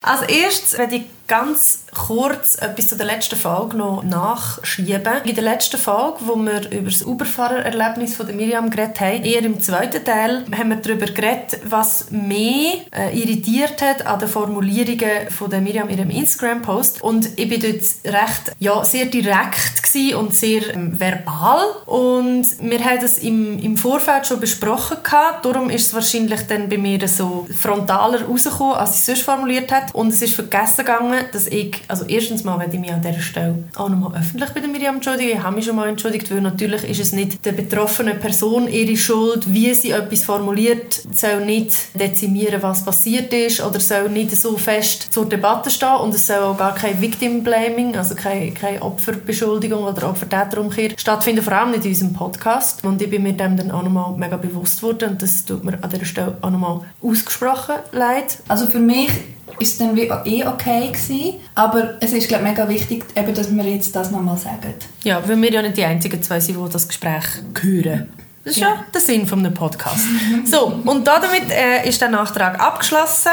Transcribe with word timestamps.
Als 0.00 0.22
erstes 0.22 0.78
werde 0.78 0.96
ich 0.96 1.02
ganz 1.28 1.84
kurz 1.94 2.56
etwas 2.56 2.88
zu 2.88 2.96
der 2.96 3.06
letzten 3.06 3.36
Folge 3.36 3.76
noch 3.76 4.02
nachschieben. 4.02 5.22
In 5.24 5.34
der 5.34 5.44
letzten 5.44 5.78
Folge, 5.78 6.18
wo 6.20 6.36
wir 6.36 6.70
über 6.72 6.90
das 6.90 7.02
Uberfahrererlebnis 7.02 8.16
von 8.16 8.34
Miriam 8.34 8.70
geredet 8.70 9.00
haben, 9.00 9.24
eher 9.24 9.42
im 9.44 9.60
zweiten 9.60 10.04
Teil, 10.04 10.44
haben 10.56 10.70
wir 10.70 10.76
darüber 10.76 11.06
geredet, 11.06 11.60
was 11.64 12.10
mich 12.10 12.86
äh, 12.92 13.16
irritiert 13.16 13.80
hat 13.82 14.06
an 14.06 14.18
den 14.18 14.28
Formulierungen 14.28 15.30
von 15.30 15.50
der 15.50 15.60
Miriam 15.60 15.88
in 15.88 15.98
ihrem 15.98 16.10
Instagram-Post. 16.10 17.02
Und 17.02 17.38
ich 17.38 17.48
bin 17.48 17.60
dort 17.60 18.14
recht, 18.14 18.52
ja, 18.58 18.84
sehr 18.84 19.06
direkt 19.06 19.78
und 20.16 20.34
sehr 20.34 20.74
ähm, 20.74 20.98
verbal. 20.98 21.64
Und 21.86 22.46
wir 22.60 22.84
haben 22.84 23.00
das 23.00 23.18
im, 23.18 23.58
im 23.58 23.76
Vorfeld 23.76 24.26
schon 24.26 24.40
besprochen 24.40 24.98
gehabt. 25.02 25.44
Darum 25.44 25.70
ist 25.70 25.86
es 25.86 25.94
wahrscheinlich 25.94 26.42
dann 26.46 26.68
bei 26.68 26.78
mir 26.78 27.06
so 27.08 27.46
frontaler 27.58 28.22
rausgekommen, 28.26 28.76
als 28.76 28.90
ich 28.90 28.96
es 28.96 29.06
sonst 29.06 29.22
formuliert 29.22 29.72
habe. 29.72 29.86
Und 29.94 30.08
es 30.08 30.22
ist 30.22 30.34
vergessen 30.34 30.84
gegangen, 30.84 31.17
dass 31.32 31.46
ich, 31.46 31.82
also 31.88 32.04
erstens 32.06 32.44
mal 32.44 32.58
werde 32.58 32.74
ich 32.74 32.80
mich 32.80 32.92
an 32.92 33.02
dieser 33.02 33.20
Stelle 33.20 33.64
auch 33.76 33.88
nochmal 33.88 34.18
öffentlich 34.18 34.50
bei 34.50 34.60
der 34.60 34.68
Miriam 34.68 34.96
entschuldigen. 34.96 35.30
Ich 35.30 35.42
habe 35.42 35.56
mich 35.56 35.64
schon 35.64 35.76
mal 35.76 35.88
entschuldigt, 35.88 36.30
weil 36.30 36.40
natürlich 36.40 36.84
ist 36.84 37.00
es 37.00 37.12
nicht 37.12 37.44
der 37.44 37.52
betroffenen 37.52 38.18
Person 38.20 38.68
ihre 38.68 38.96
Schuld, 38.96 39.52
wie 39.52 39.72
sie 39.74 39.90
etwas 39.90 40.24
formuliert, 40.24 41.02
soll 41.14 41.44
nicht 41.44 41.74
dezimieren, 41.98 42.62
was 42.62 42.84
passiert 42.84 43.32
ist 43.32 43.60
oder 43.60 43.80
soll 43.80 44.08
nicht 44.08 44.30
so 44.32 44.56
fest 44.56 45.12
zur 45.12 45.26
Debatte 45.26 45.70
stehen 45.70 45.96
und 45.96 46.14
es 46.14 46.26
soll 46.26 46.38
auch 46.38 46.56
gar 46.56 46.74
kein 46.74 47.00
Victim 47.00 47.42
Blaming, 47.42 47.96
also 47.96 48.14
keine, 48.14 48.52
keine 48.52 48.82
Opferbeschuldigung 48.82 49.84
oder 49.84 50.08
Opfer-Täter-Umkehr 50.08 50.92
stattfinden, 50.96 51.42
vor 51.42 51.52
allem 51.52 51.70
nicht 51.70 51.84
in 51.84 51.92
unserem 51.92 52.12
Podcast. 52.12 52.84
Und 52.84 53.00
ich 53.02 53.10
bin 53.10 53.22
mir 53.22 53.32
dem 53.32 53.56
dann 53.56 53.70
auch 53.70 53.82
nochmal 53.82 54.12
mega 54.16 54.36
bewusst 54.36 54.82
worden 54.82 55.10
und 55.10 55.22
das 55.22 55.44
tut 55.44 55.64
mir 55.64 55.82
an 55.82 55.90
dieser 55.90 56.04
Stelle 56.04 56.36
auch 56.40 56.50
nochmal 56.50 56.80
ausgesprochen 57.02 57.76
leid. 57.92 58.38
Also 58.48 58.66
für 58.66 58.80
mich 58.80 59.10
ist 59.58 59.80
dann 59.80 59.96
wie 59.96 60.02
eh 60.02 60.46
okay 60.46 60.88
gewesen. 60.88 61.34
Aber 61.54 61.94
es 62.00 62.12
ist 62.12 62.28
glaube 62.28 62.44
mega 62.44 62.68
wichtig, 62.68 63.04
eben, 63.16 63.34
dass 63.34 63.54
wir 63.54 63.64
jetzt 63.64 63.94
das 63.94 64.10
nochmal 64.10 64.36
sagen. 64.36 64.74
Ja, 65.04 65.26
weil 65.26 65.40
wir 65.40 65.52
ja 65.52 65.62
nicht 65.62 65.76
die 65.76 65.84
einzigen 65.84 66.22
zwei 66.22 66.40
sind, 66.40 66.56
die 66.62 66.72
das 66.72 66.88
Gespräch 66.88 67.24
hören. 67.60 68.08
Das 68.44 68.54
ist 68.54 68.60
ja, 68.60 68.68
ja 68.68 68.84
der 68.92 69.00
Sinn 69.00 69.26
von 69.26 69.40
einem 69.40 69.54
Podcast. 69.54 70.04
so, 70.44 70.80
und 70.84 71.06
damit 71.06 71.50
äh, 71.50 71.88
ist 71.88 72.00
der 72.00 72.08
Nachtrag 72.08 72.60
abgeschlossen. 72.60 73.32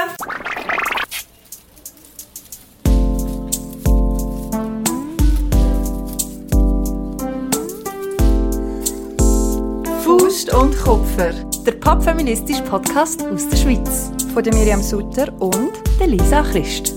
Faust 10.04 10.54
und 10.54 10.78
Kupfer, 10.78 11.34
der 11.66 11.74
popfeministische 11.74 12.62
Podcast 12.64 13.24
aus 13.24 13.50
der 13.50 13.58
Schweiz. 13.58 14.12
Von 14.34 14.44
der 14.44 14.54
Miriam 14.54 14.84
Sutter 14.84 15.34
und 15.42 15.72
der 16.00 16.08
Lisa 16.08 16.44
Christ. 16.44 16.94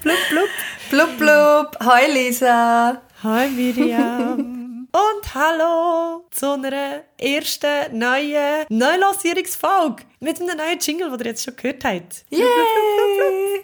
blub, 0.00 0.18
blub. 0.30 0.48
Blub, 0.90 1.18
blub. 1.18 1.76
Hi 1.80 2.10
Lisa. 2.10 3.02
Hi 3.22 3.48
Miriam. 3.50 4.53
Und 4.94 5.34
hallo 5.34 6.24
zu 6.30 6.52
einer 6.52 7.02
ersten 7.18 7.98
neuen 7.98 8.64
Neulancierungsfolge 8.68 10.04
mit 10.20 10.40
einem 10.40 10.56
neuen 10.56 10.78
Jingle, 10.78 11.10
den 11.10 11.18
ihr 11.18 11.26
jetzt 11.26 11.42
schon 11.42 11.56
gehört 11.56 11.84
habt. 11.84 12.24
Yay! 12.30 12.44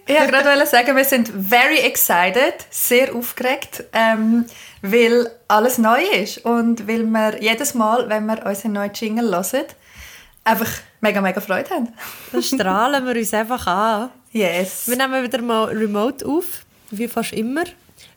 ich 0.09 0.19
wollte 0.19 0.33
gerade 0.33 0.67
sagen, 0.67 0.97
wir 0.97 1.05
sind 1.05 1.29
very 1.29 1.79
excited, 1.79 2.55
sehr 2.71 3.15
aufgeregt, 3.15 3.85
ähm, 3.93 4.45
weil 4.83 5.31
alles 5.47 5.79
neu 5.79 6.03
ist 6.03 6.45
und 6.45 6.89
weil 6.89 7.05
wir 7.05 7.41
jedes 7.41 7.75
Mal, 7.75 8.09
wenn 8.09 8.27
wir 8.27 8.45
unseren 8.45 8.73
neuen 8.73 8.93
Jingle 8.93 9.31
hören, 9.31 9.67
einfach 10.43 10.71
mega, 11.01 11.21
mega 11.21 11.41
Freude 11.41 11.71
haben. 11.71 11.93
Dann 12.33 12.43
strahlen 12.43 13.07
wir 13.07 13.15
uns 13.15 13.33
einfach 13.33 13.69
an. 13.69 14.11
Yes. 14.33 14.89
Wir 14.89 14.97
nehmen 14.97 15.23
wieder 15.23 15.43
mal 15.43 15.67
remote 15.67 16.27
auf, 16.27 16.65
wie 16.91 17.07
fast 17.07 17.35
immer. 17.35 17.67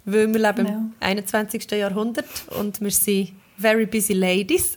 Weil 0.05 0.33
wir 0.33 0.39
leben 0.39 0.63
no. 0.63 0.69
im 0.69 0.93
21. 0.99 1.71
Jahrhundert 1.71 2.25
und 2.59 2.81
wir 2.81 2.91
sind 2.91 3.33
very 3.57 3.85
busy 3.85 4.13
ladies. 4.13 4.75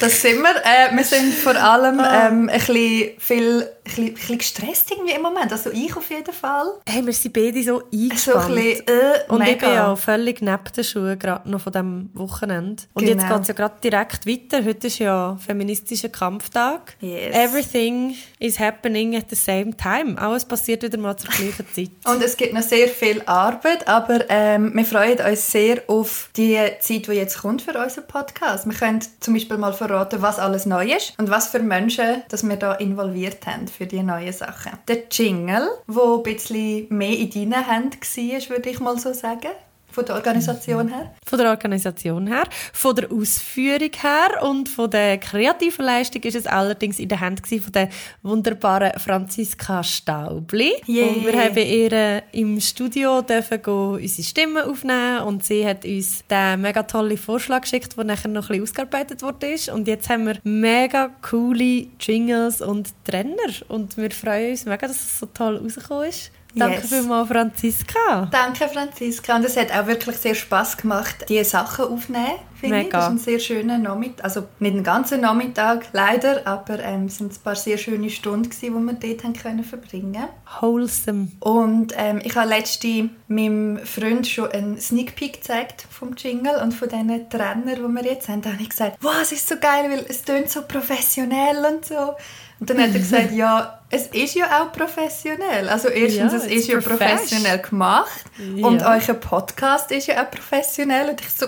das 0.00 0.20
sind 0.20 0.42
wir. 0.42 0.54
Äh, 0.64 0.94
wir 0.94 1.04
sind 1.04 1.32
vor 1.34 1.56
allem 1.56 2.00
ah. 2.00 2.28
ähm, 2.28 2.48
ein 2.48 2.58
bisschen 2.58 3.10
viel 3.18 3.68
ein 3.98 4.14
bisschen, 4.14 4.38
gestresst 4.38 4.90
irgendwie 4.90 5.12
im 5.12 5.22
Moment. 5.22 5.52
Also 5.52 5.70
ich 5.70 5.96
auf 5.96 6.08
jeden 6.10 6.32
Fall. 6.32 6.66
Hey, 6.86 7.04
wir 7.04 7.12
sind 7.12 7.32
beide 7.32 7.62
so 7.62 7.82
eingespannt. 7.92 8.20
So 8.20 8.32
ein 8.34 8.54
bisschen, 8.54 8.86
äh, 8.88 9.32
Und 9.32 9.38
mega. 9.40 9.52
ich 9.52 9.58
bin 9.58 9.70
ja 9.70 9.96
völlig 9.96 10.40
neben 10.40 10.64
den 10.76 10.84
Schuhen, 10.84 11.18
gerade 11.18 11.50
noch 11.50 11.60
von 11.60 11.72
diesem 11.72 12.10
Wochenende. 12.14 12.82
Und 12.94 13.04
genau. 13.04 13.22
jetzt 13.22 13.30
geht 13.30 13.40
es 13.42 13.48
ja 13.48 13.54
gerade 13.54 13.74
direkt 13.82 14.26
weiter. 14.26 14.64
Heute 14.64 14.86
ist 14.86 14.98
ja 14.98 15.36
feministischer 15.44 16.08
Kampftag. 16.08 16.96
Yes. 17.00 17.34
Everything 17.34 18.14
is 18.42 18.58
happening 18.58 19.16
at 19.16 19.30
the 19.30 19.36
same 19.36 19.76
time. 19.76 20.20
Alles 20.20 20.44
passiert 20.44 20.82
wieder 20.82 20.98
mal 20.98 21.16
zur 21.16 21.30
gleichen 21.30 21.66
Zeit. 21.72 21.90
Und 22.04 22.22
es 22.22 22.36
gibt 22.36 22.52
noch 22.52 22.62
sehr 22.62 22.88
viel 22.88 23.22
Arbeit, 23.26 23.86
aber 23.86 24.24
ähm, 24.28 24.72
wir 24.74 24.84
freuen 24.84 25.18
uns 25.18 25.50
sehr 25.50 25.82
auf 25.86 26.30
die 26.36 26.58
Zeit, 26.80 27.06
die 27.06 27.12
jetzt 27.12 27.38
kommt 27.38 27.62
für 27.62 27.78
unseren 27.78 28.06
Podcast. 28.06 28.66
Wir 28.66 28.74
können 28.74 29.00
zum 29.20 29.34
Beispiel 29.34 29.58
mal 29.58 29.72
verraten, 29.72 30.22
was 30.22 30.38
alles 30.38 30.66
neu 30.66 30.86
ist 30.86 31.14
und 31.18 31.30
was 31.30 31.48
für 31.48 31.60
Menschen 31.60 32.22
dass 32.28 32.46
wir 32.46 32.56
da 32.56 32.74
involviert 32.74 33.46
haben 33.46 33.68
für 33.68 33.86
die 33.86 34.02
neuen 34.02 34.32
Sachen. 34.32 34.72
Der 34.88 35.04
Jingle, 35.10 35.68
der 35.86 36.02
ein 36.02 36.22
bisschen 36.22 36.86
mehr 36.90 37.16
in 37.16 37.30
deinen 37.30 37.64
Händen 37.64 38.00
war, 38.00 38.50
würde 38.50 38.70
ich 38.70 38.80
mal 38.80 38.98
so 38.98 39.12
sagen. 39.12 39.50
Von 39.92 40.06
der 40.06 40.14
Organisation 40.14 40.88
her? 40.88 41.14
Von 41.24 41.38
der 41.38 41.50
Organisation 41.50 42.26
her, 42.26 42.44
von 42.72 42.96
der 42.96 43.12
Ausführung 43.12 43.90
her 44.00 44.42
und 44.42 44.68
von 44.68 44.90
der 44.90 45.18
kreativen 45.18 45.84
Leistung 45.84 46.22
ist 46.22 46.34
es 46.34 46.46
allerdings 46.46 46.98
in 46.98 47.08
der 47.08 47.20
Hand 47.20 47.46
von 47.46 47.72
der 47.72 47.88
wunderbaren 48.22 48.98
Franziska 48.98 49.82
Staubli. 49.82 50.72
Yeah. 50.88 51.08
Und 51.08 51.26
wir 51.26 51.38
haben 51.38 51.56
ihr 51.56 52.22
im 52.32 52.58
Studio 52.60 53.20
dürfen 53.20 53.60
unsere 53.64 54.22
Stimmen 54.22 54.62
aufnehmen 54.64 55.20
und 55.20 55.44
sie 55.44 55.66
hat 55.66 55.84
uns 55.84 56.24
den 56.26 56.62
mega 56.62 56.82
tollen 56.84 57.18
Vorschlag 57.18 57.62
geschickt, 57.62 57.96
der 57.96 58.04
nachher 58.04 58.28
noch 58.28 58.48
ein 58.48 58.60
bisschen 58.60 58.62
ausgearbeitet 58.62 59.22
wurde. 59.22 59.56
Und 59.74 59.88
jetzt 59.88 60.08
haben 60.08 60.26
wir 60.26 60.38
mega 60.44 61.10
coole 61.20 61.86
Jingles 62.00 62.62
und 62.62 62.94
Trainer 63.04 63.36
und 63.68 63.96
wir 63.96 64.10
freuen 64.10 64.52
uns 64.52 64.64
mega, 64.64 64.86
dass 64.86 64.96
es 64.96 65.18
so 65.18 65.26
toll 65.26 65.58
rausgekommen 65.58 66.08
ist. 66.08 66.30
Danke 66.54 66.80
yes. 66.80 66.88
vielmals, 66.88 67.28
Franziska. 67.28 68.28
Danke, 68.30 68.68
Franziska. 68.68 69.36
Und 69.36 69.44
es 69.44 69.56
hat 69.56 69.72
auch 69.72 69.86
wirklich 69.86 70.16
sehr 70.16 70.34
Spass 70.34 70.76
gemacht, 70.76 71.24
diese 71.28 71.44
Sachen 71.44 71.86
aufzunehmen, 71.86 72.38
finde 72.62 72.82
ich. 72.82 72.88
Das 72.88 73.04
war 73.04 73.10
ein 73.10 73.18
sehr 73.18 73.38
schöner 73.38 73.78
Nachmittag. 73.78 74.24
Also 74.24 74.44
nicht 74.58 74.74
einen 74.74 74.84
ganzen 74.84 75.20
Nachmittag, 75.20 75.86
leider, 75.92 76.46
aber 76.46 76.78
ähm, 76.78 77.06
es 77.06 77.20
waren 77.20 77.30
ein 77.30 77.36
paar 77.42 77.56
sehr 77.56 77.76
schöne 77.76 78.08
Stunden, 78.10 78.50
die 78.50 78.70
wir 78.70 78.92
dort 78.94 79.24
haben 79.24 79.32
können 79.34 79.64
verbringen 79.64 80.24
Wholesome. 80.60 81.28
Und 81.40 81.92
ähm, 81.96 82.20
ich 82.22 82.36
habe 82.36 82.48
letztens 82.48 83.10
meinem 83.28 83.78
Freund 83.84 84.26
schon 84.26 84.50
einen 84.50 84.80
Sneak 84.80 85.16
Peek 85.16 85.34
gezeigt 85.34 85.86
vom 85.90 86.14
Jingle 86.16 86.60
und 86.62 86.72
von 86.72 86.88
diesen 86.88 87.28
Trainern, 87.28 87.64
die 87.66 88.02
wir 88.02 88.04
jetzt 88.04 88.28
haben. 88.28 88.42
Da 88.42 88.52
habe 88.52 88.62
ich 88.62 88.70
gesagt, 88.70 88.98
wow, 89.00 89.14
es 89.20 89.32
ist 89.32 89.48
so 89.48 89.56
geil, 89.56 89.90
weil 89.90 90.04
es 90.08 90.22
tönt 90.22 90.50
so 90.50 90.62
professionell 90.62 91.64
und 91.72 91.84
so. 91.84 92.14
Und 92.62 92.70
dann 92.70 92.80
hat 92.80 92.92
er 92.92 93.00
gesagt, 93.00 93.32
ja, 93.32 93.80
es 93.90 94.06
ist 94.06 94.36
ja 94.36 94.62
auch 94.62 94.72
professionell. 94.72 95.68
Also 95.68 95.88
erstens, 95.88 96.32
ja, 96.32 96.38
es 96.38 96.46
ist 96.46 96.68
ja 96.68 96.80
professionell 96.80 97.58
gemacht 97.58 98.24
ja. 98.38 98.64
und 98.64 98.82
euer 98.82 99.14
Podcast 99.14 99.90
ist 99.90 100.06
ja 100.06 100.22
auch 100.22 100.30
professionell. 100.30 101.10
Und 101.10 101.20
ich 101.20 101.28
so, 101.28 101.46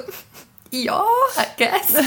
ja, 0.82 1.04
I 1.36 1.44
guess. 1.56 1.92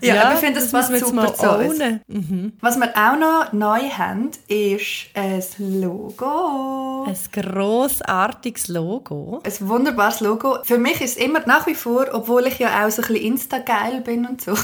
ja, 0.00 0.14
ja, 0.14 0.32
ich 0.34 0.40
finde, 0.40 0.60
das, 0.60 0.70
das 0.70 0.88
passt 0.88 1.06
super 1.06 1.34
zu 1.34 1.50
uns. 1.50 1.78
Mhm. 2.06 2.52
Was 2.60 2.76
wir 2.76 2.94
auch 2.96 3.16
noch 3.16 3.52
neu 3.52 3.90
haben, 3.90 4.30
ist 4.48 5.08
ein 5.14 5.42
Logo. 5.80 7.04
Ein 7.06 7.16
grossartiges 7.32 8.68
Logo. 8.68 9.40
Ein 9.44 9.68
wunderbares 9.68 10.20
Logo. 10.20 10.58
Für 10.64 10.78
mich 10.78 11.00
ist 11.00 11.18
es 11.18 11.24
immer 11.24 11.40
nach 11.46 11.66
wie 11.66 11.74
vor, 11.74 12.06
obwohl 12.12 12.46
ich 12.46 12.58
ja 12.58 12.84
auch 12.84 12.90
so 12.90 13.00
ein 13.02 13.08
bisschen 13.08 13.24
Insta-geil 13.24 14.02
bin 14.02 14.26
und 14.26 14.42
so, 14.42 14.54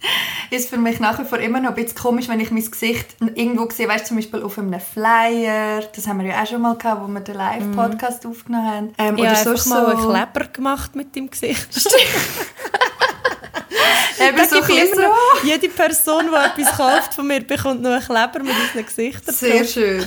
ist 0.50 0.70
für 0.70 0.76
mich 0.76 1.00
nach 1.00 1.18
wie 1.18 1.24
vor 1.24 1.38
immer 1.38 1.60
noch 1.60 1.70
ein 1.70 1.74
bisschen 1.74 1.98
komisch, 1.98 2.28
wenn 2.28 2.40
ich 2.40 2.50
mein 2.50 2.64
Gesicht 2.64 3.16
irgendwo 3.34 3.68
sehe, 3.70 3.88
weißt 3.88 4.04
du, 4.04 4.08
zum 4.08 4.16
Beispiel 4.18 4.42
auf 4.42 4.58
einem 4.58 4.80
Flyer, 4.80 5.82
das 5.94 6.06
haben 6.06 6.20
wir 6.20 6.26
ja 6.26 6.42
auch 6.42 6.46
schon 6.46 6.62
mal 6.62 6.76
gehabt, 6.76 7.02
wo 7.02 7.08
wir 7.08 7.20
den 7.20 7.34
Live-Podcast 7.34 8.24
mm. 8.24 8.28
aufgenommen 8.28 8.66
haben. 8.66 8.92
Ähm, 8.98 9.16
ja, 9.16 9.32
oder 9.32 9.36
sonst 9.36 9.66
mal 9.66 9.84
so... 9.84 10.10
einen 10.10 10.30
Kleber 10.32 10.48
gemacht 10.52 10.94
mit 10.94 11.14
dem 11.16 11.30
Gesicht. 11.30 11.68
Eben 14.20 14.48
so 14.48 14.56
immer 14.56 14.96
so. 14.96 15.46
Jede 15.46 15.68
Person, 15.68 16.24
die 16.30 16.62
etwas 16.62 16.76
kauft 16.76 17.14
von 17.14 17.26
mir, 17.26 17.40
bekommt 17.40 17.82
noch 17.82 17.90
einen 17.90 18.02
Kleber 18.02 18.42
mit 18.42 18.54
unseren 18.54 18.84
Gesichtern. 18.84 19.34
Sehr 19.34 19.64
schön. 19.64 20.04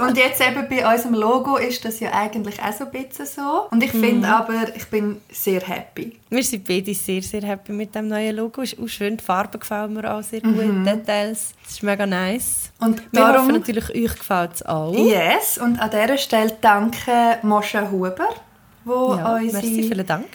Und 0.00 0.16
jetzt 0.16 0.40
eben 0.40 0.66
bei 0.68 0.90
unserem 0.90 1.14
Logo 1.14 1.56
ist 1.56 1.84
das 1.84 2.00
ja 2.00 2.12
eigentlich 2.12 2.60
auch 2.62 2.72
so 2.72 2.84
ein 2.86 2.90
bisschen 2.90 3.26
so. 3.26 3.66
Und 3.70 3.82
ich 3.82 3.90
finde 3.90 4.28
mm. 4.28 4.32
aber, 4.32 4.74
ich 4.74 4.86
bin 4.86 5.20
sehr 5.30 5.60
happy. 5.60 6.18
Wir 6.30 6.42
sind 6.42 6.66
beide 6.66 6.94
sehr, 6.94 7.22
sehr 7.22 7.42
happy 7.42 7.72
mit 7.72 7.94
dem 7.94 8.08
neuen 8.08 8.36
Logo. 8.36 8.62
Es 8.62 8.72
ist 8.72 8.80
auch 8.80 8.88
schön, 8.88 9.16
die 9.16 9.24
Farbe 9.24 9.58
gefällt 9.58 9.90
mir 9.90 10.10
auch 10.10 10.22
sehr 10.22 10.40
gut, 10.40 10.56
mhm. 10.56 10.84
Details. 10.84 11.52
Das 11.62 11.72
ist 11.72 11.82
mega 11.82 12.06
nice. 12.06 12.70
Und 12.78 13.02
wir 13.12 13.20
darum, 13.20 13.42
hoffen 13.42 13.54
natürlich, 13.54 13.90
euch 13.90 14.16
gefällt 14.16 14.54
es 14.54 14.62
auch. 14.64 14.94
Yes, 14.94 15.58
und 15.58 15.78
an 15.78 15.90
dieser 15.90 16.16
Stelle 16.16 16.56
danke 16.60 17.38
Moscha 17.42 17.90
Huber 17.90 18.28
wo 18.84 19.14
Ja, 19.14 19.34
unsere 19.34 19.62
merci, 19.62 19.82
vielen 19.82 20.06
Dank. 20.06 20.26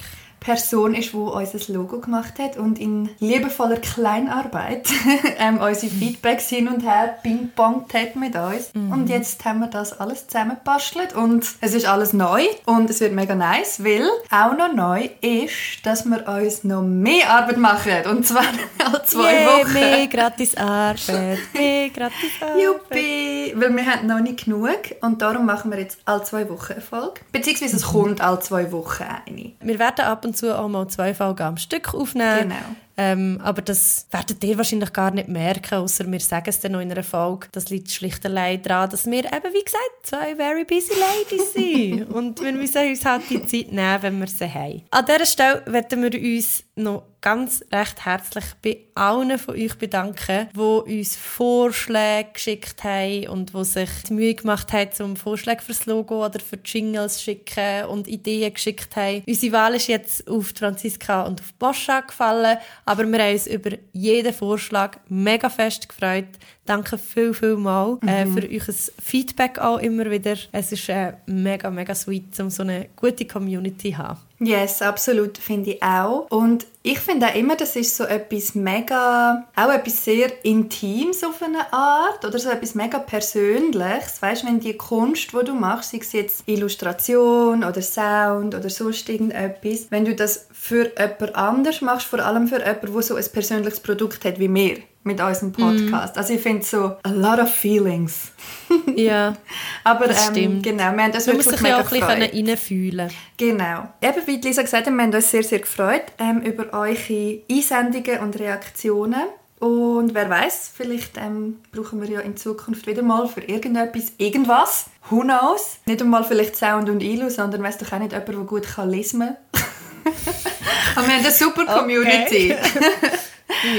Person 0.46 0.94
ist, 0.94 1.14
die 1.14 1.18
unser 1.18 1.74
Logo 1.74 2.00
gemacht 2.00 2.36
hat 2.38 2.56
und 2.56 2.78
in 2.78 3.10
liebevoller 3.20 3.78
Kleinarbeit 3.78 4.88
ähm, 5.40 5.58
unsere 5.58 5.92
Feedbacks 5.92 6.50
hin 6.50 6.68
und 6.68 6.82
her 6.82 7.18
ping-pongt 7.24 7.92
hat 7.96 8.16
mit 8.16 8.36
uns. 8.36 8.70
Und 8.76 9.10
jetzt 9.10 9.44
haben 9.44 9.60
wir 9.62 9.68
das 9.68 10.00
alles 10.00 10.28
zusammengebastelt 10.28 11.16
und 11.16 11.48
es 11.62 11.74
ist 11.74 11.88
alles 11.88 12.14
neu 12.14 12.44
und 12.66 12.92
es 12.92 13.02
wird 13.02 13.14
mega 13.14 13.34
nice, 13.34 13.84
weil 13.84 14.08
auch 14.30 14.56
noch 14.56 14.72
neu 14.72 15.10
ist, 15.22 15.84
dass 15.84 16.06
wir 16.06 16.28
uns 16.28 16.64
noch 16.64 16.84
mehr 16.84 17.28
Arbeit 17.28 17.58
machen 17.58 18.06
und 18.08 18.28
zwar 18.28 18.44
alle 18.86 19.04
zwei 19.04 19.34
Yay, 19.34 19.48
Wochen. 19.48 19.74
Mehr 19.74 20.08
gratis 20.08 20.56
Arbeit, 20.56 21.40
mehr 21.54 21.90
gratis 21.90 22.32
Arbeit. 22.40 22.64
Juppie! 22.64 23.54
Weil 23.56 23.76
wir 23.76 23.86
haben 23.88 24.06
noch 24.06 24.20
nicht 24.20 24.46
genug 24.46 24.80
und 25.02 25.24
darum 25.24 25.48
machen 25.48 25.72
wir 25.72 25.80
jetzt 25.80 25.98
alle 26.06 26.24
zwei 26.24 26.48
Wochen 26.50 26.74
eine 26.74 26.82
Folge. 26.82 27.22
Beziehungsweise 27.32 27.78
es 27.78 27.84
kommt 27.84 28.22
alle 28.22 28.40
zwei 28.42 28.72
Wochen 28.72 29.06
eine. 29.26 29.54
Wir 29.60 29.80
werden 29.80 30.06
ab 30.06 30.24
und 30.24 30.35
zu 30.36 30.58
auch 30.58 30.68
mal 30.68 30.88
zwei 30.88 31.14
Folgen 31.14 31.44
am 31.44 31.58
Stück 31.58 31.94
aufnehmen. 31.94 32.50
Genau. 32.50 32.76
Ähm, 32.98 33.40
aber 33.44 33.62
das 33.62 34.08
werdet 34.12 34.44
ihr 34.44 34.58
wahrscheinlich 34.58 34.94
gar 34.94 35.12
nicht 35.12 35.28
merken, 35.28 35.76
außer 35.76 36.10
wir 36.10 36.20
sagen 36.20 36.46
es 36.48 36.60
dann 36.60 36.74
noch 36.74 36.80
in 36.80 36.92
einer 36.92 37.04
Folge. 37.04 37.48
Das 37.52 37.70
liegt 37.70 37.92
schlicht 37.92 38.26
allein 38.26 38.62
daran, 38.62 38.90
dass 38.90 39.06
wir 39.06 39.26
eben, 39.26 39.54
wie 39.54 39.64
gesagt, 39.64 39.92
zwei 40.04 40.36
very 40.36 40.64
busy 40.64 40.94
ladies 40.94 41.54
sind. 41.54 42.10
Und 42.14 42.42
wir 42.42 42.54
müssen 42.54 42.88
uns 42.88 43.06
halt 43.06 43.30
die 43.30 43.46
Zeit 43.46 43.72
nehmen, 43.72 44.02
wenn 44.02 44.20
wir 44.20 44.28
sie 44.28 44.50
haben. 44.50 44.84
An 44.92 45.06
dieser 45.06 45.26
Stelle 45.26 45.64
werden 45.66 46.04
wir 46.04 46.38
uns 46.38 46.64
noch 46.76 47.04
ganz 47.26 47.66
recht 47.72 48.06
herzlich 48.06 48.46
bei 48.62 48.78
allen 48.94 49.40
von 49.40 49.56
euch 49.56 49.76
bedanken, 49.80 50.48
die 50.54 50.60
uns 51.00 51.16
Vorschläge 51.16 52.30
geschickt 52.34 52.84
haben 52.84 53.30
und 53.30 53.52
die 53.52 53.64
sich 53.64 53.90
die 54.08 54.14
Mühe 54.14 54.36
gemacht 54.36 54.72
haben, 54.72 54.92
zum 54.92 55.16
Vorschläge 55.16 55.64
fürs 55.64 55.88
Logo 55.88 56.24
oder 56.24 56.40
für 56.40 56.60
Jingles 56.64 57.24
schicken 57.24 57.86
und 57.86 58.08
Ideen 58.08 58.54
geschickt 58.54 58.96
haben. 58.96 59.24
Unsere 59.26 59.54
Wahl 59.54 59.74
ist 59.74 59.88
jetzt 59.88 60.30
auf 60.30 60.54
Franziska 60.56 61.24
und 61.24 61.42
auf 61.42 61.52
Boscha 61.54 62.02
gefallen, 62.02 62.60
aber 62.86 63.06
wir 63.12 63.20
haben 63.20 63.34
uns 63.34 63.48
über 63.48 63.72
jeden 63.94 64.34
Vorschlag 64.34 64.98
mega 65.10 65.50
fest 65.50 65.90
gefreut. 65.90 66.28
Danke 66.66 66.98
viel, 66.98 67.34
viel 67.34 67.58
mal 67.58 67.98
äh, 68.06 68.26
für 68.28 68.48
euer 68.48 68.74
Feedback 69.02 69.60
auch 69.60 69.80
immer 69.80 70.10
wieder. 70.10 70.36
Es 70.52 70.72
ist 70.72 70.88
äh, 70.90 71.14
mega, 71.26 71.70
mega 71.70 71.96
sweet, 71.96 72.40
um 72.40 72.50
so 72.50 72.64
eine 72.64 72.88
gute 72.96 73.26
Community 73.26 73.92
zu 73.92 73.98
haben. 73.98 74.20
Yes, 74.40 74.82
absolut, 74.82 75.38
finde 75.38 75.72
ich 75.72 75.84
auch. 75.84 76.28
Und 76.30 76.66
ich 76.84 77.00
finde 77.00 77.28
auch 77.28 77.36
immer, 77.36 77.56
das 77.56 77.78
ist 77.78 77.96
so 77.96 78.04
etwas 78.04 78.54
mega, 78.54 79.48
auch 79.56 79.70
etwas 79.70 80.04
sehr 80.04 80.30
Intimes 80.44 81.24
auf 81.24 81.42
eine 81.42 81.72
Art 81.72 82.26
oder 82.26 82.38
so 82.38 82.50
etwas 82.50 82.76
mega 82.76 83.00
Persönliches. 83.00 84.22
Weißt 84.22 84.44
du, 84.44 84.48
wenn 84.48 84.60
die 84.60 84.76
Kunst, 84.76 85.32
die 85.32 85.46
du 85.46 85.54
machst, 85.56 85.92
sei 85.92 86.00
es 86.00 86.12
jetzt 86.12 86.44
Illustration 86.48 87.64
oder 87.64 87.82
Sound 87.82 88.56
oder 88.56 88.70
sonst 88.70 89.08
irgendetwas, 89.08 89.88
wenn 89.90 90.04
du 90.04 90.14
das 90.14 90.48
für 90.52 90.92
jemand 91.00 91.36
anders 91.36 91.80
machst, 91.80 92.08
vor 92.08 92.20
allem 92.20 92.50
für 92.50 92.60
jemanden, 92.60 92.92
der 92.92 93.02
so 93.02 93.16
ein 93.16 93.26
persönliches 93.32 93.80
Produkt 93.80 94.26
hat 94.26 94.38
wie 94.38 94.54
wir 94.54 94.80
mit 95.06 95.22
unserem 95.22 95.52
Podcast. 95.52 96.18
Also 96.18 96.34
ich 96.34 96.42
finde 96.42 96.66
so 96.66 96.96
a 97.04 97.10
lot 97.10 97.40
of 97.40 97.50
feelings. 97.54 98.32
Ja, 98.96 99.36
Aber 99.84 100.08
Das 100.08 100.28
ähm, 100.28 100.34
stimmt. 100.34 100.64
genau, 100.64 100.92
wir 100.94 101.04
haben 101.04 101.12
das 101.12 101.28
man 101.28 101.36
muss 101.36 101.46
wirklich 101.46 101.62
mega 101.62 101.76
auch 101.76 101.80
ein 101.80 101.90
bisschen 101.90 102.08
gefreut. 102.08 102.48
reinfühlen 102.50 103.12
Genau. 103.38 103.90
Eben 104.02 104.22
wie 104.28 104.38
Lisa 104.38 104.62
gesagt 104.64 104.88
hat, 104.88 104.94
wir 104.94 105.02
haben 105.02 105.14
uns 105.14 105.32
sehr, 105.32 105.44
sehr 105.44 105.60
gefreut 105.60 106.04
ähm, 106.18 106.42
über 106.42 106.74
eure 106.74 107.42
Einsendungen 107.50 108.20
und 108.22 108.40
Reaktionen. 108.40 109.22
Und 109.60 110.14
wer 110.14 110.30
weiß, 110.30 110.72
vielleicht 110.76 111.18
ähm, 111.18 111.60
brauchen 111.72 112.02
wir 112.02 112.10
ja 112.10 112.20
in 112.22 112.36
Zukunft 112.36 112.88
wieder 112.88 113.04
mal 113.04 113.28
für 113.28 113.42
irgendetwas, 113.42 114.14
irgendwas. 114.18 114.88
Who 115.10 115.22
knows? 115.22 115.78
Nicht 115.86 116.02
einmal 116.02 116.24
vielleicht 116.24 116.56
Sound 116.56 116.90
und 116.90 117.02
Ilu, 117.02 117.30
sondern 117.30 117.62
weiss 117.64 117.78
doch 117.78 117.92
auch 117.94 118.00
nicht 118.00 118.12
jemand, 118.12 118.28
der 118.28 118.36
gut 118.36 118.64
kann 118.64 118.90
lesen 118.90 119.20
kann. 119.20 119.38
Aber 120.96 121.08
wir 121.08 121.14
haben 121.16 121.26
eine 121.26 121.34
super 121.34 121.66
Community. 121.66 122.56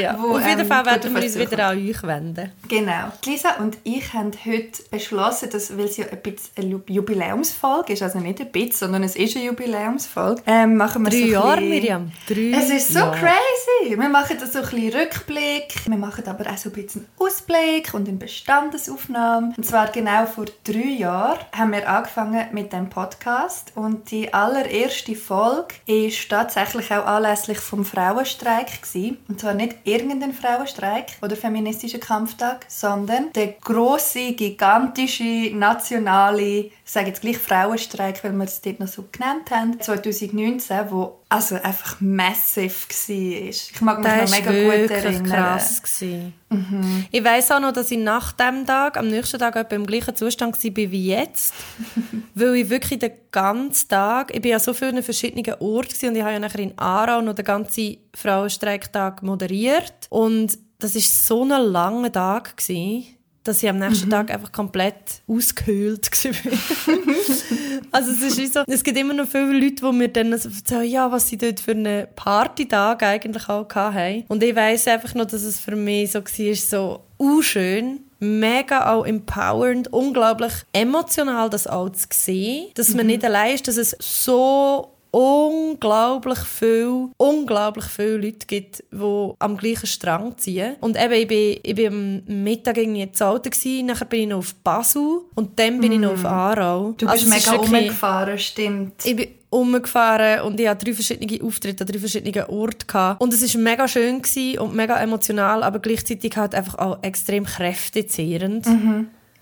Ja, 0.00 0.17
Wo, 0.19 0.37
auf 0.37 0.46
jeden 0.46 0.61
ähm, 0.61 0.67
Fall 0.67 0.84
werden 0.87 1.02
gute 1.12 1.14
wir 1.14 1.23
uns 1.23 1.38
wieder 1.38 1.67
an 1.69 1.78
euch 1.78 2.02
wenden. 2.02 2.52
Genau. 2.69 3.12
Lisa 3.25 3.56
und 3.58 3.78
ich 3.84 4.12
haben 4.12 4.32
heute 4.44 4.82
beschlossen, 4.90 5.50
dass, 5.50 5.76
weil 5.76 5.84
es 5.87 5.96
ja 5.96 6.06
ein 6.11 6.20
bisschen 6.23 6.50
eine 6.56 6.67
Ju- 6.75 6.82
Jubiläumsfolge 6.93 7.93
ist, 7.93 8.02
also 8.02 8.19
nicht 8.19 8.40
ein 8.40 8.50
bisschen, 8.50 8.73
sondern 8.73 9.02
es 9.05 9.17
ist 9.17 9.37
eine 9.37 9.46
Jubiläumsfolge, 9.46 10.43
ähm, 10.46 10.76
machen 10.76 11.02
wir 11.05 11.11
Drei 11.11 11.19
so 11.20 11.26
Jahre, 11.26 11.56
bisschen- 11.56 11.69
Miriam. 11.70 12.12
Drei 12.28 12.58
Es 12.58 12.70
ist 12.70 12.88
so 12.93 12.99
Jahre. 13.00 13.17
crazy. 13.19 13.99
Wir 14.00 14.08
machen 14.08 14.37
da 14.40 14.46
so 14.46 14.58
ein 14.61 14.64
bisschen 14.64 15.00
Rückblick. 15.00 15.75
Wir 15.87 15.96
machen 15.96 16.25
aber 16.26 16.50
auch 16.50 16.56
so 16.56 16.70
ein 16.70 16.73
bisschen 16.73 17.06
Ausblick 17.19 17.93
und 17.94 18.08
eine 18.08 18.17
Bestandesaufnahme. 18.19 19.52
Und 19.56 19.64
zwar 19.64 19.88
genau 19.90 20.26
vor 20.26 20.46
drei 20.64 20.96
Jahren 20.99 21.38
haben 21.56 21.73
wir 21.73 21.88
angefangen 21.88 22.46
mit 22.52 22.73
dem 22.73 22.88
Podcast. 22.88 23.73
Und 23.75 24.11
die 24.11 24.32
allererste 24.32 25.14
Folge 25.14 25.75
ist 25.87 26.28
tatsächlich 26.28 26.90
auch 26.93 27.06
anlässlich 27.06 27.58
vom 27.58 27.84
Frauenstreik 27.84 28.82
gewesen. 28.82 29.19
Und 29.28 29.40
zwar 29.40 29.55
nicht 29.55 29.66
irgendein 29.85 30.33
Frauenstreik 30.33 31.07
oder 31.23 31.37
feministischer 31.37 31.99
Kampftag, 31.99 32.67
sondern 32.69 33.33
der 33.33 33.55
große, 33.63 34.33
gigantische, 34.33 35.51
nationale, 35.55 36.71
ich 36.87 36.93
sage 36.93 37.09
jetzt 37.09 37.21
gleich 37.21 37.37
Frauenstreik, 37.37 38.23
weil 38.23 38.33
wir 38.33 38.44
es 38.44 38.61
dort 38.61 38.79
noch 38.79 38.87
so 38.87 39.06
genannt 39.11 39.50
haben, 39.50 39.81
2019, 39.81 40.88
wo 40.88 41.19
also 41.29 41.56
einfach 41.56 42.00
massiv 42.00 42.87
war. 42.88 43.17
Ich 43.17 43.81
mag 43.81 43.99
mich 43.99 44.06
noch 44.06 44.21
Das 44.21 44.31
war 44.31 44.38
mega 44.38 44.50
gut 44.53 44.88
wirklich 44.88 45.05
erinnern. 45.05 45.33
krass. 45.33 45.83
gewesen. 45.83 46.33
Ich 47.11 47.25
weiss 47.25 47.50
auch 47.50 47.59
noch, 47.59 47.73
dass 47.73 47.91
ich 47.91 47.99
nach 47.99 48.31
dem 48.35 48.65
Tag, 48.65 48.99
am 48.99 49.09
nächsten 49.09 49.41
Tag 49.41 49.56
etwa 49.56 49.75
im 49.75 49.85
gleichen 49.85 50.15
Zustand 50.15 50.55
war 50.62 50.77
wie 50.77 51.09
jetzt. 51.09 51.55
weil 52.37 52.55
ich 52.55 52.71
wirklich 52.71 53.00
den 53.00 53.12
ganzen 53.33 53.88
Tag, 53.88 54.33
ich 54.33 54.44
war 54.44 54.50
ja 54.50 54.61
so 54.61 54.73
vielen 54.73 55.03
verschiedenen 55.03 55.55
Orten 55.59 55.88
gewesen 55.88 56.11
und 56.11 56.17
ich 56.17 56.23
habe 56.23 56.35
ja 56.35 56.38
nachher 56.38 56.61
in 56.61 56.79
Aarau 56.79 57.21
noch 57.21 57.35
den 57.35 57.44
ganzen 57.44 57.97
Frauenstreiktag 58.15 59.25
moderiert. 59.25 60.06
Und 60.09 60.56
das 60.79 60.94
war 60.94 61.03
so 61.03 61.43
ein 61.43 61.49
langer 61.49 62.12
Tag, 62.12 62.56
gewesen, 62.56 63.16
dass 63.47 63.63
ich 63.63 63.69
am 63.69 63.79
nächsten 63.79 64.11
Tag 64.11 64.31
einfach 64.31 64.53
komplett 64.53 65.23
ausgehöhlt 65.27 66.11
war. 66.25 67.79
also 67.93 68.11
es 68.11 68.23
ist 68.23 68.39
wie 68.39 68.47
so, 68.47 68.63
es 68.67 68.83
gibt 68.83 68.99
immer 68.99 69.15
noch 69.15 69.27
viele 69.27 69.53
Leute, 69.53 69.87
die 69.87 69.93
mir 69.93 70.09
dann 70.09 70.37
so 70.39 70.49
erzählen, 70.49 70.85
ja, 70.85 71.11
was 71.11 71.29
sie 71.29 71.39
dort 71.39 71.61
für 71.61 71.73
einen 71.73 72.07
Partytag 72.15 73.03
eigentlich 73.03 73.49
auch 73.49 73.69
hatten. 73.75 74.25
Und 74.29 74.43
ich 74.43 74.55
weiss 74.55 74.87
einfach 74.89 75.15
noch, 75.15 75.27
dass 75.27 75.43
es 75.43 75.61
für 75.61 75.77
mich 75.77 76.13
so 76.13 76.21
war, 76.21 76.55
so 76.55 77.01
unschön, 77.17 78.01
mega 78.19 78.93
auch 78.93 79.07
empowernd, 79.07 79.93
unglaublich 79.93 80.53
emotional, 80.73 81.51
das 81.51 81.67
auch 81.67 81.91
zu 81.91 82.07
sehen, 82.13 82.71
dass 82.75 82.95
man 82.95 83.07
nicht 83.07 83.25
allein 83.25 83.55
ist, 83.55 83.69
dass 83.69 83.77
es 83.77 83.97
so 84.01 84.96
unglaublich 85.11 86.38
viel, 86.41 87.09
unglaublich 87.16 87.85
viele 87.87 88.16
Leute 88.19 88.47
gibt, 88.47 88.85
die 88.92 89.31
am 89.38 89.57
gleichen 89.57 89.87
Strang 89.87 90.37
ziehen. 90.38 90.76
Und 90.81 90.97
eben, 91.02 91.12
ich 91.14 91.28
bin, 91.28 91.59
ich 91.62 91.75
bin 91.75 92.23
am 92.28 92.42
Mittag 92.45 92.76
irgendwie 92.78 93.02
in 93.02 93.14
Zolten 93.14 93.50
gewesen, 93.50 93.87
nachher 93.87 94.04
bin 94.07 94.21
ich 94.23 94.28
noch 94.28 94.38
auf 94.38 94.54
Basel 94.57 95.21
und 95.35 95.59
dann 95.59 95.81
bin 95.81 95.92
ich 95.92 95.99
noch 95.99 96.12
auf 96.12 96.25
Aarau. 96.25 96.95
Du 96.97 97.07
bist 97.07 97.25
Also 97.25 97.28
mega 97.28 97.52
wirklich- 97.62 97.83
umgefahren, 97.88 98.38
stimmt. 98.38 99.04
ich 99.04 99.16
bin 99.16 99.28
umgefahren 99.49 100.40
und 100.42 100.61
ich 100.61 100.69
hatte 100.69 100.85
drei 100.85 100.92
verschiedene 100.92 101.42
Auftritte 101.42 101.85
an 101.85 101.88
drei 101.90 101.99
verschiedenen 101.99 102.45
Orten. 102.50 102.87
Gehabt. 102.87 103.21
Und 103.21 103.33
es 103.33 103.54
war 103.54 103.61
mega 103.62 103.88
schön 103.88 104.21
und 104.59 104.75
mega 104.75 105.00
emotional, 105.00 105.62
aber 105.62 105.78
gleichzeitig 105.78 106.37
halt 106.37 106.54
einfach 106.54 106.76
auch 106.78 107.02
extrem 107.02 107.45
kräftezehrend. 107.45 108.66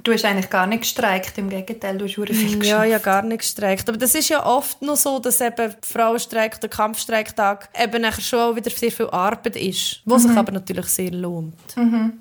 Du 0.05 0.13
hast 0.13 0.23
eigentlich 0.27 0.51
gar 0.51 0.67
nicht 0.67 0.83
gestreikt, 0.83 1.39
im 1.39 1.49
Gegenteil, 1.49 1.97
du 1.97 2.05
hast 2.05 2.15
verdammt 2.15 2.39
viel 2.39 2.53
Ja, 2.53 2.59
geschafft. 2.59 2.89
ja, 2.91 2.99
gar 2.99 3.23
nicht 3.23 3.39
gestreikt. 3.39 3.89
Aber 3.89 3.97
das 3.97 4.15
ist 4.15 4.29
ja 4.29 4.45
oft 4.45 4.83
noch 4.83 4.97
so, 4.97 5.19
dass 5.19 5.41
eben 5.41 5.75
Frauenstreik 5.81 6.59
oder 6.59 6.69
Kampfstreiktag 6.69 7.71
eben 7.83 8.03
nachher 8.03 8.21
schon 8.21 8.39
auch 8.39 8.55
wieder 8.55 8.71
sehr 8.71 8.93
viel 8.93 9.07
Arbeit 9.07 9.57
ist, 9.57 10.03
was 10.05 10.25
sich 10.25 10.37
aber 10.37 10.53
natürlich 10.53 10.87
sehr 10.87 11.11
lohnt. 11.11 11.55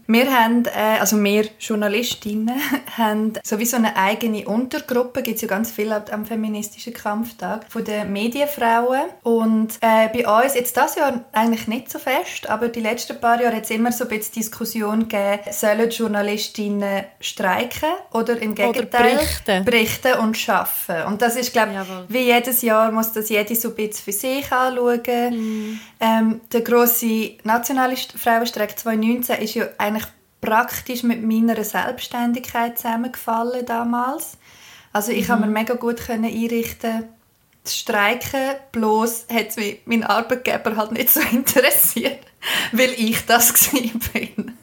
Wir 0.08 0.32
haben, 0.32 0.64
äh, 0.66 1.00
also 1.02 1.22
wir 1.22 1.46
Journalistinnen, 1.60 2.56
haben 2.98 3.34
sowieso 3.44 3.76
eine 3.76 3.98
eigene 3.98 4.46
Untergruppe, 4.46 5.22
gibt 5.22 5.36
es 5.36 5.42
ja 5.42 5.50
ganz 5.50 5.70
viel 5.70 5.92
am 5.92 6.26
feministischen 6.26 6.94
Kampftag, 6.94 7.66
von 7.70 7.84
den 7.84 8.14
Medienfrauen. 8.14 9.10
Und 9.24 9.74
äh, 9.82 10.08
bei 10.08 10.26
uns, 10.26 10.56
jetzt 10.56 10.78
das 10.78 10.96
Jahr 10.96 11.26
eigentlich 11.34 11.68
nicht 11.68 11.92
so 11.92 12.00
fest, 12.00 12.50
aber 12.50 12.70
die 12.70 12.80
letzten 12.80 13.20
paar 13.20 13.42
Jahre 13.42 13.58
hat 13.58 13.66
es 13.66 13.72
immer 13.72 13.92
so 13.92 14.06
ein 14.06 14.10
bisschen 14.10 14.36
Diskussion 14.36 15.10
gegeben, 15.10 15.42
sollen 15.52 15.90
Journalistinnen 15.90 17.04
streiken 17.20 17.73
oder 18.12 18.42
im 18.42 18.56
Gegenteil 18.56 19.16
berichten. 19.16 19.66
berichten 19.66 20.14
und 20.20 20.50
arbeiten. 20.50 21.08
Und 21.08 21.22
das 21.22 21.36
ist, 21.36 21.54
glaube 21.54 21.72
ich, 21.74 22.14
wie 22.14 22.20
jedes 22.26 22.62
Jahr 22.62 22.92
muss 22.92 23.12
das 23.12 23.30
jede 23.30 23.56
so 23.56 23.70
ein 23.70 23.76
bisschen 23.76 24.04
für 24.04 24.12
sich 24.12 24.52
anschauen. 24.52 25.80
Ähm, 26.00 26.42
der 26.52 26.62
grosse 26.62 27.32
nationale 27.44 27.96
St- 27.96 28.18
Frauenstreik 28.18 28.78
2019 28.78 29.42
ist 29.42 29.54
ja 29.56 29.66
eigentlich 29.78 30.06
praktisch 30.42 31.04
mit 31.04 31.24
meiner 31.24 31.64
Selbstständigkeit 31.64 32.78
zusammengefallen 32.78 33.66
damals. 33.66 34.38
Also 34.92 35.12
ich 35.12 35.30
habe 35.30 35.42
mir 35.42 35.48
mega 35.52 35.74
gut 35.76 35.98
können 36.06 36.26
einrichten 36.26 37.06
zu 37.64 37.78
streiken, 37.78 38.56
bloß 38.74 39.28
hat 39.34 39.50
es 39.50 39.56
mich 39.56 39.80
mein 39.86 40.04
Arbeitgeber 40.04 40.76
halt 40.76 40.92
nicht 40.92 41.10
so 41.10 41.22
interessiert, 41.32 42.20
weil 42.74 42.92
ich 42.92 43.26
das 43.26 43.54
gewesen 43.72 44.02
bin. 44.12 44.58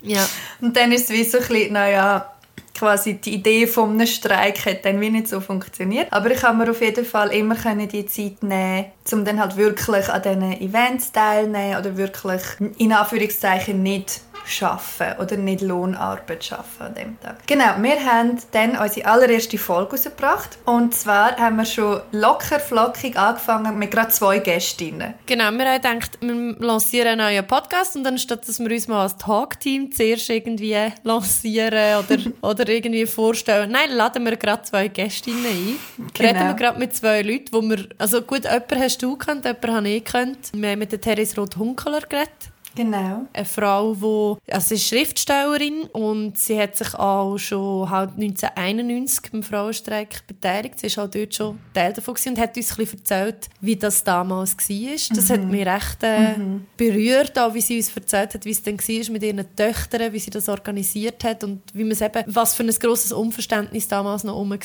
Ja. 0.00 0.26
Und 0.62 0.76
dann 0.76 0.90
ist 0.92 1.10
es 1.10 1.10
wie 1.10 1.24
so 1.24 1.36
ein 1.38 1.46
bisschen, 1.46 1.72
naja, 1.74 2.32
quasi 2.76 3.14
die 3.14 3.34
Idee 3.34 3.66
von 3.66 3.90
einem 3.90 4.06
Streik 4.06 4.64
hat 4.66 4.84
dann 4.84 5.00
wie 5.00 5.10
nicht 5.10 5.28
so 5.28 5.40
funktioniert. 5.40 6.12
Aber 6.12 6.30
ich 6.30 6.42
habe 6.42 6.56
mir 6.56 6.70
auf 6.70 6.80
jeden 6.80 7.04
Fall 7.04 7.32
immer 7.32 7.54
die 7.54 8.06
Zeit 8.06 8.42
nehmen, 8.42 8.86
um 9.12 9.24
dann 9.24 9.40
halt 9.40 9.56
wirklich 9.56 10.08
an 10.08 10.22
diesen 10.22 10.60
Events 10.60 11.12
teilnehmen 11.12 11.78
oder 11.78 11.96
wirklich 11.96 12.42
in 12.78 12.92
Anführungszeichen 12.92 13.82
nicht 13.82 14.20
arbeiten 14.60 15.20
oder 15.20 15.36
nicht 15.36 15.60
Lohnarbeit 15.60 16.52
arbeiten 16.52 16.82
an 16.82 16.94
dem 16.94 17.20
Tag. 17.20 17.46
Genau, 17.46 17.74
wir 17.80 18.04
haben 18.04 18.38
dann 18.52 18.76
unsere 18.76 19.06
allererste 19.06 19.58
Folge 19.58 19.92
rausgebracht 19.92 20.58
und 20.64 20.94
zwar 20.94 21.36
haben 21.36 21.56
wir 21.56 21.64
schon 21.64 22.00
locker 22.12 22.60
flockig 22.60 23.16
angefangen 23.16 23.78
mit 23.78 23.90
gerade 23.90 24.10
zwei 24.10 24.38
Gästinnen. 24.38 25.14
Genau, 25.26 25.50
wir 25.50 25.64
haben 25.66 25.82
gedacht, 25.82 26.18
wir 26.20 26.56
lancieren 26.58 27.20
einen 27.20 27.34
neuen 27.34 27.46
Podcast 27.46 27.96
und 27.96 28.04
dann 28.04 28.18
statt 28.18 28.46
dass 28.46 28.60
wir 28.60 28.70
uns 28.70 28.88
mal 28.88 29.02
als 29.02 29.16
Talkteam 29.16 29.92
zuerst 29.92 30.30
irgendwie 30.30 30.76
lancieren 31.02 32.04
oder, 32.04 32.18
oder 32.48 32.68
irgendwie 32.68 33.06
vorstellen, 33.06 33.70
nein, 33.70 33.90
laden 33.90 34.24
wir 34.24 34.36
gerade 34.36 34.62
zwei 34.62 34.88
Gästinnen 34.88 35.44
ein. 35.44 35.76
Genau. 36.14 36.28
Reden 36.28 36.46
wir 36.48 36.54
gerade 36.54 36.78
mit 36.78 36.94
zwei 36.94 37.22
Leuten, 37.22 37.52
wo 37.52 37.62
wir, 37.62 37.88
also 37.98 38.22
gut, 38.22 38.44
jemanden 38.44 38.80
hast 38.80 39.02
du 39.02 39.16
gekannt, 39.16 39.44
jemanden 39.44 39.74
habe 39.74 39.88
ich 39.88 40.04
gekannt. 40.04 40.38
Wir 40.52 40.70
haben 40.70 40.78
mit 40.78 40.92
der 40.92 41.00
Therese 41.00 41.36
Roth-Hunkeler 41.36 42.00
geredet. 42.00 42.30
Genau. 42.76 43.26
Eine 43.32 43.44
Frau, 43.46 43.94
die, 43.94 44.52
also 44.52 44.68
sie 44.68 44.74
ist 44.74 44.86
Schriftstellerin 44.86 45.84
und 45.92 46.38
sie 46.38 46.60
hat 46.60 46.76
sich 46.76 46.94
auch 46.94 47.38
schon 47.38 47.88
halt 47.90 48.10
1991 48.10 49.32
beim 49.32 49.42
Frauenstreik 49.42 50.26
beteiligt. 50.26 50.78
Sie 50.78 50.94
war 50.94 51.04
auch 51.04 51.10
dort 51.10 51.34
schon 51.34 51.58
Teil 51.72 51.94
davon 51.94 52.14
und 52.26 52.38
hat 52.38 52.56
uns 52.56 52.70
ein 52.70 52.76
bisschen 52.76 52.98
erzählt, 52.98 53.48
wie 53.60 53.76
das 53.76 54.04
damals 54.04 54.56
war. 54.56 55.16
Das 55.16 55.28
mhm. 55.28 55.32
hat 55.32 55.44
mich 55.44 55.66
recht 55.66 56.02
äh, 56.02 56.36
mhm. 56.36 56.66
berührt, 56.76 57.38
auch 57.38 57.54
wie 57.54 57.62
sie 57.62 57.78
uns 57.78 57.96
erzählt 57.96 58.34
hat, 58.34 58.44
wie 58.44 58.50
es 58.50 58.62
dann 58.62 58.78
war 58.78 59.12
mit 59.12 59.22
ihren 59.22 59.56
Töchtern, 59.56 60.12
wie 60.12 60.18
sie 60.18 60.30
das 60.30 60.48
organisiert 60.48 61.24
hat 61.24 61.42
und 61.44 61.62
wie 61.72 61.84
man 61.84 61.96
eben, 61.96 62.24
was 62.26 62.54
für 62.54 62.62
ein 62.62 62.70
grosses 62.70 63.12
Unverständnis 63.12 63.88
damals 63.88 64.22
noch 64.22 64.36
rum 64.36 64.50
war. 64.50 64.58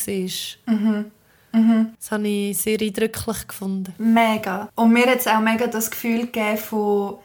Mhm. 0.74 1.12
Mhm. 1.54 1.94
Das 1.98 2.12
habe 2.12 2.28
ich 2.28 2.58
sehr 2.58 2.80
eindrücklich 2.82 3.48
gefunden. 3.48 3.94
Mega. 3.98 4.70
Und 4.76 4.92
mir 4.92 5.06
hat 5.06 5.20
es 5.20 5.28
auch 5.28 5.40
mega 5.40 5.68
das 5.68 5.92
Gefühl 5.92 6.28
gegeben 6.28 6.58
von 6.58 7.16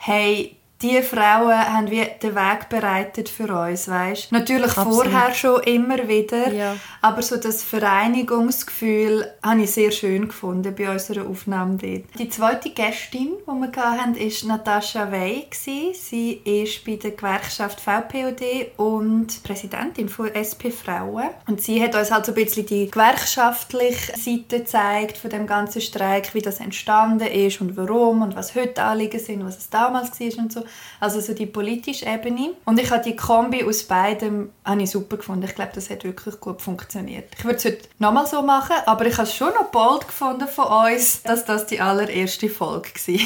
hey, 0.00 0.58
die 0.82 1.02
Frauen 1.02 1.52
haben 1.52 1.90
wie 1.90 2.06
den 2.22 2.34
Weg 2.34 2.68
bereitet 2.68 3.28
für 3.28 3.52
uns, 3.54 3.88
weißt? 3.88 4.32
Natürlich 4.32 4.76
Absolut. 4.76 5.06
vorher 5.06 5.34
schon 5.34 5.62
immer 5.64 6.08
wieder, 6.08 6.52
ja. 6.52 6.76
aber 7.02 7.22
so 7.22 7.36
das 7.36 7.62
Vereinigungsgefühl 7.62 9.26
habe 9.42 9.62
ich 9.62 9.72
sehr 9.72 9.90
schön 9.90 10.28
gefunden 10.28 10.74
bei 10.74 10.90
unserer 10.90 11.26
Aufnahme 11.26 11.76
dort. 11.76 12.18
Die 12.18 12.28
zweite 12.28 12.70
Gästin, 12.70 13.32
die 13.46 13.46
wir 13.46 13.82
hatten, 13.82 14.16
war 14.16 14.48
Natascha 14.48 15.12
Wey. 15.12 15.46
Sie 15.52 16.32
ist 16.44 16.84
bei 16.84 16.96
der 16.96 17.10
Gewerkschaft 17.10 17.80
VPOD 17.80 18.78
und 18.78 19.42
Präsidentin 19.42 20.08
von 20.08 20.34
SP 20.34 20.70
Frauen. 20.70 21.28
Und 21.46 21.60
sie 21.60 21.82
hat 21.82 21.94
uns 21.94 22.10
halt 22.10 22.26
so 22.26 22.32
ein 22.32 22.36
bisschen 22.36 22.66
die 22.66 22.90
gewerkschaftliche 22.90 24.16
Seite 24.16 24.60
gezeigt 24.60 25.18
von 25.18 25.30
dem 25.30 25.46
ganzen 25.46 25.80
Streik, 25.80 26.34
wie 26.34 26.42
das 26.42 26.60
entstanden 26.60 27.26
ist 27.26 27.60
und 27.60 27.76
warum 27.76 28.22
und 28.22 28.36
was 28.36 28.54
heute 28.54 28.82
Anliegen 28.82 29.20
sind, 29.20 29.44
was 29.44 29.58
es 29.58 29.70
damals 29.70 30.18
war 30.20 30.38
und 30.38 30.52
so. 30.52 30.62
Also 31.00 31.20
so 31.20 31.32
die 31.32 31.46
politische 31.46 32.06
Ebene. 32.06 32.50
Und 32.64 32.78
ich 32.78 32.90
habe 32.90 33.02
die 33.02 33.16
Kombi 33.16 33.64
aus 33.64 33.84
beidem 33.84 34.50
habe 34.64 34.82
ich 34.82 34.90
super 34.90 35.16
gefunden. 35.16 35.44
Ich 35.44 35.54
glaube, 35.54 35.72
das 35.74 35.90
hat 35.90 36.04
wirklich 36.04 36.38
gut 36.40 36.60
funktioniert. 36.60 37.32
Ich 37.38 37.44
würde 37.44 37.56
es 37.56 37.64
heute 37.64 37.88
nochmal 37.98 38.26
so 38.26 38.42
machen, 38.42 38.76
aber 38.86 39.06
ich 39.06 39.14
habe 39.16 39.28
es 39.28 39.34
schon 39.34 39.52
noch 39.54 39.70
bold 39.70 40.06
gefunden 40.06 40.46
von 40.48 40.66
uns, 40.92 41.22
dass 41.22 41.44
das 41.44 41.66
die 41.66 41.80
allererste 41.80 42.48
Folge 42.48 42.88
war. 43.06 43.20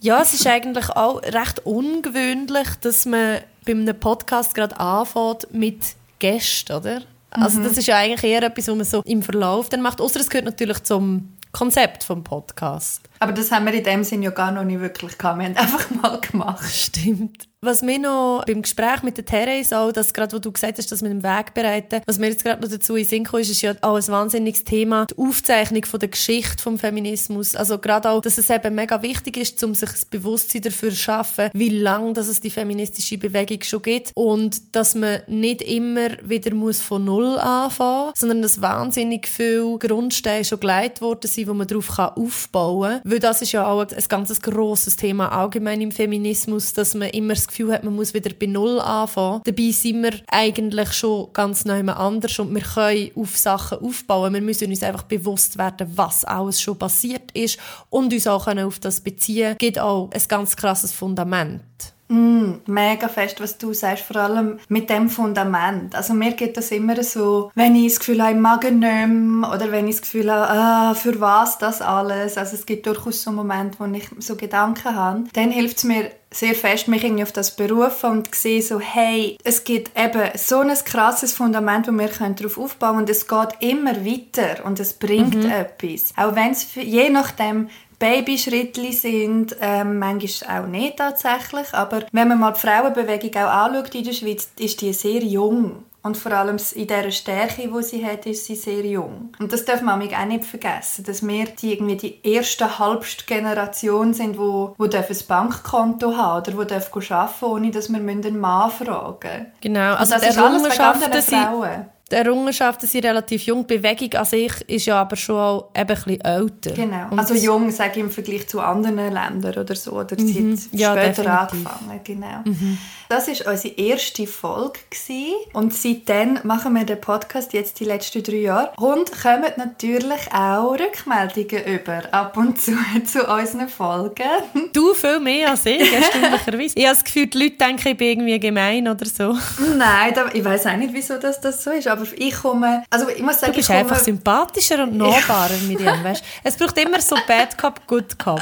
ja, 0.00 0.22
es 0.22 0.34
ist 0.34 0.46
eigentlich 0.46 0.90
auch 0.90 1.22
recht 1.22 1.64
ungewöhnlich, 1.64 2.68
dass 2.80 3.06
man 3.06 3.40
bei 3.64 3.72
einem 3.72 3.98
Podcast 3.98 4.54
gerade 4.54 4.78
anfängt 4.78 5.52
mit 5.52 5.80
Gästen, 6.18 6.72
oder? 6.72 7.02
Also 7.30 7.60
mhm. 7.60 7.64
das 7.64 7.78
ist 7.78 7.86
ja 7.86 7.96
eigentlich 7.96 8.30
eher 8.30 8.42
etwas, 8.42 8.68
was 8.68 8.76
man 8.76 8.84
so 8.84 9.02
im 9.04 9.22
Verlauf 9.22 9.68
dann 9.68 9.80
macht. 9.80 10.00
Außer 10.00 10.20
es 10.20 10.28
gehört 10.28 10.44
natürlich 10.44 10.82
zum 10.82 11.36
Konzept 11.52 12.04
vom 12.04 12.24
Podcast. 12.24 13.02
Aber 13.22 13.30
das 13.30 13.52
haben 13.52 13.66
wir 13.66 13.72
in 13.72 13.84
dem 13.84 14.02
Sinn 14.02 14.20
ja 14.22 14.30
gar 14.30 14.50
noch 14.50 14.64
nicht 14.64 14.80
wirklich 14.80 15.16
gehabt. 15.16 15.38
Wir 15.38 15.46
haben 15.46 15.56
einfach 15.56 15.88
mal 15.90 16.20
gemacht. 16.20 16.68
Stimmt. 16.68 17.46
Was 17.64 17.80
mir 17.80 18.00
noch 18.00 18.42
beim 18.44 18.62
Gespräch 18.62 19.04
mit 19.04 19.16
der 19.16 19.24
Therese 19.24 19.78
auch, 19.78 19.92
dass 19.92 20.12
gerade, 20.12 20.34
wo 20.34 20.40
du 20.40 20.50
gesagt 20.50 20.78
hast, 20.78 20.90
dass 20.90 21.00
mit 21.00 21.12
dem 21.12 21.22
Weg 21.22 21.54
bereiten, 21.54 22.00
was 22.06 22.18
mir 22.18 22.26
jetzt 22.26 22.42
gerade 22.42 22.60
noch 22.60 22.68
dazu 22.68 22.96
in 22.96 23.04
Sinn 23.04 23.24
ist, 23.24 23.50
ist 23.50 23.62
ja 23.62 23.74
auch 23.82 23.94
ein 23.94 24.08
wahnsinniges 24.08 24.64
Thema, 24.64 25.06
die 25.06 25.16
Aufzeichnung 25.16 25.84
von 25.84 26.00
der 26.00 26.08
Geschichte 26.08 26.60
vom 26.60 26.76
Feminismus. 26.76 27.54
Also 27.54 27.78
gerade 27.78 28.10
auch, 28.10 28.20
dass 28.20 28.36
es 28.36 28.50
eben 28.50 28.74
mega 28.74 29.00
wichtig 29.02 29.36
ist, 29.36 29.62
um 29.62 29.76
sich 29.76 29.90
das 29.90 30.04
Bewusstsein 30.04 30.62
dafür 30.62 30.90
zu 30.90 30.96
schaffen, 30.96 31.50
wie 31.52 31.68
lange 31.68 32.14
dass 32.14 32.26
es 32.26 32.40
die 32.40 32.50
feministische 32.50 33.16
Bewegung 33.16 33.62
schon 33.62 33.82
gibt 33.82 34.10
und 34.16 34.74
dass 34.74 34.96
man 34.96 35.20
nicht 35.28 35.62
immer 35.62 36.08
wieder 36.24 36.52
muss 36.56 36.80
von 36.80 37.04
Null 37.04 37.38
anfangen 37.38 38.10
sondern 38.16 38.42
dass 38.42 38.60
wahnsinnig 38.60 39.28
viele 39.28 39.78
Grundsteine 39.78 40.44
schon 40.44 40.58
geleitet 40.58 41.00
worden 41.00 41.28
sind, 41.28 41.46
wo 41.46 41.54
man 41.54 41.68
darauf 41.68 41.96
aufbauen 41.96 43.02
kann. 43.04 43.11
Weil 43.12 43.18
das 43.18 43.42
ist 43.42 43.52
ja 43.52 43.66
auch 43.66 43.80
ein 43.80 44.04
ganz 44.08 44.40
grosses 44.40 44.96
Thema 44.96 45.28
allgemein 45.28 45.82
im 45.82 45.92
Feminismus, 45.92 46.72
dass 46.72 46.94
man 46.94 47.10
immer 47.10 47.34
das 47.34 47.46
Gefühl 47.46 47.70
hat, 47.70 47.84
man 47.84 47.94
muss 47.94 48.14
wieder 48.14 48.30
bei 48.32 48.46
Null 48.46 48.80
anfangen. 48.80 49.42
Dabei 49.44 49.70
sind 49.70 50.02
wir 50.02 50.14
eigentlich 50.28 50.94
schon 50.94 51.30
ganz 51.34 51.66
neu 51.66 51.82
anders 51.88 52.38
und 52.38 52.54
wir 52.54 52.62
können 52.62 53.10
auf 53.14 53.36
Sachen 53.36 53.80
aufbauen. 53.80 54.32
Wir 54.32 54.40
müssen 54.40 54.70
uns 54.70 54.82
einfach 54.82 55.02
bewusst 55.02 55.58
werden, 55.58 55.92
was 55.94 56.24
alles 56.24 56.62
schon 56.62 56.78
passiert 56.78 57.30
ist 57.32 57.58
und 57.90 58.14
uns 58.14 58.26
auch 58.26 58.46
auf 58.46 58.78
das 58.78 59.02
beziehen. 59.02 59.56
Gibt 59.58 59.78
auch 59.78 60.10
ein 60.10 60.22
ganz 60.26 60.56
krasses 60.56 60.92
Fundament. 60.92 61.91
Mm, 62.12 62.60
mega 62.66 63.08
fest, 63.08 63.40
was 63.40 63.56
du 63.56 63.72
sagst, 63.72 64.04
vor 64.04 64.16
allem 64.16 64.58
mit 64.68 64.90
dem 64.90 65.08
Fundament. 65.08 65.94
Also 65.94 66.12
mir 66.12 66.32
geht 66.32 66.58
das 66.58 66.70
immer 66.70 67.02
so, 67.02 67.50
wenn 67.54 67.74
ich 67.74 67.94
das 67.94 68.00
Gefühl 68.00 68.22
habe, 68.22 68.34
ich 68.34 68.38
mag 68.38 68.70
nicht 68.70 68.82
oder 68.84 69.72
wenn 69.72 69.88
ich 69.88 69.96
das 69.96 70.02
Gefühl 70.02 70.30
habe, 70.30 70.50
ah, 70.50 70.94
für 70.94 71.18
was 71.20 71.56
das 71.56 71.80
alles. 71.80 72.36
Also 72.36 72.54
es 72.54 72.66
gibt 72.66 72.86
durchaus 72.86 73.22
so 73.22 73.32
Momente, 73.32 73.78
wo 73.78 73.86
ich 73.86 74.10
so 74.18 74.36
Gedanken 74.36 74.94
habe. 74.94 75.24
Dann 75.32 75.50
hilft 75.50 75.78
es 75.78 75.84
mir 75.84 76.10
sehr 76.30 76.54
fest, 76.54 76.88
mich 76.88 77.02
irgendwie 77.02 77.22
auf 77.22 77.32
das 77.32 77.56
berufen 77.56 78.10
und 78.10 78.34
sehe 78.34 78.60
so, 78.60 78.78
hey, 78.78 79.38
es 79.42 79.64
gibt 79.64 79.98
eben 79.98 80.30
so 80.36 80.60
ein 80.60 80.72
krasses 80.84 81.32
Fundament, 81.32 81.88
wo 81.88 81.92
wir 81.92 82.08
darauf 82.08 82.58
aufbauen 82.58 82.90
können 82.90 83.00
und 83.00 83.10
es 83.10 83.26
geht 83.26 83.48
immer 83.60 84.04
weiter 84.04 84.64
und 84.64 84.80
es 84.80 84.92
bringt 84.92 85.44
mhm. 85.44 85.50
etwas. 85.50 86.12
Auch 86.16 86.34
wenn 86.34 86.50
es 86.50 86.74
je 86.74 87.08
nachdem 87.08 87.68
Babyschrittli 88.02 88.92
sind, 88.92 89.56
ähm, 89.60 90.00
manchmal 90.00 90.64
auch 90.64 90.66
nicht 90.66 90.96
tatsächlich, 90.96 91.72
aber 91.72 92.00
wenn 92.10 92.26
man 92.26 92.40
mal 92.40 92.50
die 92.50 92.58
Frauenbewegung 92.58 93.30
auch 93.44 93.48
anschaut 93.48 93.94
in 93.94 94.02
der 94.02 94.12
Schweiz, 94.12 94.50
ist 94.58 94.80
die 94.80 94.92
sehr 94.92 95.22
jung. 95.22 95.84
Und 96.02 96.16
vor 96.16 96.32
allem 96.32 96.56
in 96.74 96.86
dieser 96.88 97.12
Stärke, 97.12 97.68
die 97.68 97.82
sie 97.84 98.04
hat, 98.04 98.26
ist 98.26 98.46
sie 98.46 98.56
sehr 98.56 98.84
jung. 98.84 99.32
Und 99.38 99.52
das 99.52 99.64
darf 99.64 99.82
man 99.82 100.02
auch 100.02 100.24
nicht 100.24 100.44
vergessen, 100.44 101.04
dass 101.04 101.24
wir 101.24 101.44
die, 101.44 101.74
irgendwie 101.74 101.96
die 101.96 102.18
erste 102.28 102.80
halbste 102.80 103.24
Generation 103.24 104.12
sind, 104.14 104.36
die, 104.36 104.88
die 104.88 104.96
ein 104.96 105.16
Bankkonto 105.28 106.16
haben 106.16 106.56
oder 106.56 106.80
die 106.80 106.84
arbeiten 106.84 107.08
dürfen, 107.08 107.44
ohne 107.44 107.70
dass 107.70 107.88
wir 107.88 108.00
einen 108.00 108.40
Mann 108.40 108.72
fragen 108.72 109.16
müssen. 109.22 109.52
Genau, 109.60 109.94
also 109.94 110.14
das 110.14 110.28
ist 110.28 110.38
alles 110.38 110.64
bekannt 110.64 111.04
Frauen 111.24 111.86
die 112.12 112.16
Errungenschaften 112.16 112.86
sind 112.86 113.06
relativ 113.06 113.42
jung. 113.44 113.66
Die 113.66 113.78
Bewegung 113.78 114.12
an 114.20 114.26
sich 114.26 114.52
ist 114.68 114.86
ja 114.86 115.00
aber 115.00 115.16
schon 115.16 115.36
auch 115.36 115.70
eben 115.74 115.88
ein 115.90 115.96
bisschen 115.96 116.20
älter. 116.20 116.70
Genau. 116.72 117.08
Und 117.10 117.18
also 117.18 117.34
jung, 117.34 117.70
sage 117.70 117.92
ich 117.94 117.98
im 117.98 118.10
Vergleich 118.10 118.46
zu 118.46 118.60
anderen 118.60 118.96
Ländern 118.96 119.56
oder 119.56 119.74
so. 119.74 119.92
Oder 119.92 120.16
sie 120.18 120.40
mhm. 120.40 120.52
hat 120.52 120.60
ja, 120.72 120.92
später 120.92 121.22
definitiv. 121.22 121.66
angefangen. 121.66 122.00
Genau. 122.04 122.40
Mhm. 122.44 122.78
Das 123.08 123.28
war 123.28 123.52
unsere 123.52 123.74
erste 123.74 124.26
Folge. 124.26 124.80
Gewesen. 124.90 125.34
Und 125.52 125.74
seitdem 125.74 126.38
machen 126.44 126.74
wir 126.74 126.84
den 126.84 127.00
Podcast 127.00 127.52
jetzt 127.52 127.80
die 127.80 127.84
letzten 127.84 128.22
drei 128.22 128.36
Jahre. 128.36 128.72
Und 128.76 129.10
kommen 129.12 129.50
natürlich 129.56 130.32
auch 130.32 130.72
Rückmeldungen 130.72 131.64
über, 131.64 132.02
ab 132.12 132.36
und 132.36 132.60
zu, 132.60 132.72
zu 133.04 133.26
unseren 133.26 133.68
Folgen. 133.68 134.22
Du 134.72 134.94
viel 134.94 135.20
mehr 135.20 135.50
als 135.50 135.66
ich, 135.66 135.92
erstaunlicherweise. 135.92 136.74
ich 136.78 136.84
habe 136.86 136.94
das 136.94 137.04
Gefühl, 137.04 137.26
die 137.26 137.38
Leute 137.38 137.56
denken, 137.56 137.88
ich 137.88 137.96
bin 137.96 138.08
irgendwie 138.08 138.40
gemein 138.40 138.88
oder 138.88 139.04
so. 139.04 139.36
Nein, 139.76 140.14
ich 140.32 140.44
weiß 140.44 140.66
auch 140.66 140.76
nicht, 140.76 140.94
wieso 140.94 141.18
das, 141.18 141.40
das 141.40 141.62
so 141.62 141.70
ist. 141.70 141.88
Aber 141.88 142.01
aber 142.02 142.18
ich 142.18 142.34
komme, 142.34 142.84
also 142.90 143.08
ich 143.08 143.22
muss 143.22 143.40
sagen, 143.40 143.52
du 143.52 143.58
bist 143.58 143.70
einfach 143.70 143.98
sympathischer 143.98 144.82
und 144.82 144.96
nahbarer 144.96 145.56
mit 145.66 145.80
ihm, 145.80 146.04
weißt? 146.04 146.24
Es 146.44 146.56
braucht 146.56 146.76
immer 146.78 147.00
so 147.00 147.16
Bad 147.26 147.56
Cop, 147.58 147.86
Good 147.86 148.18
Cop. 148.18 148.40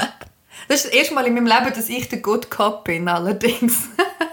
Das 0.67 0.85
ist 0.85 0.85
das 0.85 0.93
erste 0.93 1.13
Mal 1.13 1.25
in 1.27 1.33
meinem 1.33 1.47
Leben, 1.47 1.73
dass 1.73 1.89
ich 1.89 2.09
der 2.09 2.19
Good 2.19 2.49
Cop 2.49 2.83
bin, 2.83 3.07
allerdings. 3.07 3.77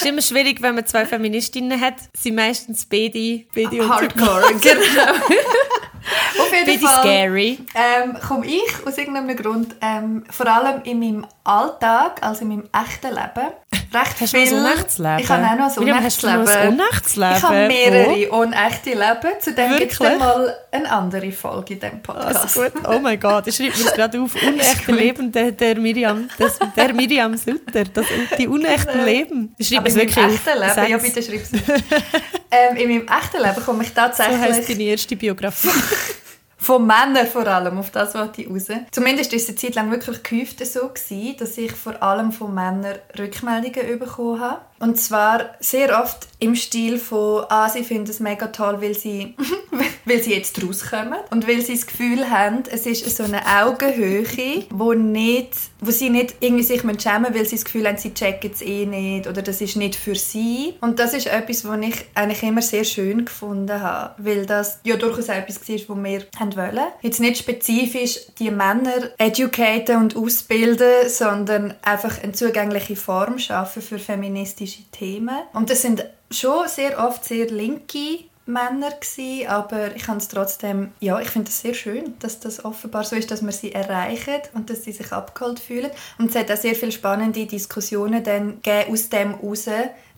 Es 0.00 0.06
ist 0.06 0.12
immer 0.12 0.22
schwierig, 0.22 0.62
wenn 0.62 0.74
man 0.76 0.86
zwei 0.86 1.04
Feministinnen 1.04 1.78
hat. 1.78 1.96
Sie 2.16 2.32
meistens 2.32 2.86
beide, 2.86 3.44
beide 3.54 3.86
Hardcore, 3.86 4.54
genau. 4.58 5.12
Auf 6.38 6.50
jeden 6.54 6.80
Fall 6.80 7.00
scary. 7.00 7.58
ähm, 7.74 8.16
komme 8.26 8.46
ich 8.46 8.86
aus 8.86 8.96
irgendeinem 8.96 9.36
Grund, 9.36 9.76
ähm, 9.82 10.24
vor 10.30 10.46
allem 10.46 10.80
in 10.84 10.98
meinem 10.98 11.26
Alltag, 11.44 12.22
also 12.22 12.40
in 12.40 12.48
meinem 12.48 12.68
echten 12.72 13.08
Leben, 13.08 13.52
recht 13.92 14.20
Hast 14.20 14.32
du 14.32 14.38
noch 14.38 14.46
viel... 14.46 14.56
ein 14.56 14.64
Unrechtsleben? 14.64 15.18
Ich 15.18 15.28
habe 15.28 15.46
auch 15.46 15.56
noch 15.56 15.76
ein 15.76 15.84
Miriam, 15.84 16.04
hast 16.04 16.22
du 16.22 16.26
ein 16.26 16.38
Unrechtsleben. 16.38 16.80
Unrechtsleben? 16.80 17.36
Ich 17.36 17.42
habe 17.42 17.66
mehrere 17.68 18.30
unechte 18.30 18.90
Leben. 18.90 19.40
Zu 19.40 19.52
dem 19.54 19.76
gibt 19.76 19.92
es 19.92 19.98
dann 19.98 20.18
mal 20.18 20.56
eine 20.70 20.90
andere 20.90 21.32
Folge 21.32 21.74
in 21.74 21.80
diesem 21.80 22.02
Podcast. 22.02 22.58
Also. 22.58 22.70
Oh 22.88 22.98
mein 23.00 23.18
Gott, 23.18 23.46
ich 23.46 23.56
schreibe 23.56 23.76
mir 23.78 23.92
gerade 23.92 24.20
auf. 24.20 24.34
Unechte 24.46 24.92
Leben 24.92 25.32
der, 25.32 25.52
der 25.52 25.76
Miriam. 25.78 26.28
Das, 26.38 26.58
der 26.76 26.94
Miriam 26.94 27.36
Sutter. 27.36 27.84
Das, 27.84 28.06
die 28.38 28.48
unechten 28.48 29.04
Leben. 29.04 29.54
Ich 29.58 29.68
schreibe 29.68 29.89
Es 29.90 30.02
in 30.02 30.08
meinem 30.14 30.32
echten 30.32 30.58
Leben, 30.58 30.90
ja 30.90 30.98
Sag's. 30.98 31.02
bitte 31.02 31.22
schreib 31.22 31.42
es. 31.42 31.52
ähm, 32.50 32.76
in 32.76 32.88
meinem 32.88 33.08
echten 33.08 33.42
Leben 33.42 33.64
komme 33.64 33.84
ich 33.84 33.90
So 33.90 33.94
heisst 33.94 34.16
tatsächlich 34.16 34.66
deine 34.66 34.82
erste 34.90 35.16
Biografie. 35.16 35.68
von 36.60 36.86
Männern 36.86 37.26
vor 37.26 37.46
allem, 37.46 37.78
auf 37.78 37.90
das 37.90 38.14
wollte 38.14 38.42
ich 38.42 38.50
raus. 38.50 38.68
Zumindest 38.90 39.32
war 39.32 39.38
es 39.38 39.48
eine 39.48 39.56
Zeit 39.56 39.74
lang 39.74 39.90
wirklich 39.90 40.22
gehäuft 40.22 40.64
so, 40.66 40.88
gewesen, 40.88 41.36
dass 41.38 41.56
ich 41.56 41.72
vor 41.72 42.02
allem 42.02 42.32
von 42.32 42.54
Männern 42.54 42.98
Rückmeldungen 43.18 43.98
bekommen 43.98 44.40
habe. 44.40 44.60
Und 44.78 45.00
zwar 45.00 45.54
sehr 45.60 46.00
oft 46.00 46.28
im 46.40 46.56
Stil 46.56 46.98
von, 46.98 47.44
ah, 47.50 47.68
sie 47.68 47.84
finden 47.84 48.10
es 48.10 48.18
mega 48.18 48.46
toll, 48.48 48.80
weil 48.80 48.96
sie, 48.96 49.34
weil 50.06 50.22
sie 50.22 50.34
jetzt 50.34 50.62
rauskommen 50.62 51.18
und 51.30 51.46
weil 51.46 51.60
sie 51.60 51.74
das 51.74 51.86
Gefühl 51.86 52.30
haben, 52.30 52.62
es 52.70 52.86
ist 52.86 53.14
so 53.14 53.22
eine 53.24 53.42
Augenhöhe, 53.46 54.64
wo, 54.70 54.94
nicht, 54.94 55.52
wo 55.80 55.90
sie 55.90 56.08
nicht 56.08 56.36
irgendwie 56.40 56.62
sich 56.62 56.80
schämen 56.80 56.94
müssen, 56.96 57.34
weil 57.34 57.44
sie 57.44 57.56
das 57.56 57.64
Gefühl 57.66 57.86
haben, 57.86 57.98
sie 57.98 58.14
checken 58.14 58.50
es 58.52 58.62
eh 58.62 58.86
nicht 58.86 59.26
oder 59.26 59.42
das 59.42 59.60
ist 59.60 59.76
nicht 59.76 59.96
für 59.96 60.14
sie. 60.14 60.74
Und 60.80 60.98
das 60.98 61.12
ist 61.12 61.26
etwas, 61.26 61.66
was 61.66 61.80
ich 61.80 61.94
eigentlich 62.14 62.42
immer 62.42 62.62
sehr 62.62 62.84
schön 62.84 63.26
gefunden 63.26 63.80
habe, 63.80 64.14
weil 64.18 64.46
das 64.46 64.80
ja 64.82 64.96
durchaus 64.96 65.28
etwas 65.28 65.68
war, 65.68 65.96
was 65.96 66.04
wir 66.04 66.56
wollen. 66.56 66.86
Jetzt 67.02 67.20
nicht 67.20 67.36
spezifisch 67.36 68.18
die 68.38 68.50
Männer 68.50 69.10
educaten 69.18 69.96
und 69.96 70.16
ausbilden, 70.16 71.08
sondern 71.08 71.74
einfach 71.82 72.22
eine 72.22 72.32
zugängliche 72.32 72.96
Form 72.96 73.38
schaffen 73.38 73.82
für 73.82 73.98
feministische 73.98 74.84
Themen. 74.90 75.36
Und 75.52 75.68
das 75.68 75.82
sind 75.82 76.04
schon 76.30 76.68
sehr 76.68 76.98
oft 77.04 77.24
sehr 77.24 77.46
linke 77.46 78.24
Männer 78.46 78.90
gewesen, 78.90 79.46
aber 79.48 79.94
ich 79.94 80.08
es 80.08 80.28
trotzdem, 80.28 80.92
ja, 81.00 81.20
ich 81.20 81.28
finde 81.28 81.48
es 81.48 81.60
sehr 81.60 81.74
schön, 81.74 82.14
dass 82.18 82.40
das 82.40 82.64
offenbar 82.64 83.04
so 83.04 83.16
ist, 83.16 83.30
dass 83.30 83.42
man 83.42 83.52
sie 83.52 83.72
erreichen 83.72 84.40
und 84.54 84.70
dass 84.70 84.84
sie 84.84 84.92
sich 84.92 85.12
abgeholt 85.12 85.60
fühlen. 85.60 85.90
Und 86.18 86.30
es 86.30 86.36
hat 86.36 86.50
auch 86.50 86.56
sehr 86.56 86.74
viele 86.74 86.92
spannende 86.92 87.46
Diskussionen 87.46 88.24
dann 88.24 88.60
gegeben 88.62 88.92
aus 88.92 89.08
dem 89.08 89.40
heraus, 89.40 89.66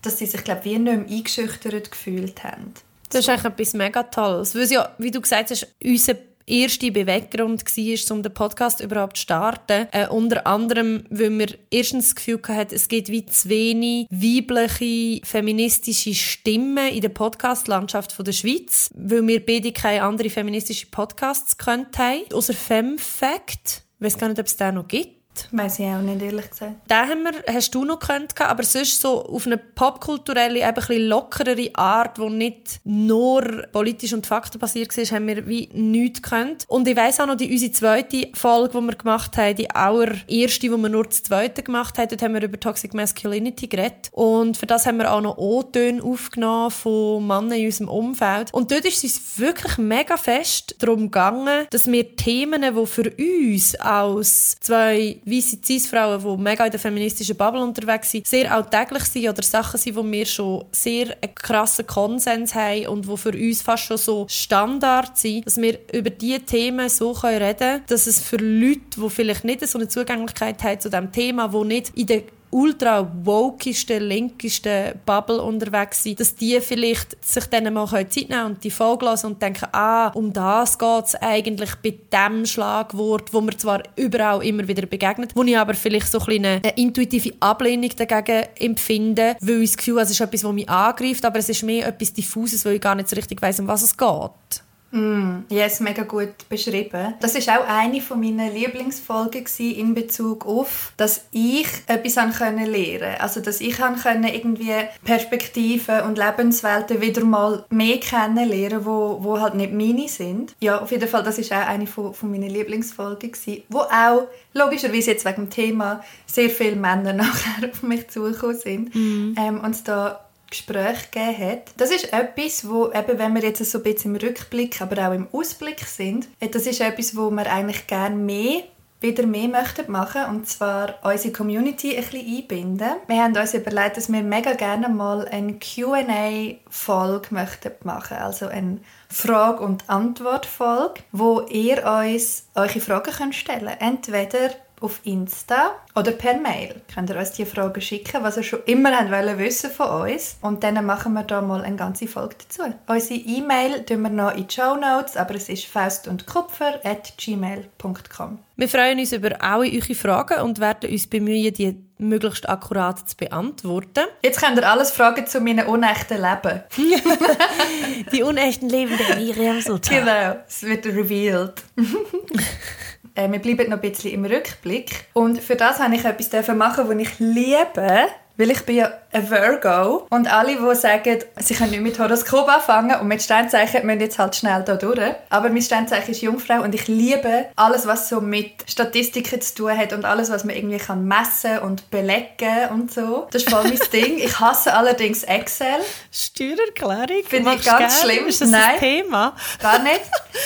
dass 0.00 0.18
sie 0.18 0.26
sich, 0.26 0.42
glaube 0.44 0.60
ich, 0.64 0.72
wie 0.72 0.78
nicht 0.78 1.08
mehr 1.08 1.18
eingeschüchtert 1.18 1.90
gefühlt 1.90 2.42
haben. 2.42 2.72
Das 3.10 3.20
ist 3.20 3.28
eigentlich 3.28 3.52
etwas 3.52 3.74
mega 3.74 4.02
Tolles. 4.04 4.54
Weil 4.54 4.64
ja, 4.72 4.90
wie 4.98 5.10
du 5.10 5.20
gesagt 5.20 5.50
hast, 5.50 5.66
unser 5.84 6.14
erster 6.46 6.90
Beweggrund 6.90 7.64
war, 7.64 8.16
um 8.16 8.22
den 8.22 8.34
Podcast 8.34 8.80
überhaupt 8.80 9.16
zu 9.16 9.22
starten. 9.22 9.88
Äh, 9.92 10.08
unter 10.08 10.46
anderem, 10.46 11.04
weil 11.10 11.30
wir 11.38 11.48
erstens 11.70 12.06
das 12.06 12.14
Gefühl 12.16 12.40
hatten, 12.48 12.74
es 12.74 12.88
gibt 12.88 13.08
wie 13.08 13.24
zu 13.26 13.48
wenig 13.48 14.06
weibliche, 14.10 15.24
feministische 15.24 16.14
Stimmen 16.14 16.88
in 16.88 17.00
der 17.00 17.08
Podcast-Landschaft 17.10 18.14
der 18.26 18.32
Schweiz, 18.32 18.90
weil 18.94 19.26
wir 19.26 19.44
beide 19.44 19.72
keine 19.72 20.02
anderen 20.02 20.30
feministischen 20.30 20.90
Podcasts 20.90 21.56
gekannt 21.56 21.98
haben. 21.98 22.22
Außer 22.32 22.54
Femfact. 22.54 23.82
Ich 23.98 24.04
weiß 24.04 24.18
gar 24.18 24.28
nicht, 24.28 24.40
ob 24.40 24.46
es 24.46 24.56
den 24.56 24.74
noch 24.74 24.88
gibt. 24.88 25.21
Weiß 25.50 25.78
ich 25.78 25.86
auch 25.86 26.00
nicht, 26.00 26.22
ehrlich 26.22 26.50
gesagt. 26.50 26.90
Den 26.90 26.96
haben 26.96 27.24
wir, 27.24 27.54
hast 27.54 27.74
du 27.74 27.84
noch 27.84 27.98
gekannt, 27.98 28.34
aber 28.40 28.62
sonst 28.62 29.00
so 29.00 29.24
auf 29.24 29.46
eine 29.46 29.56
popkulturelle, 29.56 30.58
eben 30.58 30.66
ein 30.66 30.74
bisschen 30.74 31.08
lockerere 31.08 31.70
Art, 31.74 32.18
die 32.18 32.28
nicht 32.28 32.80
nur 32.84 33.66
politisch 33.72 34.12
und 34.12 34.26
faktenbasiert 34.26 34.96
war, 34.96 35.04
haben 35.04 35.26
wir 35.26 35.46
wie 35.46 35.68
nichts 35.72 36.22
gekannt. 36.22 36.64
Und 36.68 36.86
ich 36.86 36.96
weiss 36.96 37.20
auch 37.20 37.26
noch, 37.26 37.36
die, 37.36 37.50
unsere 37.50 37.72
zweite 37.72 38.28
Folge, 38.34 38.78
die 38.78 38.86
wir 38.86 38.94
gemacht 38.94 39.36
haben, 39.36 39.56
die 39.56 39.70
allererste, 39.70 40.60
die 40.60 40.70
wir 40.70 40.88
nur 40.88 41.04
das 41.04 41.22
zweite 41.22 41.62
gemacht 41.62 41.98
haben, 41.98 42.08
dort 42.08 42.22
haben 42.22 42.34
wir 42.34 42.42
über 42.42 42.60
Toxic 42.60 42.92
Masculinity 42.94 43.68
geredet. 43.68 44.10
Und 44.12 44.56
für 44.56 44.66
das 44.66 44.86
haben 44.86 44.98
wir 44.98 45.12
auch 45.12 45.20
noch 45.20 45.38
O-Töne 45.38 46.02
aufgenommen 46.02 46.70
von 46.70 47.26
Männern 47.26 47.52
in 47.52 47.66
unserem 47.66 47.88
Umfeld. 47.88 48.52
Und 48.52 48.70
dort 48.70 48.84
ist 48.84 48.98
es 48.98 49.04
uns 49.04 49.38
wirklich 49.38 49.78
mega 49.78 50.16
fest 50.16 50.76
darum 50.78 51.02
gegangen, 51.02 51.66
dass 51.70 51.90
wir 51.90 52.16
Themen, 52.16 52.62
die 52.62 52.86
für 52.86 53.10
uns 53.18 53.74
als 53.76 54.56
zwei 54.60 55.21
weisse 55.24 55.58
Cis-Frauen, 55.64 56.20
die 56.20 56.42
mega 56.42 56.64
in 56.64 56.70
der 56.70 56.80
feministischen 56.80 57.36
Bubble 57.36 57.62
unterwegs 57.62 58.10
sind, 58.10 58.26
sehr 58.26 58.52
alltäglich 58.52 59.04
sind 59.04 59.28
oder 59.28 59.42
Sachen 59.42 59.78
sind, 59.78 59.96
wo 59.96 60.04
wir 60.04 60.26
schon 60.26 60.64
sehr 60.72 61.16
einen 61.22 61.34
krassen 61.34 61.86
Konsens 61.86 62.54
haben 62.54 62.86
und 62.88 63.08
die 63.08 63.16
für 63.16 63.30
uns 63.30 63.62
fast 63.62 63.84
schon 63.84 63.98
so 63.98 64.26
Standard 64.28 65.16
sind, 65.16 65.46
dass 65.46 65.56
wir 65.56 65.78
über 65.92 66.10
diese 66.10 66.40
Themen 66.40 66.88
so 66.88 67.12
reden 67.12 67.56
können, 67.56 67.82
dass 67.86 68.06
es 68.06 68.20
für 68.20 68.36
Leute, 68.36 68.80
die 68.96 69.10
vielleicht 69.10 69.44
nicht 69.44 69.66
so 69.66 69.78
eine 69.78 69.88
Zugänglichkeit 69.88 70.62
haben 70.62 70.80
zu 70.80 70.90
diesem 70.90 71.12
Thema, 71.12 71.48
die 71.48 71.64
nicht 71.64 71.90
in 71.96 72.06
der 72.06 72.22
ultra 72.52 73.10
wokesten, 73.24 74.02
linkesten 74.02 75.00
Bubble 75.06 75.42
unterwegs 75.42 76.02
sind, 76.02 76.20
dass 76.20 76.34
die 76.34 76.60
vielleicht 76.60 77.16
sich 77.24 77.46
dann 77.46 77.72
mal 77.72 77.88
Zeit 77.88 78.28
nehmen 78.28 78.46
und 78.46 78.64
die 78.64 78.70
Folge 78.70 79.06
hören 79.06 79.32
und 79.32 79.42
denken, 79.42 79.66
ah, 79.72 80.08
um 80.08 80.32
das 80.32 80.78
geht 80.78 81.04
es 81.06 81.14
eigentlich 81.16 81.70
bei 81.76 81.94
dem 82.12 82.44
Schlagwort, 82.44 83.32
wo 83.32 83.40
mir 83.40 83.56
zwar 83.56 83.82
überall 83.96 84.44
immer 84.44 84.68
wieder 84.68 84.86
begegnet, 84.86 85.30
wo 85.34 85.42
ich 85.42 85.56
aber 85.56 85.74
vielleicht 85.74 86.10
so 86.10 86.18
ein 86.20 86.44
eine, 86.44 86.60
intuitive 86.76 87.34
Ablehnung 87.40 87.90
dagegen 87.96 88.46
empfinde, 88.58 89.36
weil 89.40 89.62
ich 89.62 89.70
das 89.70 89.76
Gefühl 89.78 89.94
habe, 89.94 90.04
es 90.04 90.10
ist 90.10 90.20
etwas, 90.20 90.42
das 90.42 90.52
mich 90.52 90.68
angreift, 90.68 91.24
aber 91.24 91.38
es 91.38 91.48
ist 91.48 91.62
mehr 91.62 91.86
etwas 91.86 92.12
Diffuses, 92.12 92.64
weil 92.64 92.74
ich 92.74 92.80
gar 92.80 92.94
nicht 92.94 93.08
so 93.08 93.16
richtig 93.16 93.40
weiss, 93.40 93.60
um 93.60 93.66
was 93.66 93.82
es 93.82 93.96
geht. 93.96 94.62
Mm, 94.92 95.44
ja, 95.48 95.64
yes, 95.64 95.80
mega 95.80 96.02
gut 96.02 96.48
beschrieben. 96.50 97.14
Das 97.20 97.34
ist 97.34 97.48
auch 97.48 97.66
eine 97.66 98.02
von 98.02 98.20
meinen 98.20 98.52
Lieblingsfolgen 98.52 99.46
in 99.58 99.94
Bezug 99.94 100.44
auf, 100.46 100.92
dass 100.98 101.24
ich 101.32 101.66
etwas 101.86 102.18
an 102.18 102.32
können 102.32 102.66
lernen. 102.66 103.16
Also 103.18 103.40
dass 103.40 103.62
ich 103.62 103.82
an 103.82 103.96
können 103.96 104.24
irgendwie 104.24 104.74
Perspektiven 105.02 106.02
und 106.02 106.18
Lebenswelten 106.18 107.00
wieder 107.00 107.24
mal 107.24 107.64
mehr 107.70 107.98
kennenlernen, 108.00 108.84
wo 108.84 109.18
wo 109.22 109.40
halt 109.40 109.54
nicht 109.54 109.72
meine 109.72 110.08
sind. 110.08 110.54
Ja, 110.60 110.80
auf 110.80 110.90
jeden 110.90 111.08
Fall, 111.08 111.22
das 111.22 111.38
ist 111.38 111.52
auch 111.52 111.66
eine 111.66 111.86
von, 111.86 112.12
von 112.12 112.30
meinen 112.30 112.50
Lieblingsfolgen 112.50 113.32
gewesen, 113.32 113.62
wo 113.70 113.80
auch 113.80 114.28
logischerweise 114.52 115.12
jetzt 115.12 115.24
wegen 115.24 115.48
dem 115.48 115.50
Thema 115.50 116.04
sehr 116.26 116.50
viele 116.50 116.76
Männer 116.76 117.12
nachher 117.14 117.70
auf 117.70 117.82
mich 117.82 118.08
zugekommen 118.08 118.58
sind 118.58 118.94
ähm, 118.94 119.60
und 119.62 119.88
da 119.88 120.20
Gespräch 120.52 121.10
gegeben 121.10 121.38
hat. 121.38 121.72
Das 121.76 121.90
ist 121.90 122.12
etwas, 122.12 122.68
wo 122.68 122.92
eben, 122.92 123.18
wenn 123.18 123.34
wir 123.34 123.42
jetzt 123.42 123.64
so 123.64 123.78
ein 123.78 123.84
bisschen 123.84 124.14
im 124.14 124.20
Rückblick, 124.20 124.80
aber 124.80 125.08
auch 125.08 125.14
im 125.14 125.26
Ausblick 125.32 125.80
sind, 125.80 126.28
äh, 126.40 126.48
das 126.48 126.66
ist 126.66 126.80
etwas, 126.80 127.16
wo 127.16 127.30
wir 127.30 127.50
eigentlich 127.50 127.86
gerne 127.86 128.14
mehr 128.14 128.62
wieder 129.02 129.26
mehr 129.26 129.48
möchten 129.48 129.90
machen 129.90 130.24
und 130.30 130.48
zwar 130.48 130.94
unsere 131.02 131.32
Community 131.32 131.96
ein 131.96 132.04
bisschen 132.04 132.36
einbinden. 132.36 132.90
Wir 133.08 133.22
haben 133.22 133.36
uns 133.36 133.52
überlegt, 133.52 133.96
dass 133.96 134.12
wir 134.12 134.22
mega 134.22 134.52
gerne 134.52 134.88
mal 134.88 135.26
eine 135.26 135.54
Q&A-Folge 135.54 137.34
möchten 137.34 137.72
machen, 137.82 138.18
also 138.18 138.46
eine 138.46 138.78
Frage- 139.08 139.64
und 139.64 139.88
Antwort-Folge, 139.90 141.02
wo 141.10 141.40
ihr 141.40 141.84
uns 141.84 142.46
eure 142.54 142.80
Fragen 142.80 143.32
stellen 143.32 143.66
könnt. 143.66 143.80
Entweder 143.80 144.50
auf 144.82 145.00
Insta 145.04 145.76
oder 145.94 146.10
per 146.12 146.38
Mail. 146.38 146.80
Könnt 146.92 147.10
ihr 147.10 147.16
uns 147.16 147.30
die 147.32 147.46
Fragen 147.46 147.80
schicken, 147.80 148.22
was 148.22 148.36
ihr 148.36 148.42
schon 148.42 148.64
immer 148.66 148.90
wollen 149.10 149.38
wissen 149.38 149.70
von 149.70 150.02
uns. 150.02 150.36
Und 150.40 150.64
dann 150.64 150.84
machen 150.84 151.14
wir 151.14 151.22
da 151.22 151.40
mal 151.40 151.62
eine 151.62 151.76
ganze 151.76 152.06
Folge 152.06 152.36
dazu. 152.38 152.62
Unsere 152.86 153.20
E-Mail 153.20 153.82
tun 153.84 154.02
wir 154.02 154.10
noch 154.10 154.34
in 154.34 154.46
die 154.46 154.54
Show 154.54 154.76
Notes, 154.76 155.16
aber 155.16 155.34
es 155.34 155.48
ist 155.48 155.64
faustundkupfer@gmail.com. 155.66 158.38
Wir 158.56 158.68
freuen 158.68 158.98
uns 158.98 159.12
über 159.12 159.42
alle 159.42 159.72
eure 159.72 159.94
Fragen 159.94 160.42
und 160.42 160.60
werden 160.60 160.90
uns 160.90 161.06
bemühen, 161.06 161.54
die 161.54 161.82
möglichst 161.98 162.48
akkurat 162.48 163.08
zu 163.08 163.16
beantworten. 163.16 164.04
Jetzt 164.22 164.40
könnt 164.40 164.58
ihr 164.58 164.68
alles 164.68 164.90
fragen 164.90 165.26
zu 165.26 165.40
meinem 165.40 165.68
unechten 165.68 166.20
Leben. 166.20 166.62
Die 168.12 168.22
unechten 168.22 168.68
Leben 168.68 168.98
der 168.98 169.16
Miriam 169.16 169.60
Sultan. 169.60 170.04
Genau, 170.04 170.36
es 170.46 170.62
wird 170.62 170.86
revealed. 170.86 171.62
äh, 173.14 173.30
wir 173.30 173.38
bleiben 173.38 173.70
noch 173.70 173.78
ein 173.82 173.90
bisschen 173.90 174.12
im 174.12 174.24
Rückblick. 174.24 175.06
Und 175.12 175.40
für 175.40 175.56
das 175.56 175.80
habe 175.80 175.94
ich 175.94 176.04
etwas 176.04 176.48
machen, 176.54 176.88
was 176.88 176.96
ich 176.96 177.18
liebe. 177.18 178.06
Weil 178.38 178.50
ich 178.50 178.64
bin 178.64 178.76
ja 178.76 178.90
ein 179.12 179.28
Virgo 179.30 180.06
und 180.08 180.32
alle, 180.32 180.56
die 180.56 180.74
sagen, 180.74 181.18
sie 181.38 181.54
können 181.54 181.70
nicht 181.72 181.82
mit 181.82 181.98
Horoskop 181.98 182.48
anfangen 182.48 182.98
und 182.98 183.06
mit 183.06 183.22
Sternzeichen, 183.22 183.84
müssen 183.84 184.00
jetzt 184.00 184.18
halt 184.18 184.34
schnell 184.34 184.62
da 184.64 184.76
durch. 184.76 184.98
Aber 185.28 185.50
mein 185.50 185.60
Sternzeichen 185.60 186.12
ist 186.12 186.22
Jungfrau 186.22 186.62
und 186.62 186.74
ich 186.74 186.88
liebe 186.88 187.46
alles, 187.56 187.86
was 187.86 188.08
so 188.08 188.22
mit 188.22 188.52
Statistiken 188.66 189.40
zu 189.42 189.54
tun 189.54 189.76
hat 189.76 189.92
und 189.92 190.06
alles, 190.06 190.30
was 190.30 190.44
man 190.44 190.56
irgendwie 190.56 190.78
kann 190.78 191.04
messen 191.06 191.58
und 191.58 191.90
belegen 191.90 192.68
und 192.70 192.90
so. 192.92 193.28
Das 193.30 193.42
ist 193.42 193.50
voll 193.50 193.64
mein 193.64 193.78
Ding. 193.92 194.16
Ich 194.18 194.40
hasse 194.40 194.72
allerdings 194.72 195.24
Excel. 195.24 195.66
Steuererklärung? 196.10 197.24
Finde 197.26 197.54
ich 197.54 197.64
ganz 197.64 198.00
gerne? 198.00 198.14
schlimm. 198.14 198.26
Ist 198.28 198.40
das 198.40 198.50
Nein. 198.50 198.62
ein 198.74 198.78
Thema? 198.78 199.36
Gar 199.60 199.80
nicht. 199.80 200.00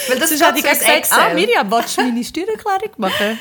Weil 0.09 0.19
das 0.19 0.31
ich 0.31 0.39
so 0.39 0.45
ins 0.45 0.55
gesagt, 0.61 0.81
Excel. 0.97 1.17
ah, 1.19 1.33
Miriam, 1.33 1.71
willst 1.71 1.97
du 1.97 2.01
meine 2.01 2.23
Steuererklärung 2.23 2.91
machen? 2.97 3.39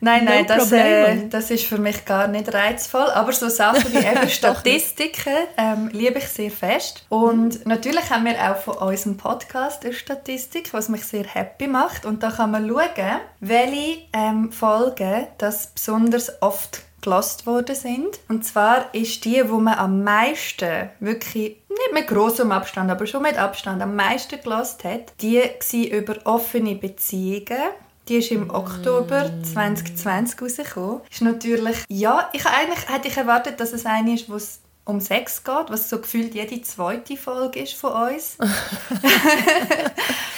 Nein, 0.00 0.24
No 0.24 0.30
nein, 0.30 0.46
das, 0.46 0.72
äh, 0.72 1.28
das 1.28 1.50
ist 1.50 1.64
für 1.64 1.78
mich 1.78 2.04
gar 2.04 2.28
nicht 2.28 2.52
reizvoll. 2.52 3.06
Aber 3.10 3.32
so 3.32 3.48
Sachen 3.48 3.92
wie 3.92 3.98
eben 4.06 4.28
Statistiken 4.28 5.34
ähm, 5.56 5.88
liebe 5.92 6.18
ich 6.18 6.28
sehr 6.28 6.50
fest. 6.50 7.04
Und 7.08 7.66
natürlich 7.66 8.10
haben 8.10 8.24
wir 8.24 8.38
auch 8.50 8.56
von 8.56 8.76
unserem 8.88 9.16
Podcast 9.16 9.84
eine 9.84 9.94
Statistik, 9.94 10.72
was 10.72 10.88
mich 10.88 11.04
sehr 11.04 11.24
happy 11.24 11.66
macht. 11.66 12.04
Und 12.04 12.22
da 12.22 12.30
kann 12.30 12.50
man 12.50 12.68
schauen, 12.68 13.20
welche 13.40 13.98
ähm, 14.12 14.52
Folgen 14.52 15.26
das 15.38 15.68
besonders 15.68 16.42
oft 16.42 16.82
gelost 17.06 17.46
worden 17.46 17.74
sind. 17.74 18.18
Und 18.28 18.44
zwar 18.44 18.92
ist 18.92 19.24
die, 19.24 19.48
wo 19.48 19.58
man 19.58 19.78
am 19.78 20.02
meisten, 20.02 20.90
wirklich 20.98 21.56
nicht 21.68 21.92
mit 21.92 22.08
großem 22.08 22.50
Abstand, 22.50 22.90
aber 22.90 23.06
schon 23.06 23.22
mit 23.22 23.38
Abstand 23.38 23.82
am 23.82 23.94
meisten 23.94 24.40
gelost 24.40 24.82
hat, 24.84 25.12
die 25.20 25.38
war 25.38 25.98
über 25.98 26.16
offene 26.24 26.74
Beziehungen. 26.74 27.70
Die 28.08 28.16
ist 28.16 28.30
im 28.30 28.50
Oktober 28.50 29.30
2020 29.42 30.40
rausgekommen. 30.40 31.00
Ist 31.10 31.22
natürlich, 31.22 31.84
ja, 31.88 32.28
ich 32.32 32.46
eigentlich 32.46 32.88
hätte 32.88 33.08
ich 33.08 33.16
erwartet, 33.16 33.58
dass 33.58 33.72
es 33.72 33.84
eine 33.84 34.14
ist, 34.14 34.30
wo 34.30 34.36
es 34.36 34.60
um 34.86 35.00
Sex 35.00 35.42
geht, 35.42 35.68
was 35.68 35.90
so 35.90 35.98
gefühlt 36.00 36.32
jede 36.34 36.62
zweite 36.62 37.16
Folge 37.16 37.60
ist 37.60 37.74
von 37.74 37.92
uns. 38.12 38.38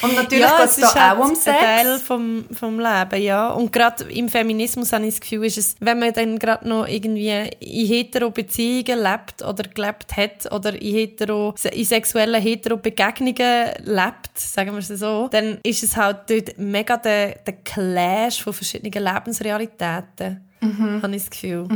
Und 0.01 0.15
natürlich 0.15 0.45
ja, 0.45 0.57
geht 0.57 0.67
es 0.69 0.77
da 0.77 0.95
halt 0.95 1.19
auch 1.19 1.25
um 1.25 1.31
ein 1.31 1.37
Sex. 1.37 1.59
Teil 1.59 1.99
vom, 1.99 2.47
vom 2.53 2.81
Leben, 2.81 3.23
ja. 3.23 3.51
Und 3.51 3.73
gerade 3.73 4.05
im 4.05 4.29
Feminismus 4.31 4.93
habe 4.93 5.05
ich 5.05 5.15
das 5.15 5.21
Gefühl, 5.21 5.45
ist 5.45 5.59
es, 5.59 5.77
wenn 5.81 5.99
man 5.99 6.15
dann 6.15 6.39
gerade 6.39 6.67
noch 6.67 6.87
irgendwie 6.89 7.51
in 7.61 7.87
hetero 7.87 8.31
Beziehungen 8.31 9.03
lebt 9.03 9.43
oder 9.43 9.65
gelebt 9.65 10.17
hat 10.17 10.51
oder 10.51 10.81
in 10.81 10.95
hetero, 10.95 11.55
in 11.71 11.85
sexuellen 11.85 12.41
hetero 12.41 12.79
Begegnungen 12.79 13.71
lebt, 13.85 14.31
sagen 14.39 14.73
wir 14.73 14.79
es 14.79 14.89
so, 14.89 15.29
dann 15.31 15.59
ist 15.63 15.83
es 15.83 15.95
halt 15.95 16.21
dort 16.29 16.57
mega 16.57 16.97
der, 16.97 17.35
der 17.41 17.55
Clash 17.65 18.43
von 18.43 18.55
verschiedenen 18.55 19.05
Lebensrealitäten, 19.05 20.45
Mhm. 20.61 21.03
habe 21.03 21.15
ich 21.15 21.23
das 21.23 21.31
Gefühl. 21.31 21.69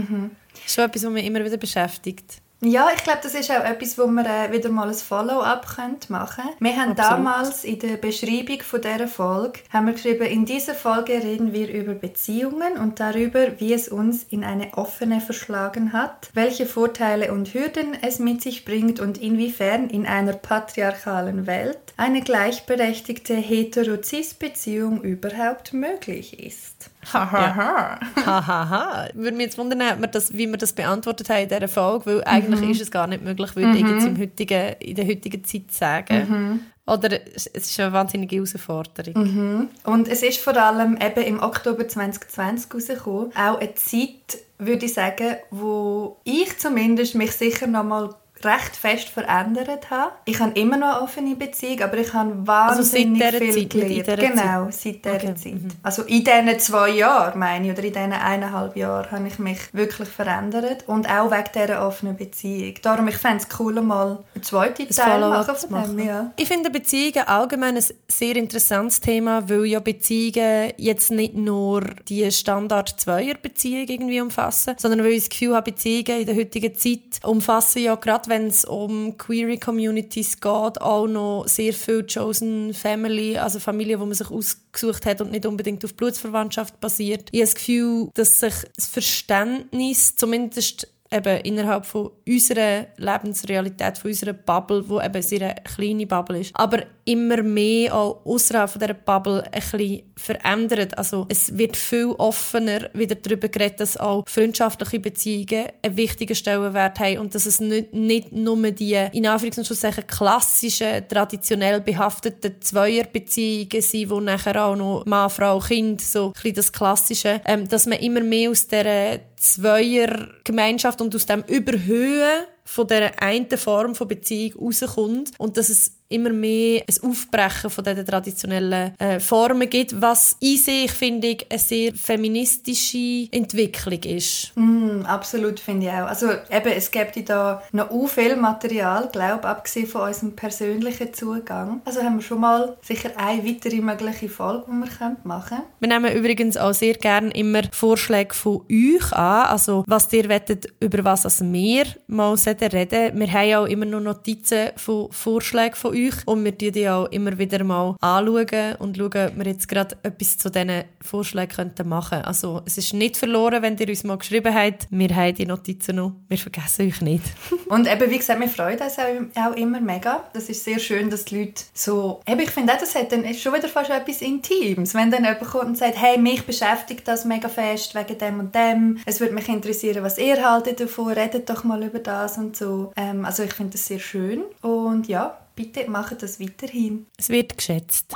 Schon 0.66 0.84
etwas, 0.84 1.04
was 1.04 1.10
mich 1.12 1.24
immer 1.24 1.44
wieder 1.44 1.56
beschäftigt. 1.56 2.41
Ja, 2.64 2.90
ich 2.94 3.02
glaube, 3.02 3.18
das 3.20 3.34
ist 3.34 3.50
auch 3.50 3.64
etwas, 3.64 3.98
wo 3.98 4.06
wir 4.06 4.24
äh, 4.24 4.52
wieder 4.52 4.68
mal 4.68 4.88
ein 4.88 4.94
Follow-up 4.94 5.66
machen 6.08 6.44
können. 6.44 6.56
Wir 6.60 6.76
haben 6.76 6.92
Absolut. 6.92 7.10
damals 7.10 7.64
in 7.64 7.80
der 7.80 7.96
Beschreibung 7.96 8.60
von 8.62 8.80
dieser 8.80 9.08
Folge 9.08 9.58
haben 9.70 9.86
wir 9.86 9.94
geschrieben, 9.94 10.22
in 10.26 10.44
dieser 10.44 10.76
Folge 10.76 11.14
reden 11.14 11.52
wir 11.52 11.68
über 11.68 11.94
Beziehungen 11.94 12.74
und 12.74 13.00
darüber, 13.00 13.58
wie 13.58 13.72
es 13.72 13.88
uns 13.88 14.22
in 14.30 14.44
eine 14.44 14.74
offene 14.74 15.20
verschlagen 15.20 15.92
hat, 15.92 16.30
welche 16.34 16.66
Vorteile 16.66 17.32
und 17.32 17.52
Hürden 17.52 17.96
es 18.00 18.20
mit 18.20 18.42
sich 18.42 18.64
bringt 18.64 19.00
und 19.00 19.18
inwiefern 19.18 19.90
in 19.90 20.06
einer 20.06 20.34
patriarchalen 20.34 21.48
Welt 21.48 21.78
eine 21.96 22.22
gleichberechtigte 22.22 23.34
hetero-cis-Beziehung 23.34 25.02
überhaupt 25.02 25.72
möglich 25.72 26.38
ist. 26.38 26.90
Hahaha. 27.12 27.98
Hahaha. 28.24 29.08
Würde 29.14 29.36
mich 29.36 29.46
jetzt 29.46 29.58
wundern, 29.58 29.82
ob 29.94 30.00
wir 30.00 30.08
das, 30.08 30.32
wie 30.32 30.46
wir 30.46 30.56
das 30.56 30.72
beantwortet 30.72 31.28
haben 31.30 31.42
in 31.42 31.48
dieser 31.48 31.68
Folge, 31.68 32.06
weil 32.06 32.24
eigentlich 32.24 32.70
ist 32.70 32.80
es 32.82 32.90
gar 32.90 33.06
nicht 33.06 33.24
möglich, 33.24 33.56
würde 33.56 33.76
ich 33.76 33.86
jetzt 33.86 34.06
im 34.06 34.18
heutigen, 34.18 34.74
in 34.80 34.94
der 34.94 35.06
heutigen 35.06 35.44
Zeit 35.44 35.72
sagen. 35.72 36.66
Oder 36.86 37.10
es 37.34 37.46
ist 37.46 37.78
eine 37.80 37.92
wahnsinnige 37.92 38.36
Herausforderung. 38.36 39.68
Und 39.84 40.08
es 40.08 40.22
ist 40.22 40.40
vor 40.40 40.56
allem 40.56 40.98
eben 41.00 41.24
im 41.24 41.40
Oktober 41.42 41.86
2020 41.86 42.74
rausgekommen. 42.74 43.30
Auch 43.36 43.60
eine 43.60 43.74
Zeit, 43.74 44.38
würde 44.58 44.86
ich 44.86 44.94
sagen, 44.94 45.36
wo 45.50 46.18
ich 46.24 46.58
zumindest 46.58 47.14
mich 47.14 47.32
sicher 47.32 47.66
noch 47.66 47.84
mal 47.84 48.14
recht 48.44 48.76
fest 48.76 49.08
verändert 49.08 49.90
habe. 49.90 50.12
Ich 50.24 50.38
habe 50.40 50.52
immer 50.58 50.76
noch 50.76 50.96
eine 50.96 51.02
offene 51.02 51.34
Beziehung, 51.36 51.80
aber 51.82 51.98
ich 51.98 52.12
habe 52.12 52.46
wahnsinnig 52.46 53.22
Also 53.22 53.38
viel 53.38 53.68
Zeit, 53.68 53.70
gelernt. 53.70 54.20
Genau, 54.20 54.68
seit 54.70 55.04
dieser 55.04 55.14
Okay, 55.14 55.28
mhm. 55.28 55.36
Zeit. 55.36 55.76
Also 55.82 56.02
in 56.02 56.24
diesen 56.24 56.58
zwei 56.58 56.90
Jahren, 56.90 57.38
meine 57.38 57.66
ich, 57.66 57.72
oder 57.72 57.84
in 57.84 57.92
diesen 57.92 58.12
eineinhalb 58.12 58.76
Jahren 58.76 59.10
habe 59.10 59.26
ich 59.28 59.38
mich 59.38 59.58
wirklich 59.72 60.08
verändert. 60.08 60.84
Und 60.86 61.08
auch 61.08 61.30
wegen 61.30 61.44
dieser 61.54 61.86
offenen 61.86 62.16
Beziehung. 62.16 62.74
Darum, 62.82 63.08
ich 63.08 63.16
fände 63.16 63.44
es 63.48 63.58
cool, 63.60 63.80
mal 63.80 64.22
eine 64.34 64.42
zweite 64.42 64.86
Teil 64.88 65.20
Follow-up 65.20 65.46
machen 65.46 65.56
zu 65.58 65.68
von 65.68 65.82
dem. 65.82 65.96
machen. 65.96 66.06
Ja. 66.06 66.32
Ich 66.36 66.48
finde 66.48 66.70
Beziehungen 66.70 67.26
allgemein 67.26 67.76
ein 67.76 67.84
sehr 68.08 68.36
interessantes 68.36 69.00
Thema, 69.00 69.48
weil 69.48 69.66
ja 69.66 69.80
Beziehungen 69.80 70.72
jetzt 70.76 71.10
nicht 71.10 71.34
nur 71.34 71.82
die 72.08 72.30
Standard-Zweier-Beziehung 72.30 73.88
irgendwie 73.88 74.20
umfassen, 74.20 74.74
sondern 74.78 75.00
weil 75.00 75.12
ich 75.12 75.20
das 75.24 75.30
Gefühl 75.30 75.54
habe, 75.54 75.70
Beziehungen 75.72 76.20
in 76.20 76.26
der 76.26 76.36
heutigen 76.36 76.74
Zeit 76.74 77.00
umfassen 77.24 77.82
ja 77.82 77.94
gerade, 77.94 78.28
wenn 78.32 78.46
es 78.46 78.64
um 78.64 79.18
Queer 79.18 79.60
Communities 79.60 80.40
geht, 80.40 80.80
auch 80.80 81.06
noch 81.06 81.44
sehr 81.46 81.74
viel 81.74 82.06
Chosen 82.06 82.72
Family, 82.72 83.36
also 83.36 83.60
Familien, 83.60 84.00
die 84.00 84.06
man 84.06 84.14
sich 84.14 84.30
ausgesucht 84.30 85.04
hat 85.04 85.20
und 85.20 85.32
nicht 85.32 85.44
unbedingt 85.44 85.84
auf 85.84 85.92
Blutsverwandtschaft 85.94 86.80
basiert. 86.80 87.28
Ich 87.30 87.40
habe 87.40 87.44
das 87.44 87.54
Gefühl, 87.54 88.08
dass 88.14 88.40
sich 88.40 88.54
das 88.74 88.86
Verständnis 88.86 90.16
zumindest 90.16 90.88
eben 91.12 91.40
innerhalb 91.42 91.86
von 91.86 92.10
unserer 92.26 92.86
Lebensrealität, 92.96 93.98
von 93.98 94.10
unserer 94.10 94.32
Bubble, 94.32 94.88
wo 94.88 95.00
eben 95.00 95.22
sehr 95.22 95.42
eine 95.42 95.54
kleine 95.62 96.06
Bubble 96.06 96.40
ist, 96.40 96.50
aber 96.54 96.84
immer 97.04 97.42
mehr 97.42 97.94
auch 97.94 98.24
außerhalb 98.24 98.70
von 98.70 98.80
dieser 98.80 98.94
Bubble 98.94 99.42
ein 99.44 99.60
bisschen 99.60 100.02
verändert. 100.16 100.96
Also 100.96 101.26
es 101.28 101.56
wird 101.58 101.76
viel 101.76 102.12
offener 102.18 102.90
wieder 102.92 103.16
darüber 103.16 103.48
geredet, 103.48 103.80
dass 103.80 103.96
auch 103.96 104.24
freundschaftliche 104.28 105.00
Beziehungen 105.00 105.66
einen 105.82 105.96
wichtigen 105.96 106.34
Stellenwert 106.34 107.00
haben 107.00 107.18
und 107.18 107.34
dass 107.34 107.46
es 107.46 107.60
nicht, 107.60 107.92
nicht 107.92 108.32
nur 108.32 108.70
die, 108.70 108.94
in 109.12 109.26
Anführungs- 109.26 109.58
und 109.58 109.66
Schlusszeichen, 109.66 110.06
klassischen, 110.06 111.08
traditionell 111.08 111.80
behafteten 111.80 112.60
Zweierbeziehungen 112.60 113.82
sind, 113.82 114.10
wo 114.10 114.20
nachher 114.20 114.64
auch 114.64 114.76
noch 114.76 115.04
Mann, 115.06 115.30
Frau, 115.30 115.58
Kind, 115.58 116.00
so 116.00 116.26
ein 116.26 116.32
bisschen 116.32 116.54
das 116.54 116.72
Klassische, 116.72 117.40
ähm, 117.44 117.68
dass 117.68 117.86
man 117.86 117.98
immer 117.98 118.20
mehr 118.20 118.50
aus 118.50 118.66
dieser 118.66 119.18
Zweiergemeinschaft 119.42 121.00
und 121.00 121.14
aus 121.16 121.26
dem 121.26 121.42
Überhöhen 121.42 122.44
von 122.64 122.86
der 122.86 123.20
einen 123.20 123.50
Form 123.58 123.96
von 123.96 124.06
Beziehung 124.06 124.66
rauskommt 124.66 125.32
und 125.38 125.56
dass 125.56 125.68
es 125.68 126.01
immer 126.12 126.30
mehr 126.30 126.82
ein 126.88 127.10
Aufbrechen 127.10 127.70
von 127.70 127.84
diesen 127.84 128.06
traditionellen 128.06 128.98
äh, 128.98 129.20
Formen 129.20 129.68
gibt, 129.68 130.00
was 130.00 130.36
in 130.40 130.56
sich, 130.56 130.90
finde 130.90 131.28
ich, 131.28 131.46
eine 131.50 131.58
sehr 131.58 131.92
feministische 131.94 133.28
Entwicklung 133.30 134.02
ist. 134.02 134.52
Mm, 134.54 135.02
absolut, 135.04 135.60
finde 135.60 135.86
ich 135.86 135.92
auch. 135.92 136.06
Also 136.06 136.28
eben, 136.30 136.72
es 136.74 136.90
gibt 136.90 137.28
da 137.28 137.62
noch 137.72 137.90
u 137.90 138.06
viel 138.06 138.36
Material, 138.36 139.08
glaube 139.12 139.48
abgesehen 139.48 139.86
von 139.86 140.02
unserem 140.02 140.34
persönlichen 140.36 141.12
Zugang. 141.12 141.80
Also 141.84 142.02
haben 142.02 142.16
wir 142.16 142.22
schon 142.22 142.40
mal 142.40 142.76
sicher 142.82 143.10
eine 143.16 143.44
weitere 143.44 143.80
mögliche 143.80 144.28
Folge, 144.28 144.66
die 144.68 144.72
wir 144.72 145.16
machen 145.24 145.48
können. 145.48 145.62
Wir 145.80 145.88
nehmen 145.88 146.12
übrigens 146.12 146.56
auch 146.56 146.74
sehr 146.74 146.94
gerne 146.94 147.30
immer 147.30 147.62
Vorschläge 147.72 148.34
von 148.34 148.62
euch 148.70 149.12
an, 149.12 149.46
also 149.46 149.84
was 149.86 150.12
ihr 150.12 150.28
wettet, 150.28 150.66
über 150.80 151.04
was 151.04 151.24
als 151.24 151.42
wir 151.42 151.84
mal 152.06 152.36
sollten 152.36 152.68
reden. 152.68 153.18
Wir 153.18 153.32
haben 153.32 153.54
auch 153.54 153.66
immer 153.66 153.84
noch 153.84 154.00
Notizen 154.00 154.70
von 154.76 155.10
Vorschlägen 155.10 155.74
von 155.74 155.92
euch 155.92 156.01
und 156.26 156.44
wir 156.44 156.52
die 156.52 156.72
die 156.72 156.88
auch 156.88 157.06
immer 157.06 157.38
wieder 157.38 157.62
mal 157.64 157.96
anschauen 158.00 158.76
und 158.78 158.96
schauen, 158.96 159.28
ob 159.28 159.38
wir 159.38 159.46
jetzt 159.46 159.68
gerade 159.68 159.96
etwas 160.02 160.38
zu 160.38 160.50
diesen 160.50 160.84
Vorschlägen 161.00 161.52
könnten 161.54 161.88
machen. 161.88 162.22
Also 162.22 162.62
es 162.64 162.78
ist 162.78 162.94
nicht 162.94 163.16
verloren, 163.16 163.62
wenn 163.62 163.76
ihr 163.76 163.88
uns 163.88 164.04
mal 164.04 164.18
geschrieben 164.18 164.54
habt. 164.54 164.86
Wir 164.90 165.14
haben 165.14 165.34
die 165.34 165.46
Notizen 165.46 165.96
noch. 165.96 166.12
Wir 166.28 166.38
vergessen 166.38 166.86
euch 166.86 167.00
nicht. 167.00 167.24
Und 167.68 167.90
eben, 167.90 168.10
wie 168.10 168.18
gesagt, 168.18 168.40
wir 168.40 168.48
freuen 168.48 168.78
uns 168.78 168.98
auch, 168.98 169.50
auch 169.50 169.56
immer 169.56 169.80
mega. 169.80 170.24
Das 170.32 170.48
ist 170.48 170.64
sehr 170.64 170.78
schön, 170.78 171.10
dass 171.10 171.24
die 171.24 171.38
Leute 171.38 171.62
so... 171.74 172.20
Eben, 172.26 172.40
ich 172.40 172.50
finde 172.50 172.72
auch, 172.72 172.78
das 172.78 172.94
hat 172.94 173.12
dann 173.12 173.32
schon 173.34 173.54
wieder 173.54 173.68
fast 173.68 173.90
etwas 173.90 174.22
Intimes. 174.22 174.94
Wenn 174.94 175.10
dann 175.10 175.24
jemand 175.24 175.40
kommt 175.42 175.64
und 175.64 175.78
sagt, 175.78 176.00
hey, 176.00 176.18
mich 176.18 176.44
beschäftigt 176.44 177.06
das 177.06 177.24
mega 177.24 177.48
fest 177.48 177.94
wegen 177.94 178.18
dem 178.18 178.40
und 178.40 178.54
dem. 178.54 178.98
Es 179.06 179.20
würde 179.20 179.34
mich 179.34 179.48
interessieren, 179.48 180.02
was 180.02 180.18
ihr 180.18 180.48
haltet 180.48 180.80
davon. 180.80 181.12
Redet 181.12 181.48
doch 181.48 181.64
mal 181.64 181.82
über 181.82 181.98
das 181.98 182.38
und 182.38 182.56
so. 182.56 182.92
Ähm, 182.96 183.24
also 183.24 183.42
ich 183.42 183.52
finde 183.52 183.72
das 183.72 183.86
sehr 183.86 183.98
schön. 183.98 184.42
Und 184.60 185.08
ja, 185.08 185.38
bitte 185.54 185.90
macht 185.90 186.22
das 186.22 186.40
weiterhin. 186.40 187.06
Es 187.16 187.28
wird 187.28 187.56
geschätzt. 187.56 188.14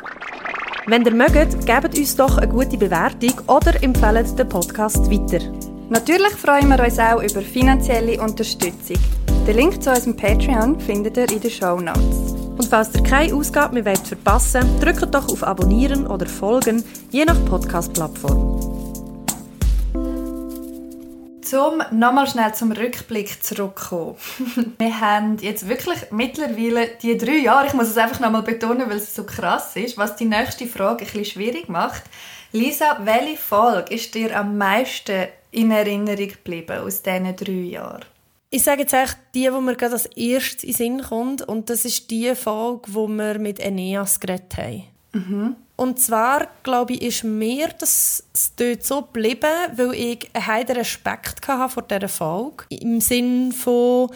Wenn 0.87 1.05
ihr 1.05 1.14
mögt, 1.14 1.66
gebt 1.66 1.99
uns 1.99 2.16
doch 2.16 2.38
eine 2.38 2.49
gute 2.49 2.77
Bewertung 2.77 3.40
oder 3.49 3.83
empfehlt 3.83 4.38
den 4.38 4.49
Podcast 4.49 5.11
weiter. 5.11 5.44
Natürlich 5.88 6.33
freuen 6.33 6.68
wir 6.68 6.83
uns 6.83 6.99
auch 6.99 7.22
über 7.22 7.42
finanzielle 7.42 8.20
Unterstützung. 8.20 8.96
Den 9.46 9.57
Link 9.57 9.83
zu 9.83 9.90
unserem 9.90 10.16
Patreon 10.16 10.81
findet 10.81 11.16
ihr 11.16 11.31
in 11.31 11.40
den 11.40 11.51
Show 11.51 11.81
Notes. 11.81 12.33
Und 12.59 12.66
falls 12.68 12.94
ihr 12.94 13.03
keine 13.03 13.35
Ausgabe 13.35 13.75
mehr 13.75 13.85
wollt 13.85 14.07
verpassen 14.07 14.81
drückt 14.81 15.14
doch 15.14 15.29
auf 15.29 15.44
Abonnieren 15.44 16.07
oder 16.07 16.27
Folgen, 16.27 16.83
je 17.11 17.25
nach 17.25 17.44
Podcast-Plattform. 17.44 18.76
Zum 21.46 21.80
nochmal 21.92 22.26
schnell 22.26 22.52
zum 22.54 22.72
Rückblick 22.72 23.40
zurückkommen. 23.40 24.16
wir 24.78 25.00
haben 25.00 25.38
jetzt 25.38 25.68
wirklich 25.68 26.11
mittlerweile 26.11 26.88
die 27.00 27.16
drei 27.16 27.37
Jahre, 27.37 27.68
ich 27.68 27.72
muss 27.72 27.87
es 27.87 27.96
einfach 27.96 28.18
nochmal 28.18 28.42
betonen, 28.42 28.90
weil 28.90 28.96
es 28.96 29.14
so 29.14 29.22
krass 29.22 29.76
ist, 29.76 29.96
was 29.96 30.16
die 30.16 30.24
nächste 30.24 30.66
Frage 30.66 31.04
ein 31.04 31.06
bisschen 31.06 31.24
schwierig 31.24 31.68
macht. 31.68 32.02
Lisa, 32.50 32.98
welche 33.04 33.37
Folge 33.37 33.94
ist 33.94 34.12
dir 34.16 34.37
am 34.37 34.59
meisten 34.59 35.28
in 35.52 35.70
Erinnerung 35.70 36.28
geblieben 36.28 36.78
aus 36.80 37.02
diesen 37.02 37.37
drei 37.37 37.52
Jahren? 37.52 38.04
Ich 38.50 38.64
sage 38.64 38.80
jetzt 38.80 38.94
echt 38.94 39.16
die, 39.32 39.52
wo 39.52 39.61
mir 39.61 39.76
gerade 39.76 39.92
als 39.92 40.06
erstes 40.06 40.64
in 40.64 40.70
den 40.70 40.76
Sinn 40.76 41.02
kommt. 41.02 41.42
Und 41.42 41.70
das 41.70 41.85
ist 41.85 42.11
die 42.11 42.35
Folge, 42.35 42.88
wo 42.88 43.06
wir 43.06 43.38
mit 43.38 43.61
Eneas 43.61 44.18
geredet 44.18 44.56
haben. 44.56 44.95
Mhm. 45.16 45.57
Und 45.76 46.00
zwar, 46.00 46.48
glaube 46.62 46.94
ich, 46.94 47.02
ist 47.02 47.24
mir 47.24 47.68
das 47.79 48.24
dort 48.57 48.85
so 48.85 49.02
geblieben, 49.02 49.50
weil 49.74 49.94
ich 49.94 50.31
einen 50.33 50.66
Respekt 50.68 51.46
hatte 51.46 51.72
vor 51.74 51.83
dieser 51.83 52.09
Folge. 52.09 52.64
Im 52.70 53.00
Sinn 53.00 53.52
von, 53.52 54.11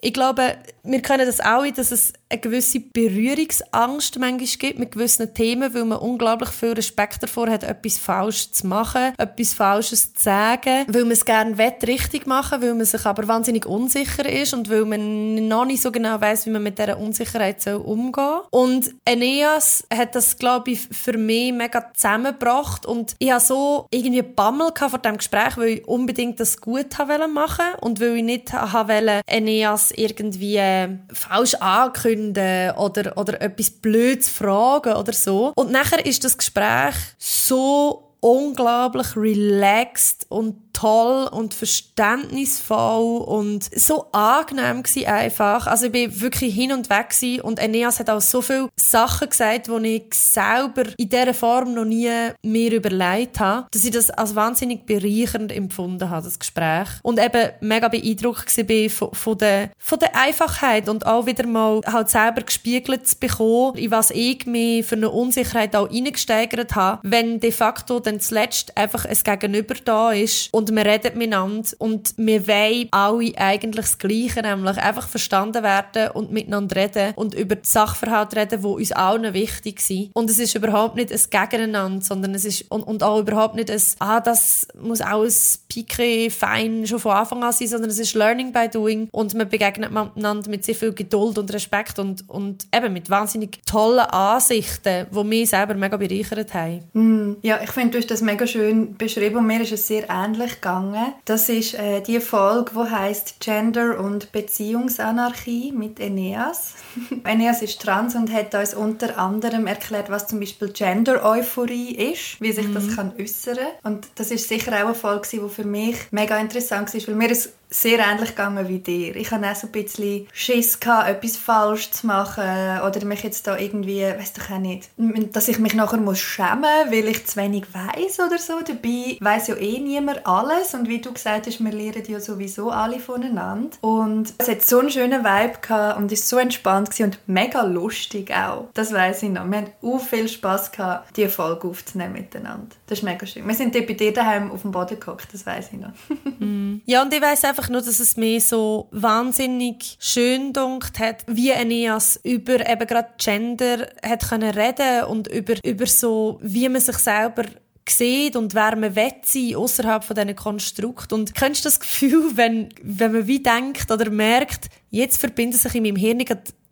ich 0.00 0.14
glaube, 0.14 0.56
wir 0.82 1.02
kennen 1.02 1.26
das 1.26 1.40
auch, 1.40 1.66
dass 1.66 1.92
es 1.92 2.14
eine 2.34 2.40
gewisse 2.40 2.80
Berührungsangst 2.80 4.18
manchmal 4.18 4.34
gibt 4.58 4.78
mit 4.78 4.92
gewissen 4.92 5.32
Themen, 5.34 5.72
weil 5.72 5.84
man 5.84 5.98
unglaublich 5.98 6.50
viel 6.50 6.72
Respekt 6.72 7.22
davor 7.22 7.48
hat, 7.48 7.62
etwas 7.62 7.98
falsch 7.98 8.50
zu 8.50 8.66
machen, 8.66 9.12
etwas 9.18 9.54
Falsches 9.54 10.12
zu 10.14 10.22
sagen, 10.22 10.84
weil 10.88 11.02
man 11.02 11.12
es 11.12 11.24
gerne 11.24 11.56
richtig 11.86 12.26
machen 12.26 12.60
will, 12.60 12.70
weil 12.70 12.76
man 12.76 12.86
sich 12.86 13.06
aber 13.06 13.28
wahnsinnig 13.28 13.66
unsicher 13.66 14.28
ist 14.28 14.52
und 14.52 14.68
weil 14.68 14.84
man 14.84 15.46
noch 15.46 15.64
nicht 15.64 15.82
so 15.82 15.92
genau 15.92 16.20
weiß, 16.20 16.46
wie 16.46 16.50
man 16.50 16.62
mit 16.62 16.78
dieser 16.78 16.98
Unsicherheit 16.98 17.64
umgehen 17.66 18.12
soll. 18.14 18.42
Und 18.50 18.94
Eneas 19.04 19.86
hat 19.92 20.14
das, 20.14 20.36
glaube 20.36 20.72
ich, 20.72 20.80
für 20.80 21.16
mich 21.16 21.52
mega 21.52 21.92
zusammengebracht 21.94 22.84
und 22.84 23.14
ich 23.18 23.30
hatte 23.30 23.46
so 23.46 23.86
irgendwie 23.90 24.22
Bammel 24.22 24.72
vor 24.74 24.98
diesem 24.98 25.18
Gespräch, 25.18 25.56
weil 25.56 25.68
ich 25.68 25.88
unbedingt 25.88 26.40
das 26.40 26.60
gut 26.60 26.86
machen 26.98 27.34
wollte 27.34 27.80
und 27.80 28.00
weil 28.00 28.16
ich 28.16 28.24
nicht 28.24 28.52
wollte, 28.52 29.20
Eneas 29.26 29.92
irgendwie 29.92 30.56
äh, 30.56 30.88
falsch 31.12 31.54
ankündigen 31.54 32.23
oder, 32.30 33.16
oder 33.16 33.40
etwas 33.40 33.70
Blödes 33.70 34.28
fragen 34.28 34.94
oder 34.94 35.12
so. 35.12 35.52
Und 35.56 35.70
nachher 35.70 36.04
ist 36.04 36.24
das 36.24 36.38
Gespräch 36.38 36.94
so 37.18 38.13
unglaublich 38.24 39.16
relaxed 39.16 40.24
und 40.30 40.64
toll 40.72 41.28
und 41.30 41.54
verständnisvoll 41.54 43.22
und 43.22 43.64
so 43.78 44.06
angenehm 44.12 44.82
gewesen 44.82 45.06
einfach. 45.06 45.66
Also 45.66 45.86
ich 45.86 45.92
bin 45.92 46.20
wirklich 46.20 46.54
hin 46.54 46.72
und 46.72 46.90
weg 46.90 47.10
gewesen 47.10 47.42
und 47.42 47.58
Eneas 47.58 48.00
hat 48.00 48.10
auch 48.10 48.22
so 48.22 48.42
viele 48.42 48.70
Sachen 48.76 49.28
gesagt, 49.28 49.68
die 49.68 49.86
ich 49.96 50.14
selber 50.14 50.84
in 50.96 51.10
dieser 51.10 51.34
Form 51.34 51.74
noch 51.74 51.84
nie 51.84 52.10
mehr 52.42 52.72
überlegt 52.72 53.40
habe, 53.40 53.66
dass 53.70 53.84
ich 53.84 53.90
das 53.90 54.10
als 54.10 54.34
wahnsinnig 54.34 54.84
bereichernd 54.86 55.52
empfunden 55.52 56.10
habe, 56.10 56.24
das 56.24 56.38
Gespräch. 56.38 56.88
Und 57.02 57.22
eben 57.22 57.50
mega 57.60 57.88
beeindruckt 57.88 58.56
war 58.56 58.90
von, 58.90 59.14
von, 59.14 59.38
der, 59.38 59.70
von 59.78 59.98
der 59.98 60.16
Einfachheit 60.16 60.88
und 60.88 61.06
auch 61.06 61.26
wieder 61.26 61.46
mal 61.46 61.82
halt 61.86 62.08
selber 62.08 62.40
gespiegelt 62.42 63.06
zu 63.06 63.16
bekommen, 63.18 63.76
in 63.76 63.90
was 63.90 64.10
ich 64.10 64.46
mich 64.46 64.86
für 64.86 64.96
eine 64.96 65.10
Unsicherheit 65.10 65.76
auch 65.76 65.90
reingesteigert 65.90 66.74
habe, 66.74 67.00
wenn 67.04 67.38
de 67.38 67.52
facto 67.52 68.00
dann 68.00 68.13
zuletzt 68.20 68.76
einfach 68.76 69.04
ein 69.04 69.16
Gegenüber 69.22 69.74
da 69.84 70.12
ist 70.12 70.52
und 70.52 70.74
wir 70.74 70.84
reden 70.84 71.18
miteinander 71.18 71.68
und 71.78 72.14
wir 72.16 72.46
wollen 72.46 72.88
alle 72.90 73.32
eigentlich 73.36 73.86
das 73.86 73.98
Gleiche, 73.98 74.42
nämlich 74.42 74.76
einfach 74.78 75.08
verstanden 75.08 75.62
werden 75.62 76.10
und 76.12 76.32
miteinander 76.32 76.76
reden 76.76 77.12
und 77.16 77.34
über 77.34 77.56
die 77.56 77.68
Sachverhalte 77.68 78.36
reden, 78.36 78.60
die 78.62 78.66
uns 78.66 78.92
allen 78.92 79.34
wichtig 79.34 79.80
sind. 79.80 80.10
Und 80.14 80.30
es 80.30 80.38
ist 80.38 80.54
überhaupt 80.54 80.96
nicht 80.96 81.12
ein 81.12 81.20
Gegeneinander, 81.30 82.04
sondern 82.04 82.34
es 82.34 82.44
ist, 82.44 82.70
und, 82.70 82.82
und 82.82 83.02
auch 83.02 83.20
überhaupt 83.20 83.54
nicht 83.54 83.70
ein, 83.70 83.80
ah, 83.98 84.20
das 84.20 84.68
muss 84.80 85.00
alles 85.00 85.64
piqué, 85.70 86.30
fein 86.30 86.86
schon 86.86 86.98
von 86.98 87.12
Anfang 87.12 87.42
an 87.42 87.52
sein, 87.52 87.68
sondern 87.68 87.90
es 87.90 87.98
ist 87.98 88.14
Learning 88.14 88.52
by 88.52 88.68
Doing 88.68 89.08
und 89.10 89.34
man 89.34 89.48
begegnet 89.48 89.90
miteinander 89.90 90.48
mit 90.50 90.64
sehr 90.64 90.74
viel 90.74 90.92
Geduld 90.92 91.38
und 91.38 91.52
Respekt 91.52 91.98
und, 91.98 92.28
und 92.28 92.66
eben 92.74 92.92
mit 92.92 93.10
wahnsinnig 93.10 93.60
tollen 93.66 94.00
Ansichten, 94.00 95.06
die 95.10 95.24
mich 95.24 95.50
selber 95.50 95.74
mega 95.74 95.96
bereichert 95.96 96.54
haben. 96.54 96.84
Mm, 96.92 97.36
ja, 97.42 97.60
ich 97.62 97.70
finde, 97.70 97.98
hast 98.04 98.10
das 98.10 98.20
mega 98.20 98.46
schön 98.46 98.96
beschrieben 98.96 99.38
und 99.38 99.46
mir 99.46 99.62
ist 99.62 99.72
es 99.72 99.86
sehr 99.86 100.10
ähnlich 100.10 100.56
gegangen. 100.56 101.14
Das 101.24 101.48
ist 101.48 101.74
äh, 101.74 102.02
die 102.02 102.20
Folge, 102.20 102.72
die 102.74 102.90
heißt 102.90 103.40
Gender 103.40 103.98
und 103.98 104.30
Beziehungsanarchie 104.30 105.72
mit 105.72 105.98
Eneas. 106.00 106.74
Eneas 107.24 107.62
ist 107.62 107.80
trans 107.80 108.14
und 108.14 108.30
hat 108.30 108.54
uns 108.54 108.74
unter 108.74 109.18
anderem 109.18 109.66
erklärt, 109.66 110.10
was 110.10 110.26
zum 110.26 110.40
Beispiel 110.40 110.68
Gender-Euphorie 110.68 111.94
ist, 112.12 112.40
wie 112.40 112.52
sich 112.52 112.68
mhm. 112.68 112.74
das 112.74 112.94
kann 112.94 113.12
äußern. 113.18 113.58
Und 113.82 114.06
das 114.16 114.30
ist 114.30 114.48
sicher 114.48 114.72
auch 114.72 114.86
eine 114.86 114.94
Folge, 114.94 115.26
die 115.32 115.48
für 115.48 115.64
mich 115.64 115.96
mega 116.10 116.36
interessant 116.38 116.92
war, 116.92 117.08
weil 117.08 117.14
mir 117.14 117.30
es 117.30 117.54
sehr 117.74 117.98
ähnlich 117.98 118.30
gegangen 118.30 118.68
wie 118.68 118.78
dir. 118.78 119.16
Ich 119.16 119.30
hatte 119.30 119.50
auch 119.50 119.56
so 119.56 119.66
ein 119.66 119.72
bisschen 119.72 120.26
Schiss, 120.32 120.78
gehabt, 120.78 121.08
etwas 121.08 121.36
falsch 121.36 121.90
zu 121.90 122.06
machen 122.06 122.80
oder 122.86 123.04
mich 123.04 123.22
jetzt 123.22 123.46
da 123.46 123.58
irgendwie, 123.58 124.02
weiß 124.02 124.34
doch 124.34 124.50
auch 124.50 124.58
nicht, 124.58 124.90
dass 125.32 125.48
ich 125.48 125.58
mich 125.58 125.74
nachher 125.74 125.98
muss 125.98 126.20
schämen 126.20 126.60
muss, 126.60 126.92
weil 126.92 127.08
ich 127.08 127.26
zu 127.26 127.36
wenig 127.36 127.64
weiß 127.72 128.20
oder 128.20 128.38
so. 128.38 128.60
Dabei 128.60 129.16
weiß 129.20 129.48
ja 129.48 129.56
eh 129.56 129.80
niemand 129.80 130.26
alles 130.26 130.74
und 130.74 130.88
wie 130.88 131.00
du 131.00 131.12
gesagt 131.12 131.46
hast, 131.46 131.62
wir 131.62 131.72
lernen 131.72 132.04
ja 132.06 132.20
sowieso 132.20 132.70
alle 132.70 133.00
voneinander. 133.00 133.76
Und 133.80 134.32
es 134.38 134.48
hat 134.48 134.64
so 134.64 134.78
einen 134.78 134.90
schönen 134.90 135.24
Vibe 135.24 135.58
gehabt 135.60 135.98
und 135.98 136.12
ist 136.12 136.28
so 136.28 136.38
entspannt 136.38 136.90
und 137.00 137.18
mega 137.26 137.62
lustig 137.62 138.32
auch. 138.32 138.68
Das 138.74 138.92
weiß 138.92 139.24
ich 139.24 139.30
noch. 139.30 139.44
Wir 139.46 139.58
haben 139.58 139.72
auch 139.82 139.98
viel 139.98 140.28
Spass 140.28 140.70
gehabt, 140.70 141.16
diese 141.16 141.28
Folge 141.28 141.68
aufzunehmen 141.68 142.12
miteinander. 142.12 142.76
Das 142.86 142.98
ist 142.98 143.04
mega 143.04 143.26
schön. 143.26 143.46
Wir 143.46 143.54
sind 143.54 143.74
dort 143.74 143.86
bei 143.86 143.94
dir 143.94 144.12
daheim 144.12 144.50
auf 144.50 144.62
dem 144.62 144.70
Boden 144.70 145.00
gehockt, 145.00 145.32
das 145.32 145.44
weiß 145.44 145.70
ich 145.72 145.80
noch. 145.80 145.92
mm. 146.38 146.82
Ja, 146.86 147.02
und 147.02 147.12
ich 147.12 147.20
weiß 147.20 147.44
einfach 147.44 147.63
nur, 147.68 147.82
dass 147.82 148.00
es 148.00 148.16
mir 148.16 148.40
so 148.40 148.88
wahnsinnig 148.90 149.96
schön 149.98 150.52
dunkt 150.52 150.98
hat, 150.98 151.24
wie 151.26 151.50
Eneas 151.50 152.18
über 152.22 152.68
eben 152.68 152.86
gerade 152.86 153.10
Gender 153.18 153.88
hat 154.02 154.28
können 154.28 154.50
reden 154.50 155.04
und 155.04 155.28
über, 155.28 155.54
über 155.64 155.86
so, 155.86 156.38
wie 156.42 156.68
man 156.68 156.80
sich 156.80 156.96
selber 156.98 157.44
sieht 157.88 158.36
und 158.36 158.54
wer 158.54 158.76
man 158.76 158.96
will 158.96 159.12
sein 159.22 159.56
außerhalb 159.56 160.04
von 160.04 160.16
diesen 160.16 160.36
Konstrukt. 160.36 161.12
Und 161.12 161.34
kennst 161.34 161.64
du 161.64 161.68
das 161.68 161.80
Gefühl, 161.80 162.36
wenn, 162.36 162.68
wenn 162.82 163.12
man 163.12 163.26
wie 163.26 163.42
denkt 163.42 163.90
oder 163.90 164.10
merkt, 164.10 164.68
jetzt 164.94 165.18
verbinden 165.18 165.58
sich 165.58 165.74
in 165.74 165.82
meinem 165.82 165.96
Hirn 165.96 166.24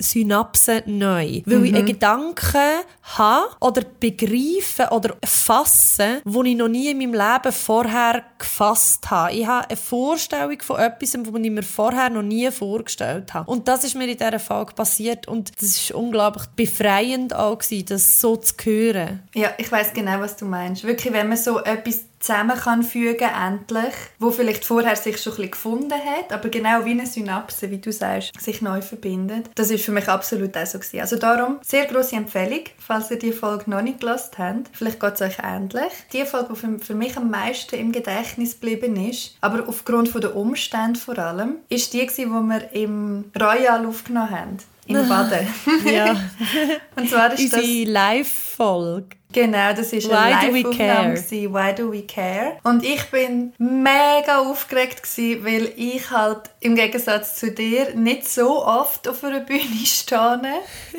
Synapsen 0.03 0.83
neu. 0.87 1.43
Weil 1.47 1.59
mhm. 1.59 1.65
ich 1.65 1.75
einen 1.75 1.87
Gedanken 1.87 2.81
habe 3.17 3.47
oder 3.61 3.83
begreife 4.01 4.89
oder 4.91 5.17
fasse, 5.25 6.21
wo 6.25 6.43
ich 6.43 6.57
noch 6.57 6.69
nie 6.69 6.91
in 6.91 6.99
meinem 6.99 7.15
Leben 7.15 7.53
vorher 7.53 8.25
gefasst 8.39 9.11
habe. 9.11 9.33
Ich 9.33 9.47
habe 9.47 9.69
eine 9.69 9.77
Vorstellung 9.77 10.61
von 10.61 10.81
etwas, 10.81 11.15
was 11.15 11.43
ich 11.43 11.51
mir 11.51 11.63
vorher 11.63 12.11
noch 12.11 12.23
nie 12.23 12.51
vorgestellt 12.51 13.33
habe. 13.35 13.51
Und 13.51 13.69
das 13.69 13.85
ist 13.85 13.95
mir 13.95 14.09
in 14.09 14.17
dieser 14.17 14.39
Folge 14.39 14.75
passiert 14.75 15.29
und 15.29 15.53
das 15.61 15.77
ist 15.77 15.93
unglaublich 15.93 16.47
befreiend 16.57 17.35
auch 17.35 17.59
gewesen, 17.59 17.87
das 17.87 18.21
so 18.21 18.37
zu 18.37 18.55
hören. 18.65 19.23
Ja, 19.35 19.53
ich 19.59 19.71
weiß 19.71 19.93
genau, 19.95 20.21
was 20.21 20.37
du 20.37 20.45
meinst. 20.45 20.85
Wirklich, 20.85 21.13
wenn 21.13 21.29
man 21.29 21.37
so 21.37 21.61
etwas 21.61 22.05
zusammen 22.23 22.57
kann 22.57 22.83
fügen 22.83 23.29
endlich, 23.29 23.95
wo 24.19 24.31
vielleicht 24.31 24.65
vorher 24.65 24.97
sich 24.97 25.21
schon 25.21 25.33
ein 25.33 25.37
bisschen 25.37 25.51
gefunden 25.51 25.93
hat, 25.93 26.33
aber 26.33 26.49
genau 26.49 26.85
wie 26.85 26.93
eine 26.93 27.07
Synapse, 27.07 27.71
wie 27.71 27.79
du 27.79 27.93
sagst, 27.93 28.41
sich 28.41 28.63
neu 28.63 28.81
verbindet. 28.81 29.51
Das 29.55 29.71
ist 29.71 29.85
für 29.85 29.93
mich 29.93 30.09
absolut 30.09 30.57
auch 30.57 30.67
so 30.67 30.79
gewesen. 30.79 31.01
Also 31.01 31.17
darum, 31.17 31.59
sehr 31.63 31.87
große 31.87 32.17
Empfehlung, 32.17 32.65
falls 32.79 33.11
ihr 33.11 33.19
die 33.19 33.33
Folge 33.33 33.71
noch 33.71 33.83
nicht 33.83 34.01
gelost 34.01 34.39
habt. 34.39 34.71
Vielleicht 34.73 35.01
geht 35.01 35.15
es 35.15 35.23
euch 35.23 35.39
ähnlich. 35.43 35.93
Die 36.13 36.25
Folge, 36.25 36.55
die 36.55 36.85
für 36.85 36.95
mich 36.95 37.17
am 37.17 37.31
meisten 37.31 37.77
im 37.77 37.93
Gedächtnis 37.93 38.61
geblieben 38.61 38.97
ist, 38.97 39.37
aber 39.41 39.69
aufgrund 39.69 40.13
der 40.23 40.37
Umstände 40.37 40.99
vor 40.99 41.19
allem, 41.19 41.57
ist 41.69 41.93
die, 41.93 42.07
die 42.07 42.27
wir 42.27 42.73
im 42.73 43.25
Royal 43.39 43.87
aufgenommen 43.87 44.31
haben. 44.31 44.59
In 44.87 44.97
Baden. 45.09 45.47
ja. 45.85 46.17
Und 46.97 47.09
zwar 47.09 47.33
ist 47.33 47.41
Unsere 47.45 47.63
das... 47.63 47.93
Live-Folge. 47.93 49.17
Genau, 49.33 49.73
das 49.75 49.93
ist 49.93 50.11
eine 50.11 50.31
Live-Aufnahme. 50.31 51.15
Why 51.15 51.75
do 51.75 51.91
we 51.91 52.03
care? 52.03 52.59
Und 52.63 52.85
ich 52.85 53.05
bin 53.07 53.53
mega 53.59 54.39
aufgeregt 54.39 55.03
gewesen, 55.03 55.45
weil 55.45 55.73
ich 55.77 56.11
halt 56.11 56.51
im 56.61 56.77
Gegensatz 56.77 57.37
zu 57.37 57.51
dir 57.51 57.95
nicht 57.95 58.29
so 58.29 58.65
oft 58.65 59.09
auf 59.09 59.25
einer 59.25 59.41
Bühne 59.41 59.63
stehe 59.85 60.41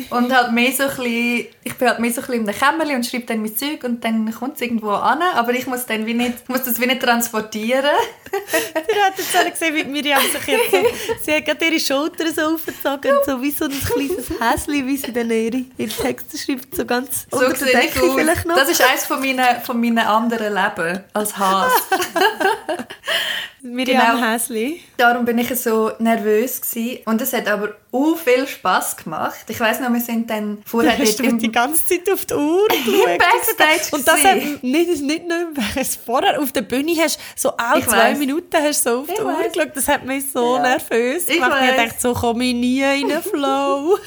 und 0.10 0.36
halt 0.36 0.52
mehr 0.52 0.72
so 0.72 0.84
ein 0.84 0.90
bisschen, 0.90 1.48
ich 1.64 1.76
bin 1.76 1.88
halt 1.88 2.00
mehr 2.00 2.12
so 2.12 2.22
ein 2.22 2.28
bisschen 2.28 2.40
in 2.42 2.46
der 2.46 2.56
Kämmerli 2.56 2.96
und 2.96 3.06
schreibe 3.06 3.26
dann 3.26 3.42
mein 3.42 3.56
Zeug 3.56 3.84
und 3.84 4.04
dann 4.04 4.34
kommt 4.34 4.56
es 4.56 4.62
irgendwo 4.62 4.92
an, 4.92 5.22
aber 5.22 5.54
ich 5.54 5.68
muss 5.68 5.86
dann 5.86 6.06
wie 6.06 6.14
nicht, 6.14 6.50
muss 6.50 6.64
das 6.64 6.80
wie 6.82 6.88
nicht 6.88 7.02
transportieren. 7.02 7.86
Ihr 8.34 9.16
jetzt 9.18 9.36
alle 9.36 9.52
gesehen, 9.52 9.76
wie 9.76 9.84
Miriam 9.84 10.22
sich 10.22 10.48
jetzt 10.48 10.72
so, 10.72 10.78
sie 11.24 11.34
hat 11.34 11.46
gerade 11.46 11.66
ihre 11.66 11.80
Schultern 11.80 12.34
so 12.34 12.42
aufgezogen, 12.56 13.12
so 13.26 13.42
wie 13.42 13.52
so 13.52 13.66
ein 13.66 13.72
kleines 13.72 14.30
Häschen, 14.30 14.88
wie 14.88 14.98
sie 14.98 15.14
dann 15.14 15.30
ihre, 15.30 15.66
ihre 15.78 15.90
Texte 15.90 16.38
schreibt, 16.38 16.76
so 16.76 16.86
ganz 16.86 17.28
so 17.32 17.38
unter 17.40 17.66
der 17.66 17.82
Decke 17.82 18.02
vielleicht 18.24 18.46
noch. 18.46 18.56
Das 18.56 18.70
ist 18.70 18.82
eines 18.82 19.06
von 19.06 19.20
meinen, 19.20 19.62
von 19.64 19.80
meinen 19.80 20.00
anderen 20.00 20.54
Leben 20.54 21.04
als 21.14 21.38
Has. 21.38 21.72
Miriam 23.64 24.18
genau. 24.18 24.28
Häsli. 24.28 24.82
Darum 24.98 25.24
bin 25.24 25.38
ich 25.38 25.50
so 25.58 25.92
nervös 26.00 26.62
gewesen. 26.62 27.00
und 27.06 27.22
es 27.22 27.32
hat 27.32 27.48
aber 27.48 27.76
auch 27.94 28.18
viel 28.18 28.46
Spass 28.48 28.98
gemacht. 28.98 29.46
Ich 29.48 29.60
weiß 29.60 29.80
noch, 29.80 29.94
wir 29.94 30.02
sind 30.02 30.30
dann 30.30 30.62
vorher 30.66 30.98
du 30.98 31.04
hast 31.04 31.20
du 31.20 31.32
die 31.38 31.52
ganze 31.52 31.86
Zeit 31.86 32.12
auf 32.12 32.26
die 32.26 32.34
Uhr 32.34 32.68
Backstage 33.18 33.96
Und 33.96 34.06
das 34.06 34.24
hat 34.24 34.64
nicht, 34.64 35.02
nicht 35.02 35.28
nur 35.28 35.54
vorher 36.06 36.42
auf 36.42 36.52
der 36.52 36.64
Bühne 36.64 36.94
hast 37.00 37.20
so 37.38 37.56
alle 37.56 37.80
ich 37.80 37.88
zwei 37.88 38.12
weiss. 38.12 38.18
Minuten 38.18 38.58
hast 38.62 38.84
so 38.84 39.00
auf 39.02 39.08
die 39.08 39.14
ich 39.14 39.22
Uhr 39.22 39.28
weiss. 39.28 39.54
geschaut. 39.54 39.76
Das 39.76 39.88
hat 39.88 40.06
mich 40.06 40.26
so 40.34 40.56
ja. 40.56 40.62
nervös 40.62 41.26
gemacht. 41.28 41.62
Ich, 41.64 41.70
ich 41.70 41.76
dachte, 41.76 41.96
so 42.00 42.14
komme 42.14 42.44
ich 42.46 42.54
nie 42.56 43.02
in 43.02 43.08
den 43.08 43.22
Flow. 43.22 43.98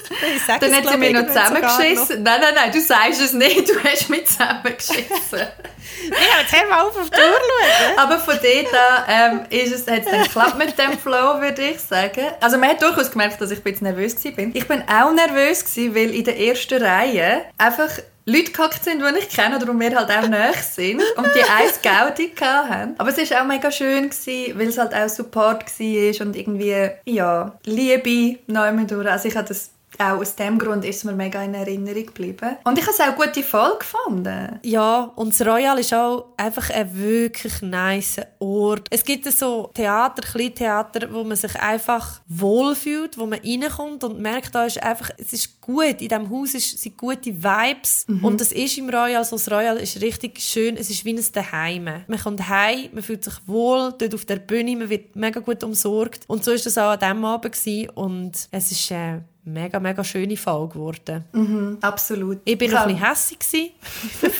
dann 0.59 0.75
hat 0.75 0.87
sie 0.87 0.97
mich 0.97 1.13
noch 1.13 1.27
zusammengeschissen. 1.27 2.23
Nein, 2.23 2.41
nein, 2.41 2.53
nein, 2.53 2.71
du 2.71 2.81
sagst 2.81 3.21
es 3.21 3.33
nicht. 3.33 3.69
Du 3.69 3.73
hast 3.83 4.06
mich 4.09 4.27
zusammengeschissen. 4.27 5.07
ja, 5.31 6.41
jetzt 6.41 6.51
hör 6.51 6.69
mal 6.69 6.81
auf, 6.81 6.97
auf 6.97 7.09
die 7.09 7.15
Uhr 7.15 7.39
schauen. 7.39 7.97
Aber 7.97 8.19
von 8.19 8.35
dort 8.35 8.73
an 8.73 9.45
ähm, 9.49 9.59
ist 9.61 9.73
es, 9.73 9.87
hat 9.87 10.05
es 10.05 10.11
dann 10.11 10.23
geklappt 10.23 10.57
mit 10.57 10.77
dem 10.77 10.97
Flow, 10.97 11.41
würde 11.41 11.61
ich 11.61 11.79
sagen. 11.79 12.27
Also 12.41 12.57
man 12.57 12.69
hat 12.69 12.81
durchaus 12.81 13.11
gemerkt, 13.11 13.39
dass 13.41 13.51
ich 13.51 13.59
ein 13.59 13.63
bisschen 13.63 13.87
nervös 13.87 14.15
war. 14.23 14.31
Ich 14.53 14.67
bin 14.67 14.83
auch 14.87 15.11
nervös, 15.11 15.63
weil 15.75 16.13
in 16.13 16.23
der 16.23 16.39
ersten 16.39 16.81
Reihe 16.81 17.45
einfach 17.57 17.89
Leute 18.29 18.51
gehockt 18.51 18.83
sind, 18.83 19.01
die 19.01 19.19
ich 19.19 19.29
kenne 19.29 19.55
oder 19.55 19.67
die 19.67 19.71
mir 19.71 19.97
halt 19.97 20.11
auch 20.11 20.27
nahe 20.27 20.51
sind 20.53 21.01
und 21.15 21.27
die 21.33 21.43
eins 21.49 21.81
Gaudi 21.81 22.33
haben. 22.37 22.93
Aber 22.97 23.09
es 23.09 23.31
war 23.31 23.41
auch 23.41 23.45
mega 23.45 23.71
schön, 23.71 24.09
gewesen, 24.09 24.59
weil 24.59 24.67
es 24.67 24.77
halt 24.77 24.93
auch 24.93 25.07
Support 25.07 25.63
war 25.63 26.27
und 26.27 26.35
irgendwie, 26.35 26.89
ja, 27.05 27.57
Liebe 27.63 28.39
neu 28.47 28.73
durch. 28.85 29.09
Also 29.09 29.29
ich 29.29 29.37
habe 29.37 29.47
das 29.47 29.71
auch 29.99 30.19
aus 30.19 30.35
dem 30.35 30.57
Grund 30.57 30.85
ist 30.85 31.03
mir 31.05 31.13
mega 31.13 31.41
in 31.43 31.53
Erinnerung 31.53 32.05
geblieben. 32.05 32.57
Und 32.63 32.77
ich 32.77 32.85
habe 32.85 32.93
es 32.93 32.99
auch 32.99 33.15
gute 33.15 33.43
Folge 33.43 33.79
gefunden. 33.79 34.59
Ja, 34.63 35.11
und 35.15 35.37
das 35.37 35.45
Royal 35.45 35.79
ist 35.79 35.93
auch 35.93 36.33
einfach 36.37 36.69
ein 36.69 36.97
wirklich 36.97 37.61
nice 37.61 38.17
Ort. 38.39 38.87
Es 38.89 39.03
gibt 39.03 39.25
so 39.31 39.71
Theater, 39.73 40.21
Kleintheater, 40.21 41.11
wo 41.11 41.23
man 41.23 41.37
sich 41.37 41.55
einfach 41.59 42.21
wohlfühlt, 42.27 43.17
wo 43.17 43.25
man 43.25 43.39
reinkommt 43.39 44.03
und 44.03 44.19
merkt, 44.19 44.53
da 44.53 44.65
ist 44.65 44.81
einfach, 44.81 45.09
es 45.17 45.33
ist 45.33 45.61
gut, 45.61 46.01
in 46.01 46.09
diesem 46.09 46.29
Haus 46.29 46.53
ist, 46.53 46.79
sind 46.79 46.97
gute 46.97 47.31
Vibes 47.31 48.05
mhm. 48.07 48.23
und 48.23 48.41
das 48.41 48.51
ist 48.51 48.77
im 48.77 48.89
Royal, 48.89 49.23
so 49.23 49.35
das 49.35 49.51
Royal 49.51 49.77
ist 49.77 50.01
richtig 50.01 50.39
schön, 50.39 50.77
es 50.77 50.89
ist 50.89 51.05
wie 51.05 51.13
ein 51.13 51.25
Daheim. 51.33 52.03
Man 52.07 52.19
kommt 52.19 52.47
heim, 52.47 52.89
man 52.93 53.03
fühlt 53.03 53.23
sich 53.23 53.35
wohl, 53.45 53.93
dort 53.97 54.13
auf 54.13 54.25
der 54.25 54.37
Bühne, 54.37 54.75
man 54.75 54.89
wird 54.89 55.15
mega 55.15 55.39
gut 55.39 55.63
umsorgt 55.63 56.23
und 56.27 56.43
so 56.43 56.51
ist 56.51 56.65
das 56.65 56.77
auch 56.77 56.91
an 56.91 56.99
diesem 56.99 57.25
Abend 57.25 57.53
gewesen. 57.53 57.89
und 57.91 58.47
es 58.51 58.71
ist 58.71 58.91
äh, 58.91 59.19
mega, 59.47 59.79
mega 59.79 60.03
schöne 60.03 60.37
Folge 60.37 60.73
geworden. 60.73 61.25
Mhm, 61.31 61.77
absolut. 61.81 62.39
Ich 62.45 62.59
war 62.59 62.67
noch 62.67 62.81
ein 62.81 62.95
bisschen 62.95 63.07
hässlich. 63.09 63.73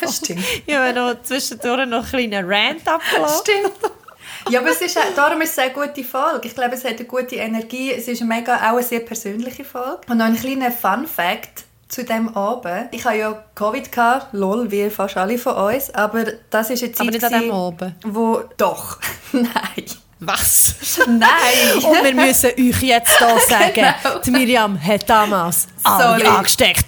Stimmt. 0.15 0.43
ich 0.65 0.75
habe 0.75 0.93
noch 0.93 1.21
zwischendurch 1.23 1.87
noch 1.87 2.13
einen 2.13 2.29
kleinen 2.29 2.45
Rant 2.45 2.87
abgelassen. 2.87 3.43
Stimmt. 3.45 3.91
Ja, 4.49 4.59
aber 4.59 4.69
es 4.69 4.81
ist, 4.81 4.97
darum 5.15 5.41
ist 5.41 5.51
es 5.51 5.59
eine 5.59 5.73
gute 5.73 6.03
Folge. 6.03 6.47
Ich 6.47 6.55
glaube, 6.55 6.75
es 6.75 6.83
hat 6.83 6.97
eine 6.97 7.05
gute 7.05 7.35
Energie. 7.35 7.91
Es 7.91 8.07
ist 8.07 8.21
eine 8.21 8.33
mega, 8.33 8.55
auch 8.55 8.73
eine 8.73 8.83
sehr 8.83 8.99
persönliche 8.99 9.63
Folge. 9.63 10.01
Und 10.09 10.17
noch 10.17 10.25
ein 10.25 10.35
kleiner 10.35 10.71
Fun-Fact 10.71 11.65
zu 11.87 12.03
dem 12.03 12.35
Abend. 12.35 12.89
Ich 12.91 13.05
hatte 13.05 13.17
ja 13.17 13.43
Covid, 13.55 13.91
gehabt, 13.91 14.33
lol, 14.33 14.69
wie 14.71 14.89
fast 14.89 15.17
alle 15.17 15.37
von 15.37 15.55
uns. 15.55 15.93
Aber 15.93 16.25
das 16.49 16.69
ist 16.69 16.81
jetzt 16.81 16.99
Aber 16.99 17.11
nicht 17.11 17.23
an 17.23 17.41
dem 17.41 17.51
Abend? 17.51 17.95
Wo, 18.03 18.43
doch, 18.57 18.99
nein. 19.31 19.85
Was? 20.19 20.73
Nein! 21.07 21.83
Und 21.83 22.03
wir 22.03 22.13
müssen 22.15 22.49
euch 22.49 22.81
jetzt 22.81 23.17
hier 23.17 23.39
sagen, 23.49 23.71
genau. 23.75 24.19
die 24.25 24.31
Miriam 24.31 24.81
hat 24.83 25.07
damals 25.09 25.67
alle 25.83 26.27
angesteckt. 26.29 26.85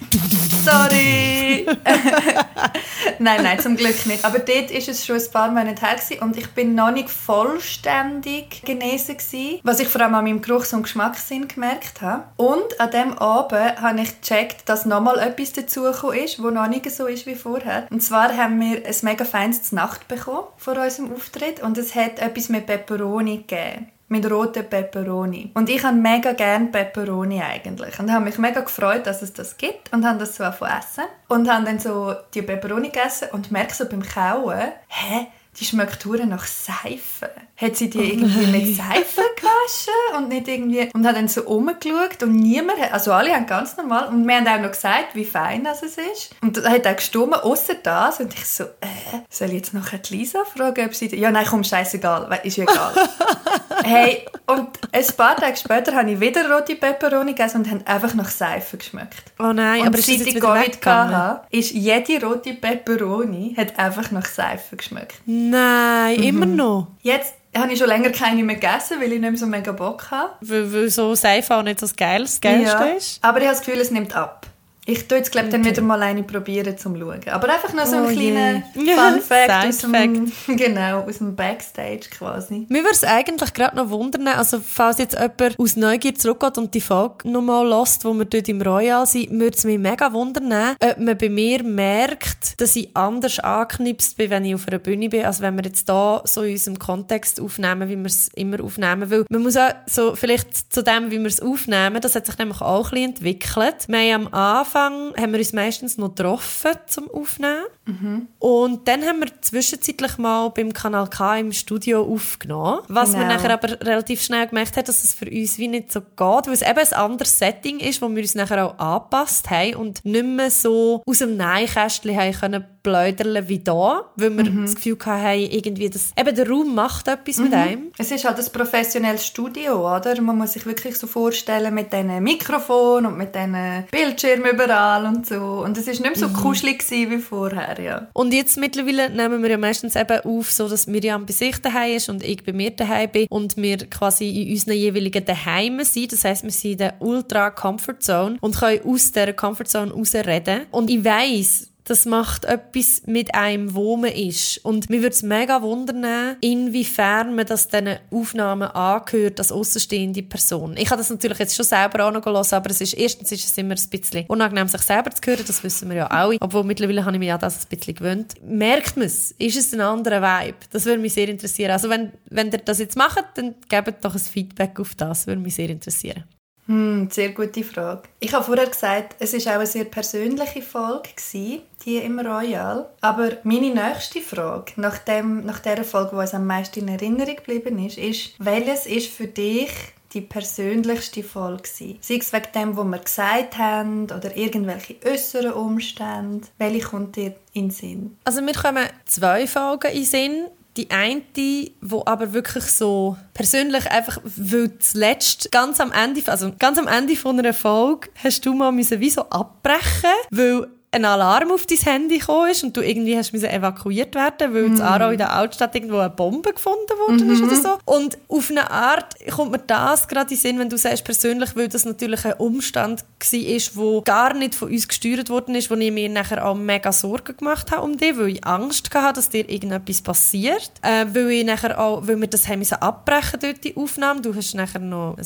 Sorry! 0.64 1.66
nein, 3.18 3.42
nein, 3.42 3.58
zum 3.60 3.76
Glück 3.76 4.04
nicht. 4.06 4.24
Aber 4.24 4.40
dort 4.40 4.70
war 4.70 4.78
es 4.78 5.06
schon 5.06 5.16
ein 5.16 5.30
paar 5.32 5.50
Monate 5.50 5.86
her 5.86 6.22
und 6.22 6.36
ich 6.36 6.50
bin 6.50 6.74
noch 6.74 6.90
nicht 6.90 7.08
vollständig 7.08 8.62
genesen 8.62 9.16
gewesen, 9.16 9.60
was 9.62 9.80
ich 9.80 9.88
vor 9.88 10.02
allem 10.02 10.14
an 10.14 10.24
meinem 10.24 10.42
Geruchs- 10.42 10.72
und 10.72 10.82
Geschmackssinn 10.82 11.48
gemerkt 11.48 12.02
habe. 12.02 12.24
Und 12.36 12.78
an 12.78 12.90
diesem 12.90 13.18
Abend 13.18 13.80
habe 13.80 14.00
ich 14.02 14.20
gecheckt, 14.20 14.68
dass 14.68 14.84
nochmal 14.84 15.18
etwas 15.18 15.52
dazugekommen 15.52 16.18
ist, 16.18 16.42
was 16.42 16.52
noch 16.52 16.68
nicht 16.68 16.90
so 16.90 17.06
ist 17.06 17.26
wie 17.26 17.34
vorher. 17.34 17.86
Und 17.90 18.02
zwar 18.02 18.36
haben 18.36 18.60
wir 18.60 18.84
ein 18.84 18.96
mega 19.02 19.24
feines 19.24 19.72
Nacht 19.72 20.08
bekommen 20.08 20.44
vor 20.56 20.76
unserem 20.76 21.12
Auftritt 21.12 21.62
und 21.62 21.78
es 21.78 21.94
hat 21.94 22.18
etwas 22.18 22.48
mit 22.48 22.66
Peperoni 22.66 23.38
gegeben 23.38 23.88
mit 24.10 24.28
roten 24.28 24.68
Peperoni. 24.68 25.52
Und 25.54 25.70
ich 25.70 25.84
habe 25.84 25.96
mega 25.96 26.32
gerne 26.32 26.66
Peperoni 26.66 27.40
eigentlich. 27.40 27.98
Und 28.00 28.12
habe 28.12 28.24
mich 28.24 28.38
mega 28.38 28.60
gefreut, 28.60 29.06
dass 29.06 29.22
es 29.22 29.32
das 29.32 29.56
gibt 29.56 29.92
und 29.92 30.04
habe 30.04 30.18
das 30.18 30.36
so 30.36 30.42
essen. 30.42 31.04
Und 31.28 31.48
habe 31.48 31.64
dann 31.64 31.78
so 31.78 32.14
die 32.34 32.42
Peperoni 32.42 32.88
gegessen 32.88 33.28
und 33.32 33.52
merke 33.52 33.72
so 33.72 33.88
beim 33.88 34.02
Kauen, 34.02 34.72
hä, 34.88 35.26
die 35.60 35.66
schmeckt 35.66 36.06
nach 36.06 36.46
Seife 36.46 37.30
hat 37.60 37.76
sie 37.76 37.90
die 37.90 37.98
oh 37.98 38.02
irgendwie 38.02 38.46
mit 38.46 38.76
Seife 38.76 39.22
gewaschen 39.36 40.16
und 40.16 40.28
nicht 40.28 40.48
irgendwie 40.48 40.88
und 40.94 41.06
hat 41.06 41.16
dann 41.16 41.28
so 41.28 41.42
umgeschaut 41.42 42.22
und 42.22 42.36
niemand, 42.36 42.78
also 42.90 43.12
alle 43.12 43.34
haben 43.34 43.46
ganz 43.46 43.76
normal 43.76 44.08
und 44.08 44.26
wir 44.26 44.36
haben 44.36 44.48
auch 44.48 44.60
noch 44.60 44.70
gesagt, 44.70 45.14
wie 45.14 45.26
fein 45.26 45.64
das 45.64 45.82
es 45.82 45.98
ist 45.98 46.34
und 46.40 46.56
da 46.56 46.70
hat 46.70 46.86
auch 46.86 46.96
gestummen, 46.96 47.34
außer 47.34 47.74
das 47.82 48.20
und 48.20 48.32
ich 48.32 48.46
so, 48.46 48.64
äh, 48.64 49.20
soll 49.28 49.48
ich 49.48 49.54
jetzt 49.54 49.74
noch 49.74 49.90
Lisa 50.08 50.44
fragen, 50.44 50.86
ob 50.86 50.94
sie, 50.94 51.14
ja 51.14 51.30
nein, 51.30 51.46
komm, 51.48 51.62
scheißegal, 51.62 52.40
ist 52.42 52.56
ja 52.56 52.64
egal. 52.64 52.94
hey, 53.84 54.26
und 54.46 54.68
ein 54.92 55.06
paar 55.16 55.36
Tage 55.36 55.56
später 55.56 55.94
habe 55.94 56.10
ich 56.10 56.20
wieder 56.20 56.50
rote 56.50 56.76
Peperoni 56.76 57.34
gegessen 57.34 57.58
und 57.58 57.70
haben 57.70 57.86
einfach 57.86 58.14
nach 58.14 58.30
Seife 58.30 58.78
geschmeckt. 58.78 59.32
Oh 59.38 59.52
nein, 59.52 59.82
und 59.82 59.88
aber 59.88 59.98
seit 59.98 60.20
ich 60.20 60.40
Covid 60.40 60.86
hatte, 60.86 61.40
ist 61.50 61.72
jede 61.72 62.24
rote 62.24 62.54
Peperoni 62.54 63.54
hat 63.56 63.78
einfach 63.78 64.10
nach 64.10 64.26
Seife 64.26 64.76
geschmeckt. 64.76 65.16
Nein, 65.50 66.16
mhm. 66.18 66.22
immer 66.22 66.46
noch? 66.46 66.88
Jetzt 67.02 67.34
habe 67.56 67.72
ich 67.72 67.78
schon 67.78 67.88
länger 67.88 68.10
keine 68.10 68.42
mehr 68.44 68.56
gegessen, 68.56 69.00
weil 69.00 69.12
ich 69.12 69.20
nicht 69.20 69.30
mehr 69.30 69.36
so 69.36 69.46
mega 69.46 69.72
Bock 69.72 70.10
habe. 70.10 70.34
Weil, 70.40 70.72
weil 70.72 70.88
so 70.88 71.14
Seife 71.14 71.56
auch 71.56 71.62
nicht 71.62 71.80
so 71.80 71.86
das 71.86 71.96
Geilste, 71.96 72.48
ja, 72.48 72.84
ist? 72.84 73.22
aber 73.22 73.38
ich 73.38 73.46
habe 73.46 73.56
das 73.56 73.64
Gefühl, 73.64 73.80
es 73.80 73.90
nimmt 73.90 74.14
ab. 74.14 74.46
Ich 74.86 75.06
tue 75.06 75.18
jetzt, 75.18 75.30
glaube 75.30 75.50
dann 75.50 75.64
wieder 75.64 75.82
mal 75.82 76.02
eine 76.02 76.22
probieren 76.22 76.76
zum 76.78 76.98
Schauen. 76.98 77.20
Aber 77.28 77.48
einfach 77.52 77.72
noch 77.74 77.84
so 77.84 77.96
einen 77.96 78.06
oh 78.06 78.08
kleinen 78.08 78.64
Fun 78.72 79.20
Fact 79.20 79.66
aus 79.68 79.78
dem, 79.78 80.32
genau, 80.56 81.00
aus 81.02 81.18
dem 81.18 81.36
Backstage 81.36 82.08
quasi. 82.10 82.66
Mir 82.68 82.82
würde 82.82 82.94
es 82.94 83.04
eigentlich 83.04 83.52
gerade 83.52 83.76
noch 83.76 83.90
wundern, 83.90 84.28
also 84.28 84.58
falls 84.64 84.98
jetzt 84.98 85.18
jemand 85.18 85.58
aus 85.58 85.76
Neugier 85.76 86.14
zurückgeht 86.14 86.56
und 86.56 86.74
die 86.74 86.80
Folge 86.80 87.30
nochmal 87.30 87.68
lässt, 87.68 88.04
wo 88.04 88.14
wir 88.14 88.24
dort 88.24 88.48
im 88.48 88.62
Royal 88.62 89.06
sind, 89.06 89.30
würde 89.30 89.56
es 89.56 89.64
mich 89.64 89.78
mega 89.78 90.12
wundern, 90.12 90.76
ob 90.80 90.98
man 90.98 91.18
bei 91.18 91.28
mir 91.28 91.62
merkt, 91.62 92.60
dass 92.60 92.74
ich 92.74 92.96
anders 92.96 93.38
angeknipst 93.38 94.16
bin, 94.16 94.30
wenn 94.30 94.44
ich 94.46 94.54
auf 94.54 94.66
einer 94.66 94.78
Bühne 94.78 95.10
bin, 95.10 95.24
als 95.26 95.40
wenn 95.40 95.56
wir 95.56 95.64
jetzt 95.64 95.88
da 95.88 96.22
so 96.24 96.42
in 96.42 96.52
unserem 96.52 96.78
Kontext 96.78 97.40
aufnehmen, 97.40 97.88
wie 97.88 97.96
wir 97.96 98.06
es 98.06 98.28
immer 98.34 98.62
aufnehmen. 98.64 99.10
Weil 99.10 99.24
man 99.28 99.42
muss 99.42 99.56
auch 99.56 99.70
so, 99.86 100.16
vielleicht 100.16 100.72
zu 100.72 100.82
dem, 100.82 101.10
wie 101.10 101.18
wir 101.18 101.26
es 101.26 101.40
aufnehmen, 101.40 102.00
das 102.00 102.14
hat 102.14 102.26
sich 102.26 102.38
nämlich 102.38 102.60
auch 102.60 102.86
ein 102.86 102.90
bisschen 102.90 103.10
entwickelt. 103.10 103.88
Wir 103.88 104.14
haben 104.14 104.26
am 104.26 104.34
Anfang 104.34 104.69
Anfang 104.70 105.14
haben 105.16 105.32
wir 105.32 105.38
uns 105.38 105.52
meistens 105.52 105.98
noch 105.98 106.14
getroffen 106.14 106.72
zum 106.86 107.10
Aufnehmen. 107.10 107.64
Mhm. 107.86 108.28
Und 108.38 108.86
dann 108.86 109.02
haben 109.02 109.20
wir 109.20 109.28
zwischenzeitlich 109.40 110.16
mal 110.18 110.48
beim 110.50 110.72
Kanal 110.72 111.08
K 111.08 111.38
im 111.38 111.52
Studio 111.52 112.02
aufgenommen. 112.02 112.80
Was 112.88 113.12
genau. 113.12 113.20
wir 113.20 113.26
nachher 113.26 113.52
aber 113.52 113.80
relativ 113.80 114.22
schnell 114.22 114.46
gemerkt 114.46 114.76
haben, 114.76 114.86
dass 114.86 115.02
es 115.02 115.14
für 115.14 115.28
uns 115.28 115.58
wie 115.58 115.68
nicht 115.68 115.92
so 115.92 116.00
geht, 116.00 116.46
weil 116.46 116.52
es 116.52 116.62
eben 116.62 116.78
ein 116.78 116.92
anderes 116.92 117.38
Setting 117.38 117.80
ist, 117.80 118.00
wo 118.00 118.08
wir 118.08 118.22
uns 118.22 118.34
nachher 118.34 118.64
auch 118.64 118.78
angepasst 118.78 119.50
haben 119.50 119.74
und 119.74 120.04
nicht 120.04 120.24
mehr 120.24 120.50
so 120.50 121.02
aus 121.04 121.18
dem 121.18 121.36
Neinkästchen 121.36 122.16
haben 122.16 122.32
können 122.32 122.64
bläudern 122.82 123.48
wie 123.48 123.58
da, 123.58 124.10
weil 124.16 124.36
wir 124.36 124.44
mhm. 124.44 124.62
das 124.62 124.74
Gefühl 124.74 124.96
hatten, 125.04 125.40
irgendwie 125.40 125.90
das, 125.90 126.12
eben 126.18 126.34
der 126.34 126.48
Raum 126.48 126.74
macht 126.74 127.08
etwas 127.08 127.38
mhm. 127.38 127.44
mit 127.44 127.54
einem. 127.54 127.92
Es 127.98 128.10
ist 128.10 128.24
halt 128.24 128.38
ein 128.38 128.52
professionelles 128.52 129.26
Studio, 129.26 129.96
oder? 129.96 130.20
Man 130.20 130.38
muss 130.38 130.54
sich 130.54 130.64
wirklich 130.66 130.96
so 130.96 131.06
vorstellen 131.06 131.74
mit 131.74 131.92
diesen 131.92 132.22
Mikrofon 132.22 133.06
und 133.06 133.18
mit 133.18 133.34
diesen 133.34 133.84
Bildschirmen 133.90 134.56
überall 134.64 135.06
und 135.06 135.26
so. 135.26 135.62
Und 135.64 135.76
es 135.76 135.86
ist 135.86 136.00
nicht 136.00 136.02
mehr 136.02 136.16
so 136.16 136.28
mhm. 136.28 136.34
kuschelig 136.34 136.84
wie 136.90 137.18
vorher, 137.18 137.80
ja. 137.80 138.06
Und 138.12 138.32
jetzt 138.32 138.56
mittlerweile 138.56 139.10
nehmen 139.10 139.42
wir 139.42 139.50
ja 139.50 139.58
meistens 139.58 139.96
eben 139.96 140.20
auf, 140.20 140.50
so 140.50 140.68
dass 140.68 140.86
Miriam 140.86 141.26
bei 141.26 141.32
sich 141.32 141.58
daheim 141.58 141.96
ist 141.96 142.08
und 142.08 142.22
ich 142.22 142.44
bei 142.44 142.52
mir 142.52 142.70
daheim 142.70 143.10
bin 143.10 143.26
und 143.28 143.56
wir 143.56 143.78
quasi 143.88 144.28
in 144.28 144.52
unseren 144.52 144.74
jeweiligen 144.74 145.24
Daheimen 145.24 145.84
sind. 145.84 146.12
Das 146.12 146.24
heisst, 146.24 146.44
wir 146.44 146.50
sind 146.50 146.72
in 146.72 146.78
der 146.78 146.94
Ultra 147.00 147.50
Comfort 147.50 148.00
Zone 148.00 148.36
und 148.40 148.58
können 148.58 148.80
aus 148.84 149.12
dieser 149.12 149.32
Comfort 149.32 149.66
Zone 149.66 149.92
rausreden. 149.92 150.66
Und 150.70 150.90
ich 150.90 151.04
weiss, 151.04 151.69
das 151.90 152.06
macht 152.06 152.44
etwas 152.44 153.02
mit 153.06 153.34
einem, 153.34 153.74
wo 153.74 153.96
man 153.96 154.12
ist. 154.12 154.64
Und 154.64 154.88
mir 154.90 155.02
würde 155.02 155.14
es 155.14 155.24
mega 155.24 155.60
wundern, 155.60 156.36
inwiefern 156.40 157.34
man 157.34 157.46
das 157.46 157.66
diesen 157.66 157.96
Aufnahmen 158.12 158.68
angehört 158.68 159.40
als 159.40 159.50
außenstehende 159.50 160.22
Person. 160.22 160.76
Ich 160.76 160.88
habe 160.88 160.98
das 160.98 161.10
natürlich 161.10 161.40
jetzt 161.40 161.56
schon 161.56 161.64
selber 161.64 162.06
auch 162.06 162.12
noch 162.12 162.22
gelassen, 162.22 162.54
aber 162.54 162.70
es 162.70 162.80
ist, 162.80 162.94
erstens 162.94 163.32
ist 163.32 163.44
es 163.44 163.58
immer 163.58 163.74
ein 163.74 163.88
bisschen 163.90 164.24
unangenehm, 164.28 164.68
sich 164.68 164.82
selber 164.82 165.10
zu 165.10 165.20
hören, 165.28 165.42
das 165.44 165.64
wissen 165.64 165.88
wir 165.88 165.96
ja 165.96 166.06
alle. 166.06 166.36
Obwohl 166.40 166.62
mittlerweile 166.62 167.04
habe 167.04 167.16
ich 167.16 167.18
mich 167.18 167.28
ja 167.28 167.38
das 167.38 167.64
ein 167.64 167.76
bisschen 167.76 167.96
gewöhnt. 167.96 168.34
Merkt 168.40 168.96
man 168.96 169.06
es? 169.06 169.32
Ist 169.32 169.58
es 169.58 169.74
ein 169.74 169.80
anderer 169.80 170.22
Vibe? 170.22 170.58
Das 170.70 170.84
würde 170.84 171.00
mich 171.00 171.14
sehr 171.14 171.28
interessieren. 171.28 171.72
Also 171.72 171.90
wenn, 171.90 172.12
wenn 172.26 172.52
ihr 172.52 172.58
das 172.58 172.78
jetzt 172.78 172.96
macht, 172.96 173.24
dann 173.34 173.56
gebt 173.68 174.04
doch 174.04 174.14
ein 174.14 174.20
Feedback 174.20 174.78
auf 174.78 174.94
das 174.94 175.26
würde 175.26 175.40
mich 175.40 175.56
sehr 175.56 175.70
interessieren. 175.70 176.22
Hm, 176.70 177.08
sehr 177.10 177.30
gute 177.30 177.64
Frage. 177.64 178.02
Ich 178.20 178.32
habe 178.32 178.44
vorher 178.44 178.68
gesagt, 178.68 179.16
es 179.18 179.34
ist 179.34 179.48
auch 179.48 179.54
eine 179.54 179.66
sehr 179.66 179.86
persönliche 179.86 180.62
Folge 180.62 181.08
gewesen, 181.16 181.62
die 181.84 181.96
im 181.96 182.20
Royal. 182.20 182.88
Aber 183.00 183.38
meine 183.42 183.74
nächste 183.74 184.20
Frage 184.20 184.74
nach, 184.76 184.98
dem, 184.98 185.44
nach 185.44 185.58
der 185.58 185.82
Folge, 185.82 186.10
die 186.12 186.16
uns 186.18 186.32
am 186.32 186.46
meisten 186.46 186.86
in 186.86 186.88
Erinnerung 186.88 187.34
geblieben 187.34 187.84
ist, 187.84 187.98
ist, 187.98 188.34
welches 188.38 188.86
ist 188.86 189.08
für 189.08 189.26
dich 189.26 189.72
die 190.12 190.20
persönlichste 190.20 191.24
Folge 191.24 191.64
gewesen? 191.64 191.98
Sei 192.02 192.18
es 192.18 192.32
wegen 192.32 192.52
dem, 192.54 192.76
was 192.76 192.86
wir 192.86 192.98
gesagt 192.98 193.58
haben 193.58 194.04
oder 194.04 194.36
irgendwelche 194.36 194.94
äußeren 195.04 195.52
Umstände. 195.52 196.46
Welche 196.58 196.86
kommt 196.86 197.16
dir 197.16 197.34
in 197.52 197.64
den 197.64 197.70
Sinn? 197.72 198.16
Also 198.22 198.42
mir 198.42 198.54
kommen 198.54 198.86
zwei 199.06 199.48
Folgen 199.48 199.90
in 199.90 199.96
den 199.96 200.04
Sinn. 200.04 200.46
Die 200.76 200.90
eine, 200.90 201.22
die 201.36 201.74
aber 202.06 202.32
wirklich 202.32 202.64
so 202.64 203.16
persönlich 203.34 203.90
einfach, 203.90 204.18
weil 204.24 204.78
zuletzt 204.78 205.50
ganz 205.50 205.80
am 205.80 205.92
Ende, 205.92 206.22
also 206.30 206.52
ganz 206.58 206.78
am 206.78 206.86
Ende 206.86 207.16
von 207.16 207.38
einer 207.38 207.52
Folge 207.52 208.08
hast 208.22 208.46
du 208.46 208.54
mal 208.54 208.72
müssen 208.72 209.00
wie 209.00 209.10
so 209.10 209.22
abbrechen, 209.22 210.10
weil 210.30 210.68
ein 210.92 211.04
Alarm 211.04 211.52
auf 211.52 211.66
dein 211.66 211.78
Handy 211.78 212.18
gekommen 212.18 212.50
ist 212.50 212.64
und 212.64 212.76
du 212.76 212.80
irgendwie 212.80 213.16
hast 213.16 213.32
müssen 213.32 213.48
evakuiert 213.48 214.14
werden, 214.16 214.52
weil 214.52 214.62
mm. 214.62 214.74
in 214.74 214.80
Aarau 214.80 215.10
in 215.10 215.18
der 215.18 215.32
Altstadt 215.32 215.74
irgendwo 215.76 215.98
eine 215.98 216.10
Bombe 216.10 216.52
gefunden 216.52 216.98
worden 217.06 217.26
mm 217.26 217.30
-hmm. 217.30 217.32
ist 217.32 217.42
oder 217.42 217.56
mhm. 217.56 217.62
so. 217.62 217.78
Und 217.84 218.18
auf 218.26 218.50
eine 218.50 218.68
Art 218.70 219.14
kommt 219.30 219.52
mir 219.52 219.58
das 219.58 220.08
gerade 220.08 220.32
in 220.32 220.36
Sinn, 220.36 220.58
wenn 220.58 220.68
du 220.68 220.76
sagst 220.76 221.04
persönlich, 221.04 221.54
weil 221.54 221.68
das 221.68 221.84
natürlich 221.84 222.24
ein 222.24 222.32
Umstand 222.34 223.04
war, 223.04 223.94
der 223.94 224.02
gar 224.02 224.34
nicht 224.34 224.56
von 224.56 224.68
uns 224.68 224.88
gesteuert 224.88 225.30
worden 225.30 225.54
ist, 225.54 225.70
wo 225.70 225.74
ich 225.74 225.92
mir 225.92 226.08
nachher 226.08 226.44
auch 226.44 226.56
mega 226.56 226.90
Sorgen 226.92 227.36
gemacht 227.36 227.70
habe 227.70 227.82
um 227.82 227.96
dich, 227.96 228.16
weil 228.16 228.30
ich 228.30 228.44
Angst 228.44 228.92
hatte, 228.92 229.20
dass 229.20 229.28
dir 229.28 229.48
irgendetwas 229.48 230.02
passiert. 230.02 230.72
Äh, 230.82 231.06
weil 231.12 231.30
ich 231.30 231.44
nachher 231.44 231.78
auch, 231.78 232.06
weil 232.06 232.20
wir 232.20 232.26
das 232.26 232.48
haben 232.48 232.58
müssen 232.58 232.74
abbrechen 232.74 233.38
dort, 233.40 233.62
die 233.62 233.76
Aufnahme. 233.76 234.22
Du 234.22 234.34
hast 234.34 234.54
nachher 234.54 234.80
noch, 234.80 235.16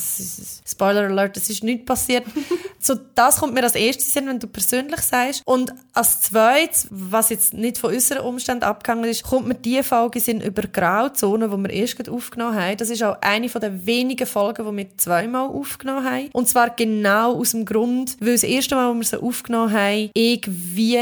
Spoiler 0.67 1.05
Alert, 1.05 1.39
es 1.39 1.49
ist 1.49 1.65
nichts 1.65 1.87
passiert. 1.87 2.25
so, 2.79 2.97
das 3.15 3.39
kommt 3.39 3.55
mir 3.55 3.63
als 3.63 3.75
erstes 3.75 4.15
in, 4.15 4.27
wenn 4.27 4.39
du 4.39 4.47
persönlich 4.47 5.01
sagst. 5.01 5.43
Und 5.47 5.54
als 5.93 6.21
zweites, 6.23 6.89
was 6.91 7.31
jetzt 7.31 7.55
nicht 7.55 7.79
von 7.79 7.93
unseren 7.93 8.25
Umständen 8.25 8.65
abgegangen 8.65 9.05
ist, 9.05 9.23
kommt 9.23 9.47
mir 9.47 9.55
die 9.55 9.83
Folge 9.83 10.21
in 10.27 10.41
über 10.41 10.63
Grauzonen, 10.63 11.51
die 11.51 11.57
wir 11.57 11.71
erst 11.71 12.09
aufgenommen 12.09 12.57
haben. 12.57 12.77
Das 12.77 12.91
ist 12.91 13.03
auch 13.03 13.17
eine 13.21 13.49
der 13.49 13.87
wenigen 13.87 14.27
Folgen, 14.27 14.67
die 14.67 14.77
wir 14.77 14.99
zweimal 14.99 15.49
aufgenommen 15.49 16.05
haben. 16.05 16.31
Und 16.33 16.49
zwar 16.49 16.71
genau 16.71 17.37
aus 17.37 17.53
dem 17.53 17.65
Grund, 17.65 18.17
weil 18.21 18.33
das 18.33 18.43
erste 18.43 18.75
Mal, 18.75 18.89
als 18.89 19.13
wir 19.13 19.19
sie 19.19 19.25
aufgenommen 19.25 19.73
haben, 19.73 20.11
irgendwie 20.15 20.95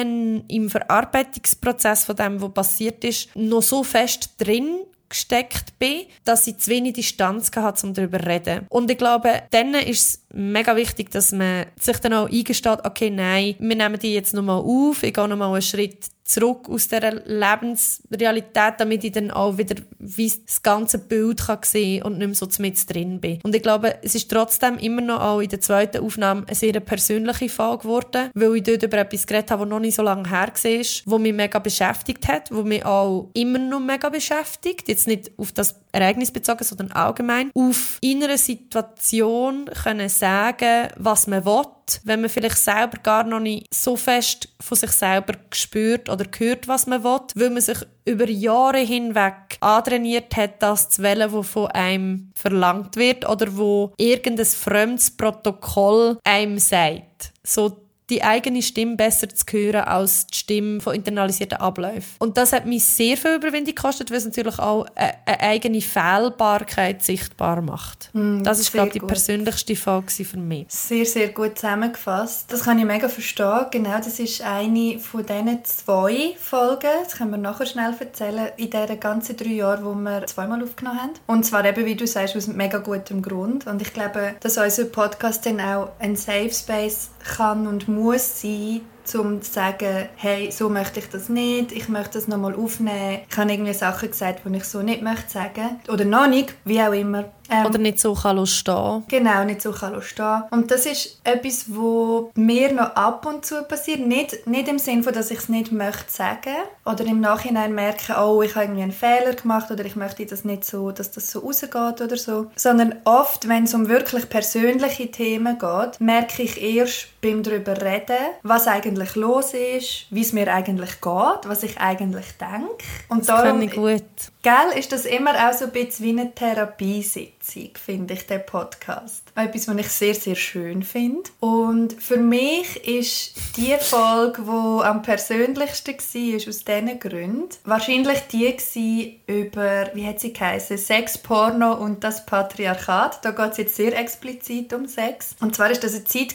im 0.49 0.71
Verarbeitungsprozess 0.71 2.05
von 2.05 2.17
dem, 2.17 2.41
was 2.41 2.53
passiert 2.53 3.05
ist, 3.05 3.35
noch 3.35 3.63
so 3.63 3.83
fest 3.83 4.31
drin 4.39 4.79
gesteckt 5.13 5.79
bin, 5.79 6.07
dass 6.25 6.47
ich 6.47 6.57
zu 6.57 6.71
wenig 6.71 6.95
Distanz 6.95 7.51
hatte, 7.55 7.87
um 7.87 7.93
darüber 7.93 8.19
zu 8.19 8.27
reden. 8.27 8.67
Und 8.71 8.91
ich 8.91 8.97
glaube, 8.97 9.43
dann 9.51 9.75
ist 9.75 10.07
es 10.07 10.22
mega 10.33 10.77
wichtig, 10.77 11.11
dass 11.11 11.33
man 11.33 11.67
sich 11.79 11.99
dann 11.99 12.15
auch 12.15 12.31
eingesteht, 12.31 12.85
okay, 12.85 13.11
nein, 13.11 13.55
wir 13.59 13.77
nehmen 13.77 13.99
die 13.99 14.15
jetzt 14.15 14.35
nochmal 14.35 14.61
auf, 14.61 15.03
ich 15.03 15.15
gehe 15.15 15.29
nochmal 15.29 15.53
einen 15.53 15.63
Schritt 15.63 16.11
zurück 16.25 16.69
aus 16.69 16.89
dieser 16.89 17.13
Lebensrealität, 17.13 18.75
damit 18.79 19.05
ich 19.05 19.13
dann 19.13 19.31
auch 19.31 19.59
wieder 19.59 19.77
wie 19.99 20.33
das 20.47 20.63
ganze 20.63 20.99
Bild 20.99 21.41
kann 21.47 21.59
sehen 21.63 22.03
und 22.03 22.19
nicht 22.19 22.27
mehr 22.27 22.35
so 22.35 22.49
mit 22.59 22.93
drin 22.93 23.21
bin. 23.21 23.41
Und 23.43 23.55
ich 23.55 23.63
glaube, 23.63 23.97
es 24.03 24.15
ist 24.15 24.31
trotzdem 24.31 24.79
immer 24.79 25.03
noch 25.03 25.21
auch 25.21 25.41
in 25.41 25.49
der 25.49 25.61
zweiten 25.61 26.03
Aufnahme 26.03 26.45
eine 26.47 26.55
sehr 26.55 26.79
persönliche 26.81 27.49
Folge 27.49 27.83
geworden, 27.83 28.31
weil 28.35 28.57
ich 28.57 28.63
dort 28.63 28.83
über 28.83 28.99
etwas 28.99 29.27
geredet 29.27 29.51
habe, 29.51 29.63
das 29.65 29.71
noch 29.71 29.81
nicht 29.81 29.97
so 29.97 30.03
lange 30.03 30.29
her 30.29 30.53
war, 30.53 30.87
wo 31.07 31.19
mich 31.19 31.33
mega 31.33 31.59
beschäftigt 31.59 32.29
hat, 32.29 32.51
wo 32.51 32.63
mich 32.63 32.85
auch 32.85 33.31
immer 33.35 33.59
noch 33.59 33.81
mega 33.81 34.09
beschäftigt. 34.09 34.89
Jetzt 34.89 35.07
nicht 35.07 35.33
auf 35.37 35.53
das 35.53 35.75
Ereignis 35.93 36.31
bezogen, 36.31 36.65
sondern 36.65 36.93
allgemein. 36.93 37.51
Auf 37.55 37.99
in 38.01 38.23
einer 38.23 38.39
Situation 38.39 39.67
können 39.67 40.09
sagen, 40.23 40.89
was 40.99 41.27
man 41.27 41.45
will, 41.45 41.65
wenn 42.05 42.21
man 42.21 42.31
vielleicht 42.31 42.59
selber 42.59 42.99
gar 43.03 43.25
noch 43.25 43.41
nicht 43.41 43.75
so 43.75 43.97
fest 43.97 44.49
von 44.61 44.79
sich 44.79 44.93
selber 44.93 45.35
gespürt 45.51 46.09
oder 46.09 46.25
gehört, 46.25 46.69
was 46.69 46.87
man 46.87 47.03
will, 47.03 47.19
weil 47.35 47.51
man 47.51 47.61
sich 47.61 47.79
über 48.05 48.29
Jahre 48.29 48.79
hinweg 48.79 49.59
antrainiert 49.61 50.37
hat, 50.37 50.63
das 50.63 50.91
zu 50.91 51.03
wählen, 51.03 51.33
was 51.33 51.49
von 51.49 51.67
einem 51.73 52.31
verlangt 52.37 52.97
wird 52.97 53.29
oder 53.29 53.57
wo 53.57 53.93
irgendein 53.97 54.47
fremdes 54.47 55.11
Protokoll 55.11 56.19
einem 56.23 56.59
sagt. 56.59 57.33
So 57.43 57.82
die 58.13 58.23
eigene 58.23 58.61
Stimme 58.61 58.97
besser 58.97 59.27
zu 59.31 59.45
hören 59.51 59.85
als 59.85 60.27
die 60.27 60.37
Stimme 60.37 60.81
von 60.83 60.95
internalisierten 60.95 61.59
Abläufen. 61.59 62.15
Und 62.19 62.37
das 62.37 62.53
hat 62.53 62.67
mich 62.67 62.85
sehr 62.85 63.17
viel 63.17 63.37
Überwindung 63.37 63.75
gekostet, 63.75 64.11
weil 64.11 64.19
es 64.19 64.27
natürlich 64.27 64.59
auch 64.59 64.87
eine 64.95 65.41
eigene 65.41 65.81
Fehlbarkeit 65.81 67.03
sichtbar 67.03 67.63
macht. 67.63 68.11
Mm, 68.13 68.43
das 68.43 68.61
ist, 68.61 68.71
glaube 68.73 68.89
ich, 68.89 68.93
die 68.93 68.99
gut. 68.99 69.09
persönlichste 69.09 69.77
Frage 69.77 70.11
für 70.11 70.37
mich. 70.37 70.67
Sehr, 70.69 71.07
sehr 71.07 71.29
gut 71.29 71.59
zusammengefasst. 71.59 72.53
Das 72.53 72.65
kann 72.65 72.79
ich 72.79 72.85
mega 72.85 73.09
verstehen. 73.09 73.67
Genau, 73.71 73.97
das 73.97 74.19
ist 74.19 74.43
eine 74.43 74.99
von 74.99 75.25
diesen 75.25 75.65
zwei 75.65 76.35
Folgen, 76.39 76.91
das 77.05 77.17
können 77.17 77.31
wir 77.31 77.39
nachher 77.39 77.65
schnell 77.65 77.95
erzählen, 77.99 78.49
in 78.59 78.69
diesen 78.69 79.01
ganzen 79.01 79.39
drei 79.39 79.55
Jahren, 79.55 79.85
wo 79.87 79.95
wir 79.95 80.27
zweimal 80.27 80.63
aufgenommen 80.63 81.01
haben. 81.01 81.13
Und 81.27 81.45
zwar 81.45 81.65
eben, 81.65 81.87
wie 81.87 81.95
du 81.95 82.07
sagst, 82.07 82.37
aus 82.37 82.47
mega 82.47 82.77
gutem 82.77 83.23
Grund. 83.23 83.67
Und 83.67 83.81
ich 83.81 83.95
glaube, 83.95 84.35
dass 84.41 84.59
unser 84.59 84.85
Podcast 84.85 85.47
dann 85.47 85.61
auch 85.61 85.93
ein 85.99 86.15
Safe 86.15 86.51
Space 86.53 87.12
kann 87.25 87.67
und 87.67 87.89
muss 87.89 88.41
sein, 88.41 88.83
um 89.15 89.43
zu 89.43 89.53
sagen, 89.53 90.09
hey, 90.17 90.51
so 90.51 90.69
möchte 90.69 91.01
ich 91.01 91.09
das 91.09 91.29
nicht, 91.29 91.73
ich 91.73 91.89
möchte 91.89 92.15
das 92.15 92.29
nochmal 92.29 92.55
aufnehmen. 92.55 93.21
Ich 93.29 93.37
habe 93.37 93.53
irgendwie 93.53 93.75
Sachen 93.75 94.11
gesagt, 94.11 94.43
die 94.45 94.57
ich 94.57 94.65
so 94.65 94.83
nicht 94.83 95.03
möchte 95.03 95.31
sagen. 95.31 95.81
Oder 95.89 96.05
noch 96.05 96.29
nicht, 96.29 96.55
wie 96.65 96.81
auch 96.81 96.93
immer. 96.93 97.25
Ähm, 97.53 97.67
Oder 97.67 97.79
nicht 97.79 98.01
so 98.01 98.15
kann 98.15 98.45
stehen. 98.47 99.05
Genau, 99.09 99.45
nicht 99.45 99.61
so 99.63 99.73
kann 99.73 100.01
stehen. 100.03 100.43
Und 100.51 100.71
das 100.71 100.87
ist 100.87 101.21
etwas, 101.25 101.67
was 101.69 102.25
mir 102.35 102.73
noch 102.73 102.97
ab 102.97 103.27
und 103.27 103.45
zu 103.45 103.63
passiert. 103.65 104.01
Nicht, 104.01 104.47
nicht 104.47 104.69
im 104.69 104.79
Sinne 104.79 105.03
dass 105.03 105.31
ich 105.31 105.39
es 105.39 105.49
nicht 105.49 105.73
möchte 105.73 106.11
sagen 106.11 106.55
oder 106.85 107.05
im 107.05 107.21
Nachhinein 107.21 107.75
merke, 107.75 108.15
oh, 108.19 108.41
ich 108.43 108.55
habe 108.55 108.67
irgendwie 108.67 108.83
einen 108.83 108.93
Fehler 108.93 109.35
gemacht 109.35 109.71
oder 109.71 109.85
ich 109.85 109.97
möchte 109.97 110.25
das 110.25 110.45
nicht 110.45 110.65
so, 110.65 110.91
dass 110.93 111.11
das 111.11 111.31
so 111.31 111.41
rausgeht 111.41 112.01
oder 112.01 112.17
so. 112.17 112.47
Sondern 112.57 112.95
oft, 113.05 113.49
wenn 113.49 113.65
es 113.65 113.75
um 113.75 113.89
wirklich 113.89 114.29
persönliche 114.29 115.11
Themen 115.11 115.59
geht, 115.59 116.01
merke 116.01 116.43
ich 116.43 116.63
erst 116.63 117.09
beim 117.21 117.43
darüber 117.43 117.81
reden, 117.81 118.17
was 118.43 118.67
eigentlich 118.67 119.15
los 119.15 119.55
ist, 119.55 120.07
wie 120.11 120.23
es 120.23 120.33
mir 120.33 120.53
eigentlich 120.53 121.01
geht, 121.01 121.41
was 121.45 121.63
ich 121.63 121.79
eigentlich 121.79 122.27
denke. 122.39 122.85
Und 123.09 123.21
das 123.21 123.27
darum, 123.27 123.63
ich 123.63 123.73
gut. 123.73 124.03
Gell, 124.43 124.77
ist 124.77 124.91
das 124.91 125.05
immer 125.05 125.49
auch 125.49 125.53
so 125.53 125.67
ein 125.67 125.71
bisschen 125.71 126.05
wie 126.05 126.21
eine 126.21 126.35
Therapiesitzung, 126.35 127.71
finde 127.75 128.15
ich, 128.15 128.27
der 128.27 128.41
Podcast. 128.41 129.32
Etwas, 129.35 129.69
was 129.69 129.77
ich 129.77 129.89
sehr, 129.89 130.15
sehr 130.15 130.35
schön 130.35 130.83
finde. 130.83 131.23
Und 131.41 131.95
für 131.95 132.19
mich 132.19 132.87
ist 132.87 133.35
die 133.57 133.75
Folge, 133.81 134.43
die 134.43 134.85
am 134.85 135.03
persönlichsten 135.03 135.95
war, 135.95 136.49
aus 136.49 136.65
diesen 136.65 137.01
Gründen, 137.01 137.49
wahrscheinlich 137.65 138.21
die 138.29 139.21
über, 139.27 139.91
wie 139.95 140.07
hat 140.07 140.21
sie 140.21 140.33
geheißen, 140.33 140.77
Sex, 140.77 141.17
Porno 141.19 141.73
und 141.75 142.05
das 142.05 142.27
Patriarchat. 142.27 143.25
Da 143.25 143.31
geht 143.31 143.53
es 143.53 143.57
jetzt 143.57 143.77
sehr 143.77 143.99
explizit 143.99 144.73
um 144.73 144.87
Sex. 144.87 145.35
Und 145.41 145.57
zwar 145.57 145.71
ist 145.71 145.83
das 145.83 145.95
eine 145.95 146.05
Zeit, 146.05 146.35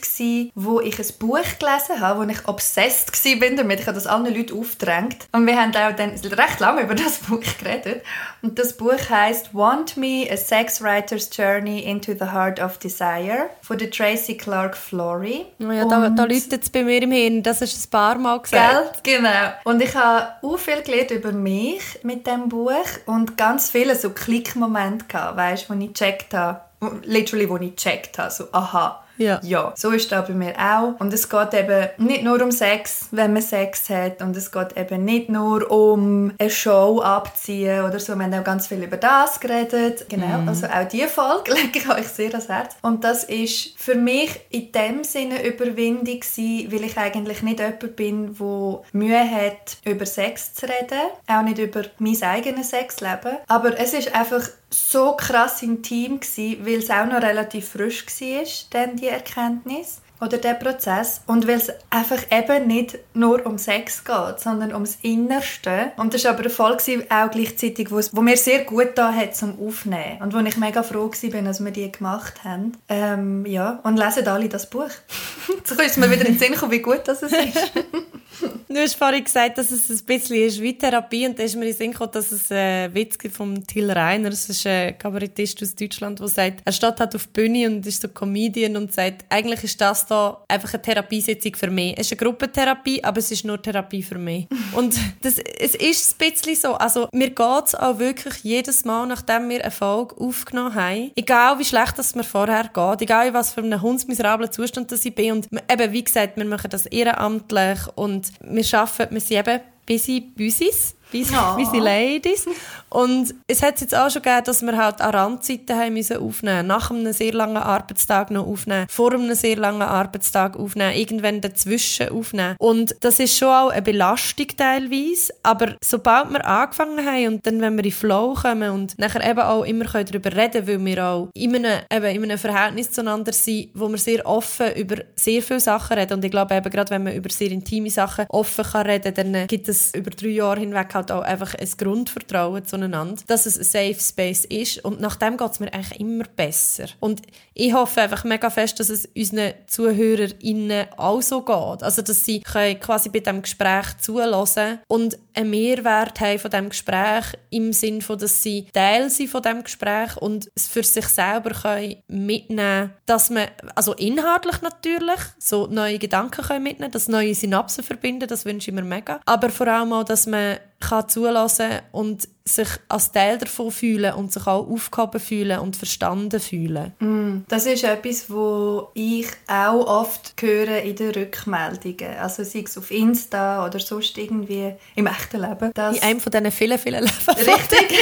wo 0.55 0.79
ich 0.81 0.99
ein 0.99 1.05
Buch 1.19 1.39
gelesen 1.59 1.99
habe, 1.99 2.19
wo 2.19 2.29
ich 2.29 2.47
obsessed 2.47 3.11
war 3.13 3.49
damit. 3.55 3.79
Ich 3.79 3.87
habe 3.87 3.95
das 3.95 4.07
allen 4.07 4.33
Leuten 4.33 4.59
aufgedrängt. 4.59 5.27
Und 5.31 5.45
wir 5.45 5.59
haben 5.59 5.75
auch 5.75 5.95
dann 5.95 6.11
recht 6.11 6.59
lange 6.59 6.81
über 6.81 6.95
das 6.95 7.17
Buch 7.29 7.43
geredet. 7.59 8.03
Und 8.41 8.57
das 8.57 8.75
Buch 8.75 9.09
heißt 9.09 9.53
Want 9.53 9.97
Me: 9.97 10.27
A 10.31 10.37
Sex 10.37 10.81
Writer's 10.81 11.29
Journey 11.31 11.79
into 11.81 12.13
the 12.13 12.31
Heart 12.31 12.59
of 12.59 12.79
Desire 12.87 13.49
von 13.61 13.77
der 13.77 13.91
Tracy 13.91 14.37
Clark 14.37 14.77
Flory. 14.77 15.45
Oh 15.59 15.71
ja, 15.71 15.85
da, 15.85 16.09
da 16.09 16.23
läutet 16.23 16.63
es 16.63 16.69
bei 16.69 16.83
mir 16.83 17.01
im 17.01 17.11
Hirn. 17.11 17.43
Das 17.43 17.61
ist 17.61 17.87
ein 17.87 17.89
paar 17.89 18.17
Mal 18.17 18.39
gesagt. 18.39 19.03
Gell? 19.03 19.17
Genau. 19.17 19.53
Und 19.65 19.81
ich 19.81 19.95
habe 19.95 20.27
auch 20.41 20.57
viel 20.57 20.81
gelernt 20.81 21.11
über 21.11 21.31
mich 21.31 21.99
mit 22.03 22.25
dem 22.25 22.49
Buch 22.49 22.71
und 23.05 23.37
ganz 23.37 23.69
viele 23.71 23.95
so 23.95 24.11
Klickmomente 24.11 25.05
gehabt, 25.05 25.37
weißt, 25.37 25.69
wo 25.69 25.73
ich 25.73 25.93
gecheckt 25.93 26.33
habe, 26.33 26.61
literally, 27.03 27.49
wo 27.49 27.57
ich 27.57 27.75
gecheckt 27.75 28.17
habe, 28.17 28.31
so 28.31 28.45
aha 28.51 29.03
ja. 29.17 29.39
ja, 29.43 29.73
so 29.75 29.91
ist 29.91 30.11
das 30.11 30.27
bei 30.27 30.33
mir 30.33 30.53
auch. 30.57 30.99
Und 30.99 31.13
es 31.13 31.29
geht 31.29 31.53
eben 31.53 31.89
nicht 31.97 32.23
nur 32.23 32.41
um 32.41 32.51
Sex, 32.51 33.07
wenn 33.11 33.33
man 33.33 33.41
Sex 33.41 33.89
hat. 33.89 34.21
Und 34.21 34.35
es 34.35 34.51
geht 34.51 34.77
eben 34.77 35.05
nicht 35.05 35.29
nur 35.29 35.69
um 35.69 36.33
eine 36.37 36.49
Show 36.49 37.01
abziehen 37.01 37.83
oder 37.83 37.99
so. 37.99 38.15
Wir 38.15 38.23
haben 38.23 38.33
auch 38.33 38.43
ganz 38.43 38.67
viel 38.67 38.83
über 38.83 38.97
das 38.97 39.39
geredet. 39.39 40.05
Genau, 40.09 40.39
mhm. 40.39 40.49
also 40.49 40.67
auch 40.67 40.87
diese 40.87 41.07
Folge 41.07 41.53
lege 41.61 41.79
ich 41.79 41.89
euch 41.89 42.07
sehr 42.07 42.29
ans 42.29 42.49
Herz. 42.49 42.75
Und 42.81 43.03
das 43.03 43.23
ist 43.23 43.77
für 43.77 43.95
mich 43.95 44.39
in 44.49 44.71
dem 44.71 45.03
Sinne 45.03 45.45
Überwindung 45.45 46.19
gewesen, 46.19 46.71
weil 46.71 46.83
ich 46.83 46.97
eigentlich 46.97 47.41
nicht 47.41 47.59
jemand 47.59 47.95
bin, 47.95 48.35
der 48.35 48.81
Mühe 48.93 49.31
hat, 49.31 49.77
über 49.85 50.05
Sex 50.05 50.53
zu 50.53 50.65
reden. 50.65 51.09
Auch 51.27 51.43
nicht 51.43 51.57
über 51.57 51.83
mein 51.99 52.21
eigenes 52.21 52.69
Sexleben. 52.69 53.37
Aber 53.47 53.79
es 53.79 53.93
ist 53.93 54.13
einfach 54.13 54.41
so 54.69 55.13
krass 55.13 55.61
intim 55.63 56.19
gewesen, 56.19 56.65
weil 56.65 56.79
es 56.79 56.89
auch 56.89 57.05
noch 57.05 57.21
relativ 57.21 57.69
frisch 57.69 58.05
war, 58.05 58.43
dann 58.71 58.95
die 58.97 59.07
Erkenntnis 59.07 60.01
oder 60.19 60.37
der 60.37 60.55
Prozess 60.55 61.21
und 61.27 61.47
weil 61.47 61.57
es 61.57 61.71
einfach 61.89 62.19
eben 62.31 62.67
nicht 62.67 62.97
nur 63.13 63.45
um 63.45 63.57
Sex 63.57 64.03
geht, 64.03 64.39
sondern 64.39 64.73
ums 64.73 64.97
Innerste. 65.01 65.91
Und 65.97 66.13
das 66.13 66.23
war 66.23 66.31
aber 66.31 66.41
eine 66.41 66.49
Folge 66.49 67.05
auch 67.09 67.29
gleichzeitig, 67.29 67.91
wo, 67.91 67.99
wo 68.11 68.21
mir 68.21 68.37
sehr 68.37 68.63
gut 68.63 68.91
da 68.95 69.13
hat 69.13 69.35
zum 69.35 69.59
Aufnehmen 69.59 70.19
und 70.21 70.33
wo 70.33 70.39
ich 70.39 70.57
mega 70.57 70.83
froh 70.83 71.11
war, 71.11 71.41
dass 71.41 71.63
wir 71.63 71.71
die 71.71 71.91
gemacht 71.91 72.43
haben. 72.43 72.73
Ähm, 72.89 73.45
ja, 73.45 73.79
und 73.83 73.97
lesen 73.97 74.27
alle 74.27 74.49
das 74.49 74.69
Buch. 74.69 74.89
Jetzt 75.55 75.79
ist 75.79 75.97
mir 75.97 76.09
wieder 76.09 76.25
in 76.25 76.33
den 76.33 76.39
Sinn 76.39 76.55
kommen, 76.55 76.71
wie 76.71 76.81
gut 76.81 77.01
das 77.05 77.21
ist. 77.21 77.35
du 78.67 78.75
hast 78.75 78.95
vorhin 78.95 79.23
gesagt, 79.23 79.57
dass 79.57 79.71
es 79.71 79.89
ein 79.89 80.05
bisschen 80.05 80.37
ist 80.37 80.61
wie 80.61 80.77
Therapie 80.77 81.27
und 81.27 81.37
da 81.37 81.43
ist 81.43 81.55
mir 81.55 81.67
in 81.67 81.73
Sinn 81.73 81.91
gekommen, 81.91 82.11
dass 82.13 82.31
es 82.31 82.51
einen 82.51 82.93
Witz 82.93 83.17
gibt 83.17 83.35
von 83.35 83.65
Till 83.65 83.89
Reiner, 83.91 84.29
das 84.29 84.49
ist 84.49 84.65
ein 84.67 84.97
Kabarettist 84.97 85.61
aus 85.61 85.75
Deutschland, 85.75 86.19
der 86.19 86.27
sagt, 86.27 86.61
er 86.65 86.71
steht 86.71 86.99
halt 86.99 87.15
auf 87.15 87.27
der 87.27 87.41
Bühne 87.41 87.67
und 87.67 87.85
ist 87.85 88.01
so 88.01 88.07
Comedian 88.07 88.77
und 88.77 88.93
sagt, 88.93 89.25
eigentlich 89.29 89.63
ist 89.63 89.79
das 89.81 90.05
da 90.05 90.43
einfach 90.47 90.73
eine 90.73 90.81
Therapiesitzung 90.81 91.55
für 91.55 91.69
mich. 91.69 91.93
Es 91.97 92.07
ist 92.07 92.13
eine 92.13 92.29
Gruppentherapie, 92.29 93.03
aber 93.03 93.19
es 93.19 93.31
ist 93.31 93.45
nur 93.45 93.61
Therapie 93.61 94.03
für 94.03 94.17
mich. 94.17 94.47
und 94.73 94.95
das, 95.21 95.37
es 95.37 95.75
ist 95.75 96.15
ein 96.21 96.31
bisschen 96.31 96.55
so, 96.55 96.73
also 96.73 97.07
mir 97.11 97.29
geht 97.29 97.65
es 97.65 97.75
auch 97.75 97.99
wirklich 97.99 98.43
jedes 98.43 98.85
Mal, 98.85 99.05
nachdem 99.07 99.49
wir 99.49 99.61
eine 99.61 99.71
Folge 99.71 100.15
aufgenommen 100.17 100.75
haben, 100.75 101.11
egal 101.15 101.59
wie 101.59 101.65
schlecht 101.65 101.99
es 101.99 102.15
mir 102.15 102.23
vorher 102.23 102.69
geht, 102.73 103.01
egal 103.01 103.33
was 103.33 103.53
für 103.53 103.61
einen 103.61 103.81
hundsmiserablen 103.81 104.51
Zustand 104.51 104.91
das 104.91 105.05
ich 105.05 105.13
bin 105.13 105.31
und 105.33 105.47
eben, 105.71 105.93
wie 105.93 106.03
gesagt, 106.03 106.37
wir 106.37 106.45
machen 106.45 106.69
das 106.69 106.85
ehrenamtlich 106.85 107.79
und 107.95 108.27
wir 108.41 108.65
arbeiten, 108.73 109.13
wir 109.13 109.21
sind 109.21 109.37
eben 109.37 109.61
busy 109.85 110.21
Büsis 110.21 110.97
busy, 111.11 111.35
busy 111.55 111.79
Ladies. 111.79 112.45
Und 112.89 113.35
es 113.47 113.63
hat 113.63 113.81
jetzt 113.81 113.95
auch 113.95 114.09
schon 114.09 114.21
gegeben, 114.21 114.43
dass 114.45 114.61
wir 114.61 114.77
halt 114.77 115.01
an 115.01 115.13
Randzeiten 115.13 115.77
haben 115.77 115.93
müssen 115.93 116.17
aufnehmen 116.17 116.67
Nach 116.67 116.89
einem 116.89 117.11
sehr 117.11 117.33
langen 117.33 117.57
Arbeitstag 117.57 118.31
noch 118.31 118.47
aufnehmen. 118.47 118.87
Vor 118.89 119.13
einem 119.13 119.33
sehr 119.35 119.57
langen 119.57 119.81
Arbeitstag 119.81 120.57
aufnehmen. 120.57 120.95
Irgendwann 120.95 121.41
dazwischen 121.41 122.09
aufnehmen. 122.09 122.55
Und 122.59 122.95
das 123.01 123.19
ist 123.19 123.37
schon 123.37 123.49
auch 123.49 123.69
eine 123.69 123.81
Belastung 123.81 124.47
teilweise. 124.55 125.33
Aber 125.43 125.75
sobald 125.83 126.31
wir 126.31 126.45
angefangen 126.45 127.05
haben 127.05 127.27
und 127.27 127.45
dann, 127.45 127.61
wenn 127.61 127.75
wir 127.77 127.85
in 127.85 127.91
Flow 127.91 128.33
kommen 128.33 128.71
und 128.71 128.97
nachher 128.97 129.29
eben 129.29 129.41
auch 129.41 129.63
immer 129.63 129.85
darüber 129.85 130.35
reden 130.35 130.65
können, 130.65 130.67
weil 130.67 130.85
wir 130.85 131.05
auch 131.05 131.29
in 131.33 131.55
einem, 131.55 131.81
eben 131.91 132.05
in 132.05 132.23
einem 132.23 132.37
Verhältnis 132.37 132.91
zueinander 132.91 133.33
sind, 133.33 133.69
wo 133.73 133.89
wir 133.89 133.97
sehr 133.97 134.25
offen 134.25 134.73
über 134.75 134.97
sehr 135.15 135.41
viele 135.41 135.59
Sachen 135.59 135.97
reden. 135.97 136.13
Und 136.13 136.25
ich 136.25 136.31
glaube 136.31 136.55
eben, 136.55 136.69
gerade 136.69 136.91
wenn 136.91 137.03
man 137.03 137.13
über 137.13 137.29
sehr 137.29 137.51
intime 137.51 137.89
Sachen 137.89 138.25
offen 138.29 138.65
kann 138.65 138.85
reden, 138.85 139.13
dann 139.13 139.47
gibt 139.47 139.67
es 139.67 139.93
über 139.93 140.09
drei 140.09 140.29
Jahre 140.29 140.59
hinweg 140.59 140.93
halt 140.93 141.11
auch 141.11 141.21
einfach 141.21 141.53
ein 141.55 141.69
Grundvertrauen 141.77 142.65
zueinander, 142.87 143.21
dass 143.27 143.45
es 143.45 143.57
ein 143.57 143.63
Safe 143.63 143.99
Space 143.99 144.45
ist 144.45 144.83
und 144.83 144.99
nach 144.99 145.15
dem 145.15 145.37
geht 145.37 145.51
es 145.51 145.59
mir 145.59 145.73
eigentlich 145.73 145.99
immer 145.99 146.25
besser. 146.35 146.85
Und 146.99 147.21
ich 147.53 147.73
hoffe 147.73 148.01
einfach 148.01 148.23
mega 148.23 148.49
fest, 148.49 148.79
dass 148.79 148.89
es 148.89 149.07
unseren 149.15 149.53
ZuhörerInnen 149.67 150.87
auch 150.97 151.21
so 151.21 151.41
geht. 151.41 151.83
Also, 151.83 152.01
dass 152.01 152.25
sie 152.25 152.41
quasi 152.41 153.09
bei 153.09 153.19
diesem 153.19 153.41
Gespräch 153.41 153.97
zulassen 153.99 154.79
und 154.87 155.17
einen 155.33 155.49
Mehrwert 155.49 156.19
haben 156.19 156.39
von 156.39 156.51
diesem 156.51 156.69
Gespräch 156.69 157.25
im 157.49 157.73
Sinne 157.73 158.01
von, 158.01 158.17
dass 158.17 158.41
sie 158.41 158.67
Teil 158.73 159.09
sind 159.09 159.29
von 159.29 159.41
diesem 159.41 159.63
Gespräch 159.63 160.17
und 160.17 160.49
es 160.55 160.67
für 160.67 160.83
sich 160.83 161.07
selber 161.07 161.51
können 161.51 161.97
mitnehmen 162.07 162.93
dass 163.05 163.29
man, 163.29 163.47
also 163.75 163.93
inhaltlich 163.93 164.61
natürlich, 164.61 165.19
so 165.39 165.67
neue 165.67 165.99
Gedanken 165.99 166.43
können 166.43 166.63
mitnehmen 166.63 166.91
dass 166.91 167.07
neue 167.07 167.35
Synapsen 167.35 167.83
verbinden, 167.83 168.27
das 168.27 168.45
wünsche 168.45 168.71
ich 168.71 168.75
mir 168.75 168.83
mega. 168.83 169.19
Aber 169.25 169.49
vor 169.49 169.67
allem 169.67 169.93
auch, 169.93 170.03
dass 170.03 170.27
man 170.27 170.57
kann 170.79 171.09
zulassen 171.09 171.81
und 171.91 172.27
sich 172.45 172.67
als 172.87 173.11
Teil 173.11 173.37
davon 173.37 173.71
fühlen 173.71 174.13
und 174.13 174.31
sich 174.31 174.45
auch 174.47 174.67
aufgehoben 174.67 175.19
fühlen 175.19 175.59
und 175.59 175.75
verstanden 175.75 176.39
fühlen. 176.39 176.93
Mm, 176.99 177.39
das 177.47 177.65
ist 177.65 177.83
etwas, 177.83 178.29
wo 178.29 178.89
ich 178.93 179.27
auch 179.47 179.85
oft 179.85 180.33
höre 180.39 180.81
in 180.81 180.95
den 180.95 181.11
Rückmeldungen. 181.11 182.17
Also 182.19 182.43
sei 182.43 182.63
es 182.65 182.77
auf 182.77 182.91
Insta 182.91 183.65
oder 183.65 183.79
sonst 183.79 184.17
irgendwie 184.17 184.73
im 184.95 185.07
echten 185.07 185.41
Leben. 185.41 185.71
in 185.75 186.01
einem 186.03 186.19
von 186.19 186.31
diesen 186.31 186.51
vielen, 186.51 186.79
vielen 186.79 187.03
Leben. 187.03 187.27
Richtig. 187.27 187.91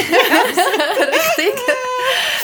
Richtig. 1.38 1.54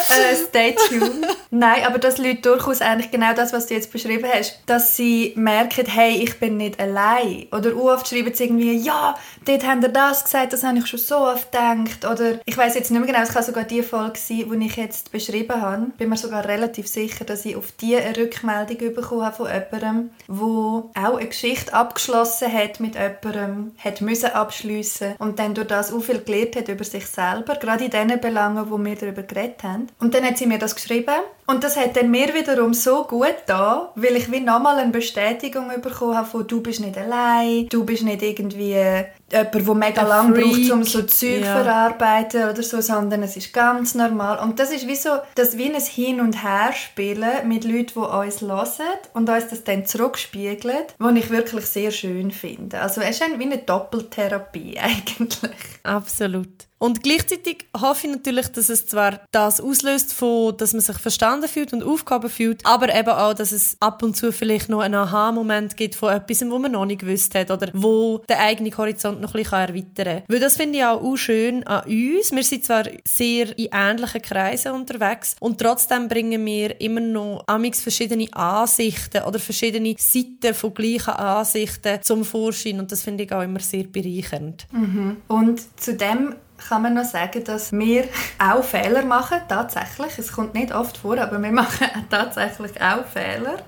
äh, 0.09 0.37
stay 0.37 0.75
tuned. 0.75 1.27
Nein, 1.51 1.85
aber 1.87 1.99
dass 1.99 2.19
Leute 2.19 2.43
durchaus 2.43 2.81
eigentlich 2.81 3.11
genau 3.11 3.35
das, 3.35 3.53
was 3.53 3.67
du 3.67 3.75
jetzt 3.75 3.93
beschrieben 3.93 4.29
hast, 4.33 4.61
dass 4.67 4.97
sie 4.97 5.33
merken, 5.37 5.87
hey, 5.87 6.23
ich 6.23 6.39
bin 6.39 6.57
nicht 6.57 6.81
allein. 6.81 7.47
Oder 7.53 7.77
oft 7.77 8.09
schreiben 8.09 8.33
sie 8.35 8.45
irgendwie, 8.45 8.77
ja, 8.77 9.15
dort 9.45 9.67
haben 9.67 9.83
sie 9.83 9.91
das 9.91 10.25
gesagt, 10.25 10.53
das 10.53 10.65
habe 10.65 10.79
ich 10.79 10.87
schon 10.87 10.99
so 10.99 11.17
oft 11.19 11.53
gedacht. 11.53 12.05
Oder 12.11 12.41
ich 12.45 12.57
weiß 12.57 12.75
jetzt 12.75 12.91
nicht 12.91 13.01
mehr 13.01 13.07
genau, 13.07 13.23
es 13.23 13.33
kann 13.33 13.43
sogar 13.43 13.65
die 13.65 13.83
Folge 13.83 14.19
sein, 14.19 14.51
die 14.51 14.67
ich 14.67 14.77
jetzt 14.77 15.13
beschrieben 15.13 15.61
habe. 15.61 15.87
Bin 15.99 16.09
mir 16.09 16.17
sogar 16.17 16.47
relativ 16.47 16.87
sicher, 16.87 17.25
dass 17.25 17.45
ich 17.45 17.57
auf 17.57 17.73
die 17.73 17.97
eine 17.97 18.17
Rückmeldung 18.17 18.95
bekommen 18.95 19.25
habe 19.25 19.37
von 19.37 19.47
jemandem, 19.47 20.11
wo 20.29 20.91
auch 20.95 21.17
eine 21.17 21.29
Geschichte 21.29 21.75
abgeschlossen 21.75 22.53
hat 22.53 22.81
mit 22.81 22.95
jemandem, 22.95 23.73
hat 23.79 24.01
müssen 24.01 24.31
abschliessen 24.31 25.15
und 25.19 25.39
dann 25.39 25.55
durch 25.55 25.69
das 25.69 25.93
auch 25.93 26.01
viel 26.01 26.21
gelernt 26.21 26.57
hat 26.57 26.69
über 26.69 26.85
sich 26.85 27.07
selber, 27.07 27.57
gerade 27.57 27.85
in 27.85 27.91
den 27.91 28.21
Belangen, 28.21 28.71
wo 28.71 28.79
wir 28.79 28.97
darüber 28.97 29.23
geredet 29.23 29.52
haben. 29.63 29.89
Und 30.01 30.15
dann 30.15 30.25
hat 30.25 30.39
sie 30.39 30.47
mir 30.47 30.59
das 30.59 30.75
geschrieben 30.75 31.21
und 31.47 31.65
das 31.65 31.77
hat 31.77 31.97
dann 31.97 32.11
mir 32.11 32.33
wiederum 32.35 32.73
so 32.73 33.05
gut 33.05 33.35
da, 33.47 33.93
weil 33.97 34.17
ich 34.17 34.31
wie 34.31 34.41
nochmal 34.41 34.79
eine 34.79 34.93
Bestätigung 34.93 35.69
bekommen 35.81 36.17
habe 36.17 36.27
von 36.27 36.47
du 36.47 36.61
bist 36.61 36.81
nicht 36.81 36.97
allein, 36.97 37.69
du 37.69 37.85
bist 37.85 38.05
nicht 38.05 38.23
irgendwie 38.23 38.73
jemand, 38.73 39.55
der 39.55 39.75
mega 39.75 40.03
lang 40.03 40.33
braucht, 40.33 40.71
um 40.71 40.85
so 40.85 41.03
Zeug 41.03 41.43
ja. 41.43 41.63
verarbeiten 41.63 42.49
oder 42.49 42.63
so, 42.63 42.81
sondern 42.81 43.23
es 43.23 43.37
ist 43.37 43.53
ganz 43.53 43.95
normal. 43.95 44.39
Und 44.39 44.61
das 44.61 44.71
ist 44.71 44.87
wie 44.87 44.95
so, 44.95 45.11
das 45.35 45.59
wie 45.59 45.73
ein 45.73 45.81
Hin- 45.81 46.21
und 46.21 46.43
Herspielen 46.43 47.49
mit 47.49 47.65
Leuten, 47.65 47.93
die 47.95 48.01
uns 48.01 48.41
hören 48.41 48.99
und 49.13 49.29
uns 49.29 49.49
das 49.49 49.65
dann 49.65 49.85
zurückspiegeln, 49.85 50.85
was 50.99 51.17
ich 51.17 51.31
wirklich 51.31 51.67
sehr 51.67 51.91
schön 51.91 52.31
finde. 52.31 52.81
Also 52.81 53.01
es 53.01 53.21
ist 53.21 53.39
wie 53.39 53.45
eine 53.45 53.59
Doppeltherapie 53.59 54.79
eigentlich. 54.81 55.51
Absolut. 55.83 56.67
Und 56.83 57.05
gleichzeitig 57.05 57.67
hoffe 57.81 58.09
ich 58.09 58.13
natürlich, 58.13 58.49
dass 58.49 58.69
es 58.69 58.89
zwar 58.89 59.21
das 59.31 59.61
auslöst, 59.61 60.13
von, 60.13 60.57
dass 60.57 60.73
man 60.73 60.81
sich 60.81 60.99
verstanden 60.99 61.47
fühlt 61.47 61.73
und 61.73 61.85
Aufgaben 61.85 62.29
fühlt, 62.29 62.67
aber 62.67 62.93
eben 62.93 63.11
auch, 63.11 63.35
dass 63.35 63.53
es 63.53 63.77
ab 63.79 64.03
und 64.03 64.17
zu 64.17 64.33
vielleicht 64.33 64.69
noch 64.69 64.81
einen 64.81 64.97
Aha-Moment 64.97 65.77
gibt 65.77 65.95
von 65.95 66.13
etwas, 66.13 66.45
wo 66.51 66.59
man 66.59 66.73
noch 66.73 66.85
nicht 66.85 67.03
gewusst 67.03 67.37
hat 67.37 67.53
oder 67.53 67.69
wo 67.73 68.19
der 68.29 68.41
eigene 68.41 68.77
Horizont 68.77 69.21
noch 69.21 69.33
ein 69.33 69.45
bisschen 69.45 69.59
erweitern 69.59 70.17
kann. 70.17 70.23
Weil 70.27 70.41
das 70.41 70.57
finde 70.57 70.79
ich 70.79 70.85
auch, 70.85 71.17
schön 71.17 71.65
an 71.69 71.85
uns. 71.85 72.33
Wir 72.33 72.43
sind 72.43 72.65
zwar 72.65 72.83
sehr 73.07 73.57
in 73.57 73.69
ähnlichen 73.73 74.23
Kreisen 74.23 74.73
unterwegs 74.73 75.37
und 75.39 75.61
trotzdem 75.61 76.09
bringen 76.09 76.45
wir 76.45 76.81
immer 76.81 77.01
noch 77.01 77.45
amix 77.47 77.81
verschiedene 77.81 78.27
Ansichten 78.33 79.23
oder 79.23 79.39
verschiedene 79.39 79.95
Seiten 79.99 80.53
von 80.53 80.75
gleichen 80.75 81.15
Ansichten 81.15 82.01
zum 82.03 82.25
Vorschein 82.25 82.81
und 82.81 82.91
das 82.91 83.03
finde 83.05 83.23
ich 83.23 83.33
auch 83.33 83.43
immer 83.43 83.61
sehr 83.61 83.85
bereichernd. 83.85 84.67
Mhm. 84.73 85.19
Und 85.29 85.61
zu 85.81 85.95
dem 85.95 86.35
kann 86.69 86.83
man 86.83 86.95
noch 86.95 87.05
sagen, 87.05 87.45
dass 87.45 87.73
wir 87.73 88.05
auch 88.39 88.65
Fehler 88.65 89.05
machen, 89.05 89.41
tatsächlich. 89.49 90.19
Es 90.19 90.33
kommt 90.33 90.55
nicht 90.55 90.75
oft 90.75 90.97
vor, 90.99 91.19
aber 91.19 91.41
wir 91.43 91.53
machen 91.53 91.89
tatsächlich 92.11 92.81
auch 92.81 93.07
Fehler. 93.07 93.59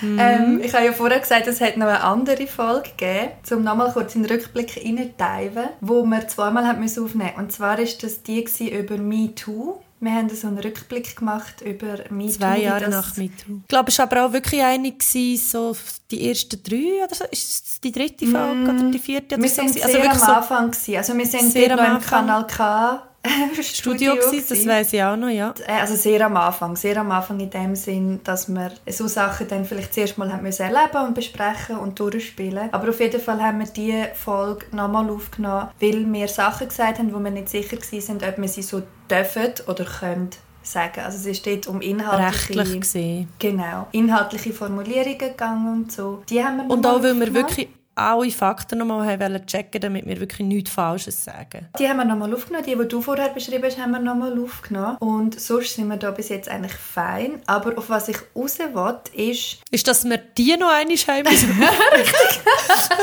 Mhm. 0.00 0.18
Ähm, 0.18 0.60
ich 0.62 0.74
habe 0.74 0.86
ja 0.86 0.92
vorher 0.92 1.20
gesagt, 1.20 1.46
es 1.46 1.60
hat 1.60 1.76
noch 1.76 1.86
eine 1.86 2.02
andere 2.02 2.46
Folge 2.46 2.90
gegeben, 2.90 3.32
um 3.50 3.62
nochmal 3.62 3.92
kurz 3.92 4.14
in 4.14 4.22
den 4.22 4.32
Rückblick 4.32 4.76
reinzuteilen, 4.76 5.70
wo 5.80 6.04
wir 6.04 6.28
zweimal 6.28 6.64
aufnehmen 6.64 6.82
mussten. 6.82 7.22
Und 7.36 7.52
zwar 7.52 7.64
war 7.64 7.76
das 7.76 8.22
die 8.22 8.70
über 8.70 8.98
MeToo. 8.98 9.80
Wir 10.00 10.12
haben 10.12 10.28
so 10.28 10.48
einen 10.48 10.58
Rückblick 10.58 11.16
gemacht 11.16 11.62
über 11.62 11.98
MeToo. 12.10 12.32
Zwei 12.32 12.60
Jahre 12.60 12.88
nach 12.90 13.16
MeToo. 13.16 13.60
Ich 13.62 13.68
glaube, 13.68 13.90
es 13.90 13.98
war 13.98 14.06
aber 14.10 14.26
auch 14.26 14.32
wirklich 14.32 14.62
einig, 14.62 15.02
so 15.02 15.74
die 16.10 16.28
ersten 16.28 16.62
drei 16.62 17.04
oder 17.04 17.14
so. 17.14 17.24
Ist 17.30 17.66
es 17.66 17.80
die 17.80 17.92
dritte 17.92 18.26
Folge 18.26 18.54
mm. 18.54 18.68
oder 18.68 18.90
die 18.90 18.98
vierte? 18.98 19.36
wir 19.36 19.56
waren 19.56 19.66
also 19.66 19.88
sehr 19.88 20.10
am 20.10 20.22
Anfang. 20.22 20.70
Gewesen. 20.70 20.96
Also 20.96 21.16
wir 21.16 21.26
sind 21.26 21.52
sehr 21.52 21.78
am 21.78 22.00
Kanal 22.00 22.46
K 22.46 23.02
Studio, 23.62 23.62
Studio 23.62 24.14
gewesen, 24.16 24.46
das 24.48 24.66
weiß 24.66 24.92
ich 24.92 25.02
auch 25.02 25.16
noch, 25.16 25.28
ja. 25.28 25.54
Äh, 25.66 25.80
also 25.80 25.94
sehr 25.96 26.24
am 26.26 26.36
Anfang, 26.36 26.76
sehr 26.76 26.96
am 26.98 27.10
Anfang 27.10 27.40
in 27.40 27.50
dem 27.50 27.74
Sinn, 27.74 28.20
dass 28.22 28.48
wir 28.48 28.72
so 28.86 29.06
Sachen 29.06 29.48
dann 29.48 29.64
vielleicht 29.64 29.94
zuerst 29.94 30.18
mal 30.18 30.30
haben 30.32 30.42
müssen 30.42 30.62
erleben 30.62 31.06
und 31.06 31.14
besprechen 31.14 31.78
und 31.78 31.98
durchspielen. 31.98 32.68
Aber 32.72 32.90
auf 32.90 33.00
jeden 33.00 33.20
Fall 33.20 33.42
haben 33.42 33.60
wir 33.60 33.66
diese 33.66 34.10
Folge 34.14 34.66
nochmal 34.72 35.08
aufgenommen, 35.08 35.68
weil 35.80 36.12
wir 36.12 36.28
Sachen 36.28 36.68
gesagt 36.68 36.98
haben, 36.98 37.14
wo 37.14 37.18
wir 37.18 37.30
nicht 37.30 37.48
sicher 37.48 37.76
waren, 37.76 38.28
ob 38.28 38.38
wir 38.38 38.48
sie 38.48 38.62
so 38.62 38.82
dürfen 39.10 39.52
oder 39.66 39.84
können 39.84 40.30
sagen. 40.62 41.00
Also 41.00 41.18
es 41.18 41.26
ist 41.26 41.46
dort 41.46 41.66
um 41.66 41.80
inhaltliche... 41.80 42.58
Rechtlich 42.58 42.80
gesehen. 42.80 43.28
Genau. 43.38 43.86
Inhaltliche 43.92 44.52
Formulierungen 44.52 45.18
gegangen 45.18 45.72
und 45.72 45.92
so. 45.92 46.22
Die 46.28 46.42
haben 46.42 46.56
wir 46.58 46.70
Und 46.70 46.86
auch, 46.86 47.02
weil 47.02 47.18
wir 47.18 47.34
wirklich 47.34 47.68
alle 47.94 48.30
Fakten 48.30 48.78
nochmal 48.78 49.06
haben 49.06 49.46
checken 49.46 49.80
damit 49.80 50.06
wir 50.06 50.18
wirklich 50.20 50.46
nichts 50.46 50.70
Falsches 50.70 51.24
sagen. 51.24 51.68
Die 51.78 51.88
haben 51.88 51.98
wir 51.98 52.04
nochmal 52.04 52.32
aufgenommen. 52.34 52.64
Die, 52.66 52.76
die 52.76 52.88
du 52.88 53.00
vorher 53.00 53.28
beschrieben 53.28 53.64
hast, 53.64 53.78
haben 53.78 53.92
wir 53.92 54.00
nochmal 54.00 54.38
aufgenommen. 54.38 54.96
Und 54.98 55.40
sonst 55.40 55.74
sind 55.74 55.88
wir 55.88 55.96
da 55.96 56.10
bis 56.10 56.28
jetzt 56.28 56.48
eigentlich 56.48 56.74
fein. 56.74 57.42
Aber 57.46 57.76
auf 57.78 57.88
was 57.90 58.08
ich 58.08 58.18
raus 58.34 58.58
will, 58.58 58.98
ist... 59.12 59.58
Ist, 59.70 59.86
dass 59.86 60.04
wir 60.04 60.18
die 60.18 60.56
noch 60.56 60.70
einmal 60.70 60.96
haben 60.96 61.26
Richtig. 61.26 62.40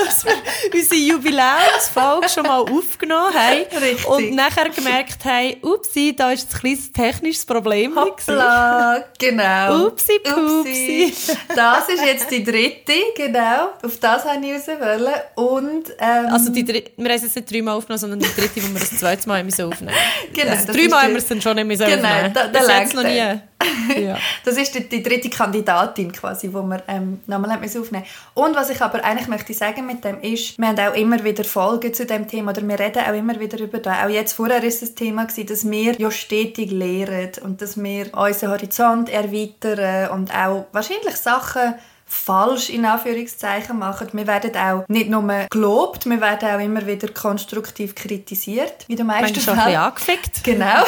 dass 0.06 0.26
wir 0.26 0.34
unsere 0.74 0.96
Jubiläumsfolge 0.96 2.30
schon 2.30 2.44
mal 2.44 2.60
aufgenommen 2.60 3.34
haben. 3.34 3.84
Richtig. 3.84 4.08
Und 4.08 4.36
nachher 4.36 4.70
gemerkt 4.70 5.24
haben, 5.26 5.56
upsi, 5.62 6.16
da 6.16 6.32
ist 6.32 6.54
ein 6.54 6.60
kleines 6.60 6.92
technisches 6.92 7.46
Problem. 7.46 7.96
Hoppla, 7.96 9.04
genau. 9.18 9.88
Upsi, 9.88 10.20
pupsi. 10.20 11.14
Das 11.56 11.88
ist 11.90 12.04
jetzt 12.06 12.32
die 12.32 12.44
dritte, 12.44 12.94
genau. 13.16 13.70
Auf 13.84 13.98
das 13.98 14.26
habe 14.26 14.46
ich 14.46 14.54
raus 14.54 14.81
wollen. 14.82 15.14
Und, 15.36 15.90
ähm, 16.00 16.34
also 16.34 16.52
die, 16.52 16.68
wir 16.68 16.76
haben 16.76 17.12
es 17.12 17.22
jetzt 17.24 17.36
nicht 17.36 17.52
dreimal 17.52 17.76
aufgenommen, 17.76 18.00
sondern 18.00 18.20
die 18.20 18.42
dritte, 18.42 18.64
wo 18.64 18.74
wir 18.74 18.80
das 18.80 18.98
zweite 18.98 19.28
Mal 19.28 19.44
müssen 19.44 19.66
aufnehmen 19.66 19.96
Genau. 20.34 20.52
Also 20.52 20.74
dreimal 20.74 21.04
haben 21.04 21.12
wir 21.12 21.18
es 21.18 21.28
dann 21.28 21.42
schon 21.42 21.56
müssen 21.68 21.86
genau, 21.86 22.08
aufnehmen. 22.08 22.34
Da, 22.34 22.48
da 22.48 22.60
das 22.60 22.94
noch 22.94 23.04
nie. 23.04 23.18
Ja. 23.18 23.42
Das 24.44 24.58
ist 24.58 24.74
die, 24.74 24.90
die 24.90 25.04
dritte 25.04 25.30
Kandidatin 25.30 26.12
quasi, 26.12 26.48
die 26.48 26.54
wir 26.54 26.82
ähm, 26.88 27.20
nochmal 27.28 27.58
aufnehmen 27.58 28.04
Und 28.34 28.56
was 28.56 28.70
ich 28.70 28.82
aber 28.82 29.04
eigentlich 29.04 29.28
möchte 29.28 29.54
sagen 29.54 29.86
mit 29.86 30.04
dem 30.04 30.20
ist, 30.22 30.58
wir 30.58 30.68
haben 30.68 30.80
auch 30.80 30.96
immer 30.96 31.24
wieder 31.24 31.44
Folgen 31.44 31.94
zu 31.94 32.06
dem 32.06 32.28
Thema 32.28 32.52
oder 32.52 32.68
wir 32.68 32.80
reden 32.80 33.04
auch 33.08 33.14
immer 33.14 33.40
wieder 33.40 33.60
über 33.60 33.78
das. 33.78 34.04
Auch 34.04 34.10
jetzt 34.10 34.34
vorher 34.34 34.64
ist 34.64 34.82
das 34.82 34.96
Thema 34.96 35.26
gewesen, 35.26 35.48
dass 35.48 35.70
wir 35.70 35.94
ja 36.00 36.10
stetig 36.10 36.72
lehren 36.72 37.32
und 37.44 37.62
dass 37.62 37.82
wir 37.82 38.14
unseren 38.14 38.52
Horizont 38.52 39.10
erweitern 39.10 40.10
und 40.12 40.34
auch 40.34 40.66
wahrscheinlich 40.72 41.16
Sachen 41.16 41.76
falsch 42.12 42.70
in 42.70 42.86
Anführungszeichen 42.86 43.80
machen. 43.80 44.10
Wir 44.12 44.28
werden 44.28 44.56
auch 44.58 44.84
nicht 44.90 45.10
nur 45.10 45.24
gelobt, 45.50 46.06
wir 46.06 46.20
werden 46.20 46.50
auch 46.50 46.60
immer 46.60 46.86
wieder 46.86 47.08
konstruktiv 47.08 47.96
kritisiert. 47.96 48.86
Wie 48.88 48.96
du 48.96 49.06
meisten 49.06 49.40
schon 49.40 49.58
ein 49.58 49.66
bisschen 49.66 49.82
angefickt. 49.82 50.42
Genau. 50.52 50.66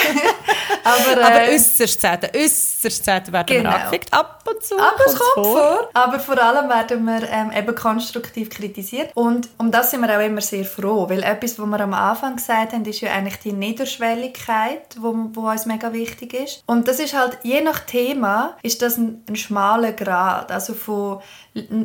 aber, 0.83 1.21
äh, 1.21 1.23
aber 1.23 1.39
äußerst 1.53 2.01
selten, 2.01 2.35
äußerst 2.35 3.05
selten 3.05 3.31
werden 3.31 3.45
genau. 3.45 3.69
wir 3.69 3.75
angefickt. 3.75 4.11
Ab 4.11 4.43
und 4.49 4.63
zu 4.63 4.75
Aber 4.75 5.05
es 5.05 5.15
kommt 5.15 5.33
vor. 5.33 5.45
vor. 5.45 5.89
Aber 5.93 6.19
vor 6.19 6.41
allem 6.41 6.69
werden 6.69 7.05
wir 7.05 7.29
ähm, 7.29 7.51
eben 7.55 7.75
konstruktiv 7.75 8.49
kritisiert. 8.49 9.11
Und 9.13 9.47
um 9.57 9.71
das 9.71 9.91
sind 9.91 10.01
wir 10.01 10.17
auch 10.17 10.25
immer 10.25 10.41
sehr 10.41 10.65
froh, 10.65 11.07
weil 11.07 11.23
etwas, 11.23 11.59
was 11.59 11.65
wir 11.67 11.79
am 11.79 11.93
Anfang 11.93 12.35
gesagt 12.35 12.73
haben, 12.73 12.83
ist 12.83 12.99
ja 13.01 13.11
eigentlich 13.11 13.39
die 13.39 13.53
Niederschwelligkeit, 13.53 14.97
wo, 14.99 15.13
wo 15.33 15.49
uns 15.49 15.65
mega 15.65 15.93
wichtig 15.93 16.33
ist. 16.33 16.63
Und 16.65 16.87
das 16.87 16.99
ist 16.99 17.13
halt, 17.13 17.37
je 17.43 17.61
nach 17.61 17.79
Thema, 17.81 18.57
ist 18.63 18.81
das 18.81 18.97
ein, 18.97 19.23
ein 19.29 19.35
schmaler 19.35 19.93
Grad. 19.93 20.51
Also 20.51 20.73
von 20.73 21.12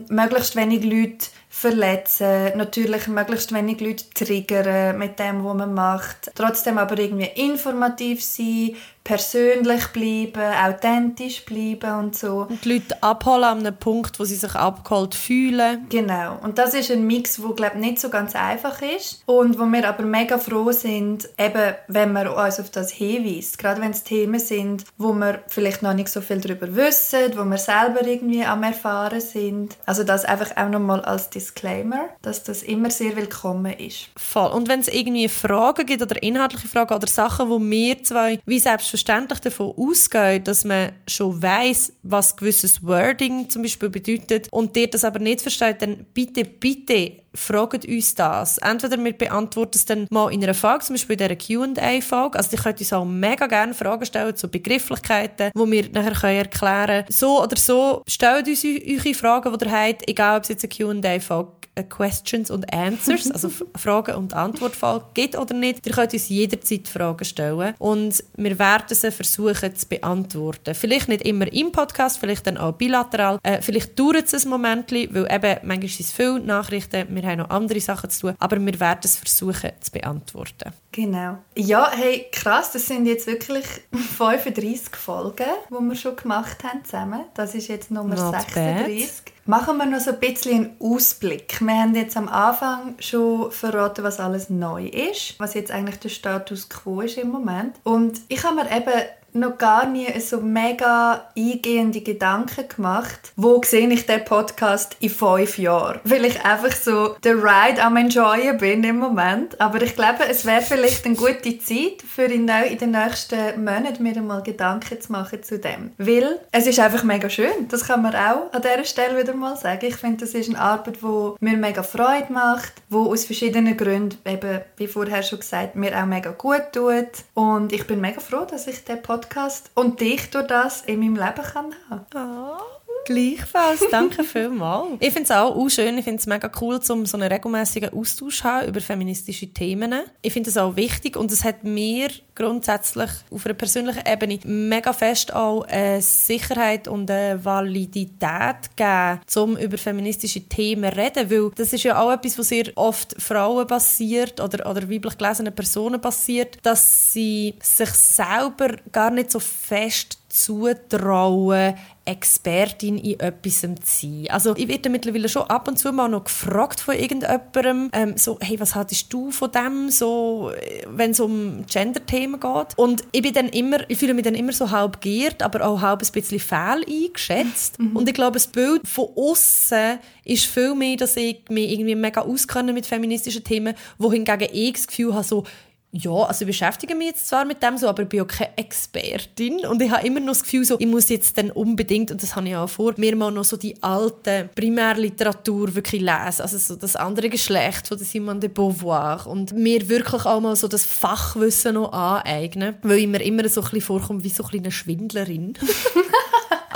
möglichst 0.09 0.57
wenig 0.57 0.85
Leute 0.85 1.27
verletzen, 1.49 2.57
natürlich 2.57 3.09
möglichst 3.09 3.53
wenig 3.53 3.81
Leute 3.81 4.05
triggern 4.15 4.99
mit 4.99 5.19
dem, 5.19 5.45
was 5.45 5.57
man 5.57 5.75
macht. 5.75 6.31
Trotzdem 6.35 6.79
aber 6.79 6.99
irgendwie 6.99 7.31
informativ 7.35 8.23
sein, 8.23 8.77
persönlich 9.09 9.87
bleiben, 9.87 10.53
authentisch 10.63 11.43
bleiben 11.47 11.99
und 11.99 12.15
so. 12.15 12.47
Und 12.47 12.63
die 12.63 12.75
Leute 12.75 13.03
abholen 13.03 13.45
an 13.45 13.59
einem 13.61 13.75
Punkt, 13.75 14.21
wo 14.21 14.25
sie 14.25 14.35
sich 14.35 14.55
abgeholt 14.55 15.15
fühlen. 15.15 15.87
Genau. 15.89 16.37
Und 16.43 16.59
das 16.59 16.75
ist 16.75 16.91
ein 16.91 17.07
Mix, 17.07 17.41
der 17.41 17.55
glaube 17.55 17.79
nicht 17.79 18.01
so 18.01 18.11
ganz 18.11 18.37
einfach 18.37 18.83
ist 18.83 19.23
und 19.25 19.59
wo 19.59 19.65
wir 19.65 19.89
aber 19.89 20.03
mega 20.03 20.37
froh 20.37 20.73
sind, 20.73 21.27
eben 21.39 21.75
wenn 21.87 22.13
man 22.13 22.29
uns 22.29 22.61
auf 22.61 22.69
das 22.71 22.91
hinweist. 22.93 23.57
Gerade 23.57 23.81
wenn 23.81 23.93
es 23.93 24.05
Themen 24.05 24.41
sind, 24.41 24.85
wo 24.99 25.15
wir 25.15 25.43
vielleicht 25.49 25.83
noch 25.83 25.95
nicht 25.95 26.11
so 26.11 26.21
viel 26.21 26.43
darüber 26.43 26.77
wissen, 26.77 27.33
wo 27.35 27.45
wir 27.45 27.57
selber 27.57 28.07
irgendwie 28.07 28.45
am 28.45 28.63
erfahren 28.63 29.23
sind. 29.23 29.79
Also 29.87 30.05
das 30.05 30.27
einfach 30.27 30.55
auch 30.59 30.69
nochmal 30.69 31.01
als 31.01 31.31
Disclaimer, 31.31 32.11
dass 32.21 32.43
das 32.43 32.63
immer 32.63 32.91
sehr 32.91 33.17
willkommen 33.17 33.73
ist. 33.73 34.11
Voll. 34.17 34.51
Und 34.51 34.69
wenn 34.69 34.81
es 34.81 34.89
irgendwie 34.89 35.31
Fragen 35.31 35.87
gibt 35.87 36.03
oder 36.03 36.23
inhaltliche 36.23 36.69
Fragen 36.69 36.93
oder 36.93 37.07
Sachen, 37.07 37.49
wo 37.49 37.59
wir 37.59 38.03
zwei 38.03 38.41
wie 38.45 38.59
selbst 38.59 38.98
selbstverständlich 38.99 39.41
davon 39.41 39.75
ausgehen, 39.77 40.45
dass 40.45 40.65
man 40.65 40.93
schon 41.07 41.41
weiß, 41.41 41.93
was 42.03 42.37
gewisses 42.37 42.83
Wording 42.85 43.49
zum 43.49 43.63
Beispiel 43.63 43.89
bedeutet 43.89 44.49
und 44.51 44.75
dir 44.75 44.89
das 44.89 45.05
aber 45.05 45.19
nicht 45.19 45.41
versteht, 45.41 45.83
dann 45.83 46.07
bitte, 46.13 46.45
bitte 46.45 47.13
fragt 47.35 47.87
uns 47.87 48.15
das. 48.15 48.59
Entweder 48.59 49.03
wir 49.03 49.13
beantworten 49.13 49.77
es 49.77 49.85
dann 49.85 50.07
mal 50.11 50.33
in 50.33 50.43
einer 50.43 50.55
Folge, 50.55 50.85
zum 50.85 50.95
Beispiel 50.95 51.21
in 51.21 51.29
dieser 51.29 51.75
Q&A-Folge. 51.75 52.39
Also 52.39 52.57
ihr 52.57 52.63
könnt 52.63 52.81
uns 52.81 52.93
auch 52.93 53.05
mega 53.05 53.47
gerne 53.47 53.75
Fragen 53.75 54.05
stellen 54.05 54.35
zu 54.35 54.49
Begrifflichkeiten, 54.49 55.53
die 55.55 55.71
wir 55.71 55.91
nachher 55.93 56.31
erklären 56.31 56.87
können. 56.87 57.05
So 57.11 57.43
oder 57.43 57.57
so, 57.57 58.03
stellt 58.09 58.49
uns 58.49 58.65
eure 58.65 59.15
Fragen, 59.15 59.59
die 59.59 59.65
ihr 59.65 59.73
habt, 59.73 60.09
egal 60.09 60.39
ob 60.39 60.43
es 60.45 60.49
jetzt 60.49 60.65
eine 60.65 61.01
Q&A-Folge 61.01 61.51
äh, 61.53 61.58
Questions 61.85 62.51
und 62.51 62.73
Answers, 62.73 63.31
also 63.33 63.51
Fragen- 63.77 64.17
und 64.17 64.35
Antwortfolge 64.35 65.05
gibt 65.15 65.37
oder 65.37 65.55
nicht. 65.55 65.87
Ihr 65.87 65.93
könnt 65.93 66.13
uns 66.13 66.29
jederzeit 66.29 66.89
Fragen 66.89 67.25
stellen 67.25 67.75
und 67.79 68.23
wir 68.37 68.59
werden 68.59 68.95
sie 68.95 69.11
versuchen 69.11 69.75
zu 69.75 69.89
beantworten. 69.89 70.75
Vielleicht 70.75 71.09
nicht 71.09 71.23
immer 71.23 71.53
im 71.53 71.73
Podcast, 71.73 72.19
vielleicht 72.19 72.47
dann 72.47 72.57
auch 72.57 72.73
bilateral. 72.73 73.39
Äh, 73.43 73.63
vielleicht 73.63 73.99
dauert 73.99 74.33
es 74.33 74.45
ein 74.45 74.51
Moment, 74.51 74.91
weil 74.93 75.27
eben 75.31 75.57
manchmal 75.63 75.89
sind 75.89 76.07
es 76.07 76.13
viele 76.13 76.41
Nachrichten, 76.41 77.07
wir 77.11 77.23
haben 77.23 77.39
noch 77.39 77.51
andere 77.51 77.81
Sachen 77.81 78.11
zu 78.11 78.21
tun, 78.21 78.35
aber 78.39 78.65
wir 78.65 78.81
werden 78.81 79.01
es 79.05 79.17
versuchen 79.17 79.71
zu 79.81 79.93
beantworten. 79.93 80.73
Genau. 80.93 81.39
Ja, 81.55 81.91
hey, 81.93 82.27
krass, 82.33 82.73
das 82.73 82.87
sind 82.87 83.07
jetzt 83.07 83.27
wirklich 83.27 83.65
35 84.19 84.97
Folgen, 84.97 85.45
die 85.69 85.75
wir 85.75 85.95
schon 85.95 86.17
gemacht 86.17 86.65
haben 86.65 86.85
zusammen. 86.85 87.25
Das 87.35 87.55
ist 87.55 87.69
jetzt 87.69 87.91
Nummer 87.91 88.15
Not 88.15 88.35
36. 88.35 89.23
Bad. 89.25 89.38
Machen 89.49 89.79
wir 89.79 89.87
noch 89.87 90.01
so 90.01 90.11
ein 90.11 90.21
bisschen 90.21 90.53
einen 90.53 90.77
Ausblick. 90.79 91.63
Wir 91.63 91.75
haben 91.81 91.95
jetzt 91.95 92.19
am 92.19 92.29
Anfang 92.29 92.97
schon 92.99 93.51
verraten, 93.51 94.05
was 94.05 94.21
alles 94.21 94.51
neu 94.51 94.85
ist, 94.89 95.41
was 95.41 95.55
jetzt 95.55 95.71
eigentlich 95.71 95.99
der 96.01 96.11
Status 96.11 96.69
quo 96.69 97.01
ist 97.01 97.17
im 97.17 97.31
Moment. 97.31 97.77
Und 97.83 98.21
ich 98.29 98.45
habe 98.45 98.57
mir 98.57 98.71
eben 98.71 98.93
noch 99.33 99.59
gar 99.59 99.87
nie 99.87 100.07
so 100.21 100.41
mega 100.41 101.29
eingehende 101.37 102.01
Gedanken 102.01 102.69
gemacht, 102.69 103.33
wo 103.37 103.61
sehe 103.65 103.89
ich 103.89 104.07
den 104.07 104.25
Podcast 104.25 104.97
in 105.01 105.11
fünf 105.11 105.59
Jahren. 105.59 106.01
Weil 106.05 106.25
ich 106.25 106.45
einfach 106.45 106.73
so 106.73 107.17
der 107.23 107.37
Ride 107.37 107.83
am 107.83 107.97
Enjoyen 107.97 108.59
bin 108.59 108.85
im 108.85 108.99
Moment. 108.99 109.61
Aber 109.61 109.83
ich 109.83 109.95
glaube, 109.95 110.25
es 110.29 110.45
wäre 110.45 110.63
vielleicht 110.63 111.05
eine 111.05 111.15
gute 111.15 111.59
Zeit, 111.59 112.03
für 112.07 112.25
in 112.25 112.47
den 112.47 112.91
nächsten 112.91 113.65
Monaten 113.65 114.03
mir 114.03 114.21
mal 114.23 114.43
Gedanken 114.43 115.01
zu 115.01 115.13
machen 115.13 115.43
zu 115.43 115.59
dem. 115.59 115.93
Weil 115.99 116.41
es 116.53 116.67
ist 116.67 116.81
einfach 116.81 117.05
mega 117.05 117.29
schön. 117.29 117.69
Das 117.69 117.87
kann 117.87 118.03
man 118.03 118.15
auch 118.15 118.53
an 118.53 118.63
dieser 118.63 118.85
Stelle 118.85 119.21
wieder 119.21 119.35
mal 119.35 119.57
sagen. 119.57 119.85
Ich 119.85 119.97
finde, 119.97 120.25
das 120.25 120.35
ist 120.35 120.49
eine 120.49 120.59
Arbeit, 120.59 120.99
die 121.03 121.45
mir 121.45 121.57
mega 121.57 121.83
Freude 121.83 122.33
macht, 122.33 122.73
die 122.91 122.97
aus 122.97 123.25
verschiedenen 123.25 123.77
Gründen, 123.77 124.19
eben 124.25 124.61
wie 124.77 124.89
vorher 124.89 125.23
schon 125.23 125.41
gesagt, 125.41 125.77
mir 125.77 125.97
auch 125.97 126.07
mega 126.07 126.31
gut 126.31 126.73
tut. 126.73 127.25
Und 127.35 127.73
ich 127.73 127.87
bin 127.87 128.01
mega 128.01 128.21
froh, 128.21 128.47
dass 128.49 128.67
ich 128.67 128.85
den 128.85 129.03
Podcast 129.03 129.18
Podcast 129.21 129.73
und 129.75 130.01
dich 130.01 130.31
durch 130.31 130.47
das 130.47 130.83
in 130.83 131.01
meinem 131.01 131.17
Leben 131.17 131.43
kann 131.43 131.75
haben. 131.91 132.07
Oh. 132.15 132.78
Gleichfalls, 133.09 133.81
danke 133.91 134.23
vielmals. 134.23 134.99
Ich 135.01 135.15
finde 135.15 135.23
es 135.23 135.31
auch, 135.31 135.67
schön, 135.71 135.97
ich 135.97 136.05
finde 136.05 136.21
es 136.21 136.27
mega 136.27 136.51
cool, 136.61 136.79
um 136.91 137.07
so 137.07 137.17
einen 137.17 137.33
regelmäßigen 137.33 137.95
Austausch 137.95 138.41
zu 138.41 138.45
haben 138.45 138.69
über 138.69 138.83
feministische 138.83 139.47
Themen. 139.47 139.95
Ich 140.21 140.35
finde 140.35 140.51
es 140.51 140.59
auch 140.59 140.77
wichtig 140.77 141.17
und 141.17 141.33
es 141.33 141.43
hat 141.43 141.65
mir 141.65 142.11
grundsätzlich 142.35 143.09
auf 143.31 143.47
einer 143.47 143.55
persönlichen 143.55 144.03
Ebene 144.07 144.39
mega 144.45 144.93
fest 144.93 145.33
auch 145.33 145.63
eine 145.63 146.03
Sicherheit 146.03 146.87
und 146.87 147.11
eine 147.11 147.43
Validität 147.43 148.77
gegeben, 148.77 149.21
um 149.37 149.57
über 149.57 149.79
feministische 149.79 150.43
Themen 150.43 150.93
zu 150.93 150.99
reden, 150.99 151.31
weil 151.31 151.51
das 151.55 151.73
ist 151.73 151.85
ja 151.85 151.99
auch 151.99 152.13
etwas, 152.13 152.39
was 152.39 152.49
sehr 152.49 152.67
oft 152.75 153.21
Frauen 153.21 153.67
passiert 153.67 154.39
oder, 154.39 154.71
oder 154.71 154.83
weiblich 154.83 155.17
gelesenen 155.17 155.55
Personen 155.55 155.99
passiert, 155.99 156.59
dass 156.63 157.11
sie 157.15 157.55
sich 157.63 157.89
selber 157.89 158.77
gar 158.93 159.11
nicht 159.11 159.31
so 159.31 159.41
fest 159.41 160.19
zutrauen, 160.39 161.75
Expertin 162.05 162.97
in 162.97 163.21
etwas 163.21 163.61
zu 163.61 163.75
sein. 163.85 164.27
Also 164.31 164.57
ich 164.57 164.67
werde 164.67 164.89
mittlerweile 164.89 165.29
schon 165.29 165.43
ab 165.43 165.69
und 165.69 165.79
zu 165.79 165.93
mal 165.93 166.09
noch 166.09 166.25
gefragt 166.25 166.81
von 166.81 166.95
irgendjemandem, 166.95 167.91
ähm, 167.93 168.17
so, 168.17 168.39
hey, 168.41 168.59
was 168.59 168.75
haltest 168.75 169.13
du 169.13 169.31
von 169.31 169.53
dem, 169.53 169.91
so, 169.91 170.51
wenn 170.87 171.11
es 171.11 171.21
um 171.21 171.67
Gender-Themen 171.67 172.41
geht. 172.41 172.79
Und 172.79 173.05
ich 173.13 173.21
bin 173.21 173.35
dann 173.35 173.49
immer, 173.51 173.79
ich 173.91 173.99
fühle 173.99 174.15
mich 174.15 174.25
dann 174.25 174.35
immer 174.35 174.53
so 174.53 174.71
halb 174.71 175.03
geehrt, 175.03 175.43
aber 175.43 175.67
auch 175.67 175.83
halb 175.83 176.03
ein 176.03 176.13
bisschen 176.13 176.41
fehl 176.41 176.83
eingeschätzt. 176.89 177.79
Mhm. 177.79 177.97
Und 177.97 178.09
ich 178.09 178.15
glaube, 178.15 178.35
das 178.35 178.47
Bild 178.47 178.89
von 178.89 179.09
außen 179.15 179.99
ist 180.25 180.47
viel 180.47 180.75
mehr, 180.75 180.97
dass 180.97 181.15
ich 181.17 181.43
mich 181.51 181.71
irgendwie 181.71 181.95
mega 181.95 182.23
auskenne 182.23 182.73
mit 182.73 182.87
feministischen 182.87 183.45
Themen, 183.45 183.75
wohingegen 183.99 184.49
ich 184.51 184.73
das 184.73 184.87
Gefühl 184.87 185.13
habe, 185.13 185.25
so, 185.25 185.45
ja, 185.91 186.11
also 186.11 186.43
ich 186.43 186.49
beschäftige 186.49 186.95
mich 186.95 187.09
jetzt 187.09 187.29
zwar 187.29 187.47
mit 187.47 187.63
dem 187.63 187.79
so, 187.79 187.89
aber 187.89 188.03
ich 188.03 188.09
bin 188.11 188.21
auch 188.21 188.27
keine 188.27 188.57
Expertin. 188.59 189.65
Und 189.67 189.81
ich 189.81 189.91
habe 189.91 190.07
immer 190.07 190.21
noch 190.21 190.29
das 190.29 190.43
Gefühl 190.43 190.65
so, 190.65 190.77
ich 190.79 190.87
muss 190.87 191.09
jetzt 191.09 191.39
dann 191.39 191.51
unbedingt, 191.51 192.11
und 192.11 192.23
das 192.23 192.37
habe 192.37 192.47
ich 192.47 192.55
auch 192.55 192.69
vor, 192.69 192.93
mir 192.99 193.17
mal 193.17 193.31
noch 193.31 193.45
so 193.45 193.57
die 193.57 193.83
alte 193.83 194.51
Primärliteratur 194.55 195.75
wirklich 195.75 196.03
lesen, 196.03 196.43
also 196.43 196.59
so 196.59 196.77
das 196.77 196.95
andere 196.95 197.31
Geschlecht 197.31 197.89
von 197.89 197.97
Simone 197.99 198.41
de 198.41 198.51
Beauvoir. 198.51 199.27
Und 199.27 199.55
mir 199.55 199.89
wirklich 199.89 200.27
auch 200.27 200.41
mal 200.41 200.57
so 200.57 200.69
das 200.69 200.85
Fachwissen 200.85 201.75
noch 201.75 201.93
aneignen, 201.93 202.77
weil 202.83 202.99
ich 202.99 203.07
mir 203.07 203.23
immer 203.23 203.49
so 203.49 203.63
ein 203.63 203.65
bisschen 203.65 203.81
vorkomme 203.81 204.23
wie 204.23 204.29
so 204.29 204.45
eine 204.45 204.71
Schwindlerin. 204.71 205.55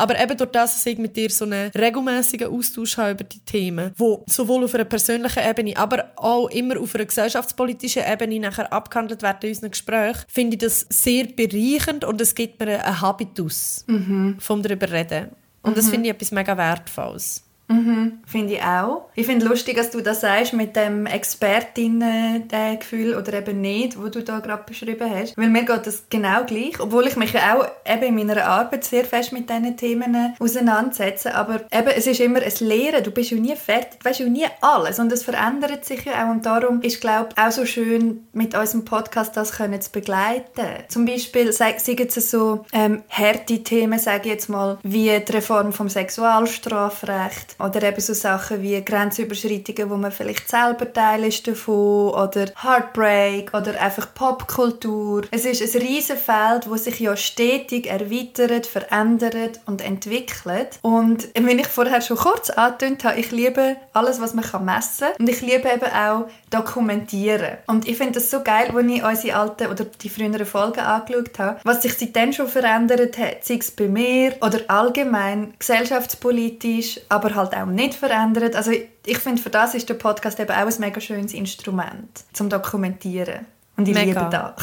Aber 0.02 0.20
eben 0.20 0.36
durch 0.36 0.50
das, 0.50 0.74
dass 0.74 0.86
ich 0.86 0.98
mit 0.98 1.16
dir 1.16 1.30
so 1.30 1.44
einen 1.44 1.70
regelmäßigen 1.70 2.48
Austausch 2.52 2.96
habe 2.96 3.12
über 3.12 3.22
die 3.22 3.38
Themen, 3.38 3.92
wo 3.96 4.24
sowohl 4.26 4.64
auf 4.64 4.74
einer 4.74 4.84
persönlichen 4.84 5.48
Ebene, 5.48 5.76
aber 5.76 6.10
auch 6.16 6.48
immer 6.50 6.80
auf 6.80 6.96
einer 6.96 7.04
gesellschaftspolitischen 7.04 8.02
Ebene 8.04 8.40
nachher 8.40 8.72
abgehandelt 8.72 9.22
werden 9.22 9.38
in 9.42 9.48
unseren 9.50 9.70
Gesprächen, 9.70 10.24
finde 10.26 10.56
ich 10.56 10.60
das 10.60 10.86
sehr 10.88 11.26
bereichernd 11.26 12.04
und 12.04 12.20
es 12.20 12.34
gibt 12.34 12.58
mir 12.58 12.84
einen 12.84 13.00
Habitus 13.00 13.84
mhm. 13.86 14.38
vom 14.40 14.60
darüber 14.60 14.90
reden. 14.90 15.28
Und 15.62 15.70
mhm. 15.70 15.76
das 15.76 15.88
finde 15.88 16.08
ich 16.08 16.14
etwas 16.16 16.32
mega 16.32 16.56
Wertvolles. 16.56 17.44
Mhm, 17.72 18.20
finde 18.26 18.54
ich 18.54 18.62
auch. 18.62 19.08
Ich 19.14 19.26
finde 19.26 19.46
lustig, 19.46 19.76
dass 19.76 19.90
du 19.90 20.00
das 20.00 20.20
sagst 20.20 20.52
mit 20.52 20.76
dem 20.76 21.06
Expertinnen-Gefühl 21.06 23.14
oder 23.14 23.32
eben 23.34 23.60
nicht, 23.60 24.00
wo 24.00 24.08
du 24.08 24.22
da 24.22 24.40
gerade 24.40 24.64
beschrieben 24.64 25.10
hast. 25.10 25.36
Weil 25.36 25.48
mir 25.48 25.64
geht 25.64 25.86
das 25.86 26.04
genau 26.10 26.44
gleich, 26.44 26.80
obwohl 26.80 27.06
ich 27.06 27.16
mich 27.16 27.36
auch 27.36 27.66
eben 27.86 28.18
in 28.18 28.26
meiner 28.26 28.44
Arbeit 28.44 28.84
sehr 28.84 29.04
fest 29.04 29.32
mit 29.32 29.48
diesen 29.48 29.76
Themen 29.76 30.34
auseinandersetze. 30.38 31.34
Aber 31.34 31.62
eben, 31.72 31.88
es 31.96 32.06
ist 32.06 32.20
immer 32.20 32.40
ein 32.40 32.52
Lehren. 32.60 33.02
Du 33.02 33.10
bist 33.10 33.30
ja 33.30 33.38
nie 33.38 33.56
fertig, 33.56 34.00
du 34.00 34.08
weißt 34.08 34.20
ja 34.20 34.26
nie 34.26 34.46
alles 34.60 34.98
und 34.98 35.10
es 35.10 35.22
verändert 35.22 35.84
sich 35.84 36.04
ja 36.04 36.26
auch. 36.26 36.30
Und 36.30 36.44
darum 36.44 36.82
ist, 36.82 37.00
glaube 37.00 37.30
ich, 37.34 37.42
auch 37.42 37.50
so 37.50 37.64
schön, 37.64 38.26
mit 38.32 38.54
unserem 38.54 38.84
Podcast 38.84 39.36
das 39.36 39.52
können 39.52 39.80
zu 39.80 39.90
begleiten. 39.90 40.66
Zum 40.88 41.06
Beispiel 41.06 41.52
sagen 41.52 41.76
sie 41.78 41.96
so 42.20 42.64
ähm, 42.72 43.02
harte 43.08 43.62
Themen, 43.62 43.98
sage 43.98 44.22
ich 44.24 44.32
jetzt 44.32 44.48
mal, 44.48 44.78
wie 44.82 45.18
die 45.18 45.32
Reform 45.32 45.72
vom 45.72 45.88
Sexualstrafrecht 45.88 47.56
oder 47.62 47.82
eben 47.82 48.00
so 48.00 48.14
Sachen 48.14 48.62
wie 48.62 48.82
Grenzüberschreitungen, 48.84 49.90
wo 49.90 49.96
man 49.96 50.12
vielleicht 50.12 50.48
selber 50.48 50.92
Teil 50.92 51.24
ist 51.24 51.46
davon 51.46 52.10
oder 52.10 52.46
Heartbreak 52.62 53.54
oder 53.54 53.80
einfach 53.80 54.12
Popkultur. 54.14 55.22
Es 55.30 55.44
ist 55.44 55.62
ein 55.62 55.82
riesen 55.82 56.16
Feld, 56.16 56.68
wo 56.68 56.76
sich 56.76 56.98
ja 57.00 57.16
stetig 57.16 57.86
erweitert, 57.86 58.66
verändert 58.66 59.60
und 59.66 59.82
entwickelt. 59.82 60.78
Und 60.82 61.28
wie 61.34 61.52
ich 61.52 61.68
vorher 61.68 62.00
schon 62.00 62.16
kurz 62.16 62.50
angetönt 62.50 63.04
habe, 63.04 63.20
ich 63.20 63.30
liebe 63.30 63.76
alles, 63.92 64.20
was 64.20 64.34
man 64.34 64.44
messen 64.64 65.06
kann 65.06 65.16
und 65.20 65.28
ich 65.28 65.40
liebe 65.40 65.68
eben 65.68 65.92
auch 65.92 66.26
dokumentieren. 66.50 67.58
Und 67.66 67.88
ich 67.88 67.96
finde 67.96 68.14
das 68.14 68.30
so 68.30 68.42
geil, 68.42 68.70
als 68.74 68.86
ich 68.90 69.04
unsere 69.04 69.36
alten 69.38 69.66
oder 69.68 69.84
die 69.84 70.08
früheren 70.08 70.46
Folgen 70.46 70.80
angeschaut 70.80 71.38
habe, 71.38 71.60
was 71.64 71.82
sich 71.82 71.94
seitdem 71.94 72.32
schon 72.32 72.48
verändert 72.48 73.18
hat, 73.18 73.44
sei 73.44 73.56
es 73.60 73.70
bei 73.70 73.88
mir 73.88 74.34
oder 74.40 74.60
allgemein 74.68 75.54
gesellschaftspolitisch, 75.58 77.00
aber 77.08 77.34
halt 77.34 77.41
auch 77.50 77.66
nicht 77.66 77.94
verändert. 77.94 78.56
Also 78.56 78.70
ich 78.70 79.18
finde, 79.18 79.42
für 79.42 79.50
das 79.50 79.74
ist 79.74 79.88
der 79.88 79.94
Podcast 79.94 80.40
eben 80.40 80.50
auch 80.50 80.66
ein 80.66 80.74
mega 80.78 81.00
schönes 81.00 81.32
Instrument 81.32 82.24
zum 82.32 82.48
Dokumentieren. 82.48 83.46
Und 83.76 83.88
ich 83.88 83.94
mega. 83.94 84.20
liebe 84.20 84.30
das. 84.30 84.54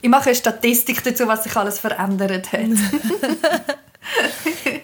ich 0.00 0.08
mache 0.08 0.26
eine 0.26 0.34
Statistik 0.34 1.02
dazu, 1.04 1.28
was 1.28 1.44
sich 1.44 1.56
alles 1.56 1.78
verändert 1.78 2.52
hat. 2.52 2.60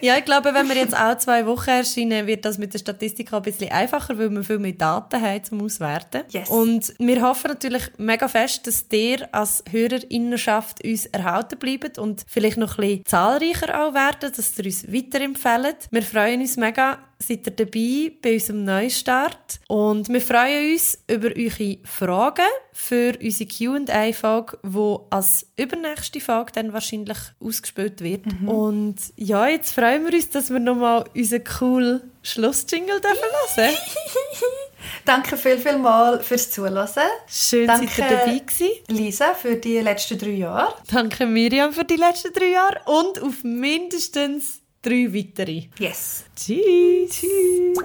ja, 0.05 0.17
ich 0.17 0.25
glaube, 0.25 0.53
wenn 0.53 0.69
wir 0.69 0.75
jetzt 0.75 0.95
auch 0.95 1.17
zwei 1.17 1.47
Wochen 1.47 1.71
erscheinen, 1.71 2.27
wird 2.27 2.45
das 2.45 2.59
mit 2.59 2.73
der 2.73 2.79
Statistik 2.79 3.33
auch 3.33 3.37
ein 3.37 3.43
bisschen 3.43 3.71
einfacher, 3.71 4.17
weil 4.19 4.29
wir 4.29 4.43
viel 4.43 4.59
mehr 4.59 4.73
Daten 4.73 5.19
haben 5.19 5.43
zum 5.43 5.63
Auswerten. 5.63 6.21
Yes. 6.29 6.47
Und 6.49 6.93
wir 6.99 7.21
hoffen 7.23 7.47
natürlich 7.47 7.83
mega 7.97 8.27
fest, 8.27 8.67
dass 8.67 8.85
ihr 8.91 9.27
als 9.33 9.63
Hörerinnenschaft 9.69 10.83
uns 10.83 11.07
erhalten 11.07 11.57
bleibt 11.57 11.97
und 11.97 12.23
vielleicht 12.27 12.57
noch 12.57 12.77
ein 12.77 12.87
bisschen 12.87 13.05
zahlreicher 13.05 13.83
auch 13.83 13.93
werden, 13.95 14.31
dass 14.35 14.57
ihr 14.59 14.65
uns 14.65 14.93
weiterempfehlt. 14.93 15.87
Wir 15.89 16.03
freuen 16.03 16.41
uns 16.41 16.55
mega, 16.55 16.99
seid 17.19 17.47
ihr 17.47 17.53
dabei 17.53 18.11
bei 18.21 18.33
unserem 18.33 18.63
Neustart. 18.63 19.59
Und 19.67 20.09
wir 20.09 20.21
freuen 20.21 20.73
uns 20.73 20.99
über 21.09 21.29
eure 21.35 21.77
Fragen 21.83 22.45
für 22.73 23.13
unsere 23.21 23.49
Q&A-Folge, 23.49 24.59
die 24.63 24.95
als 25.09 25.47
übernächste 25.57 26.19
Folge 26.19 26.51
dann 26.53 26.73
wahrscheinlich 26.73 27.17
ausgespielt 27.39 28.01
wird. 28.01 28.25
Mhm. 28.25 28.49
Und 28.49 28.95
ja, 29.15 29.47
jetzt 29.47 29.73
freuen 29.73 29.94
wir 30.03 30.13
uns, 30.13 30.29
dass 30.29 30.49
wir 30.49 30.59
nochmal 30.59 31.05
unseren 31.15 31.43
coolen 31.43 32.11
Schlussjingle 32.23 32.95
hören 32.95 33.17
dürfen. 33.55 33.77
Danke 35.05 35.37
viel, 35.37 35.57
viel 35.57 35.77
mal 35.77 36.21
fürs 36.21 36.49
Zuhören. 36.51 36.87
Schön, 37.27 37.67
dass 37.67 37.81
ihr 37.81 37.89
dabei 37.97 38.39
gewesen. 38.39 38.71
Lisa, 38.87 39.33
für 39.33 39.55
die 39.55 39.79
letzten 39.79 40.17
drei 40.17 40.31
Jahre. 40.31 40.73
Danke 40.91 41.25
Miriam 41.25 41.71
für 41.73 41.85
die 41.85 41.95
letzten 41.95 42.33
drei 42.33 42.51
Jahre 42.51 42.81
und 42.85 43.21
auf 43.21 43.43
mindestens 43.43 44.61
drei 44.81 45.13
weitere. 45.13 45.63
Yes. 45.79 46.25
Tschüss. 46.35 47.11
Tschüss. 47.11 47.77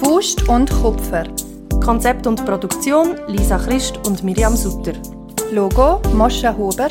Faust 0.00 0.48
und 0.48 0.70
Kupfer. 0.70 1.24
Konzept 1.84 2.26
und 2.26 2.44
Produktion 2.46 3.16
Lisa 3.28 3.58
Christ 3.58 3.98
und 4.06 4.24
Miriam 4.24 4.56
Sutter. 4.56 4.94
Logo 5.52 6.00
Moscha 6.14 6.56
Huber. 6.56 6.88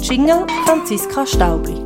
Jingle 0.00 0.46
Franziska 0.64 1.26
Staubli. 1.26 1.85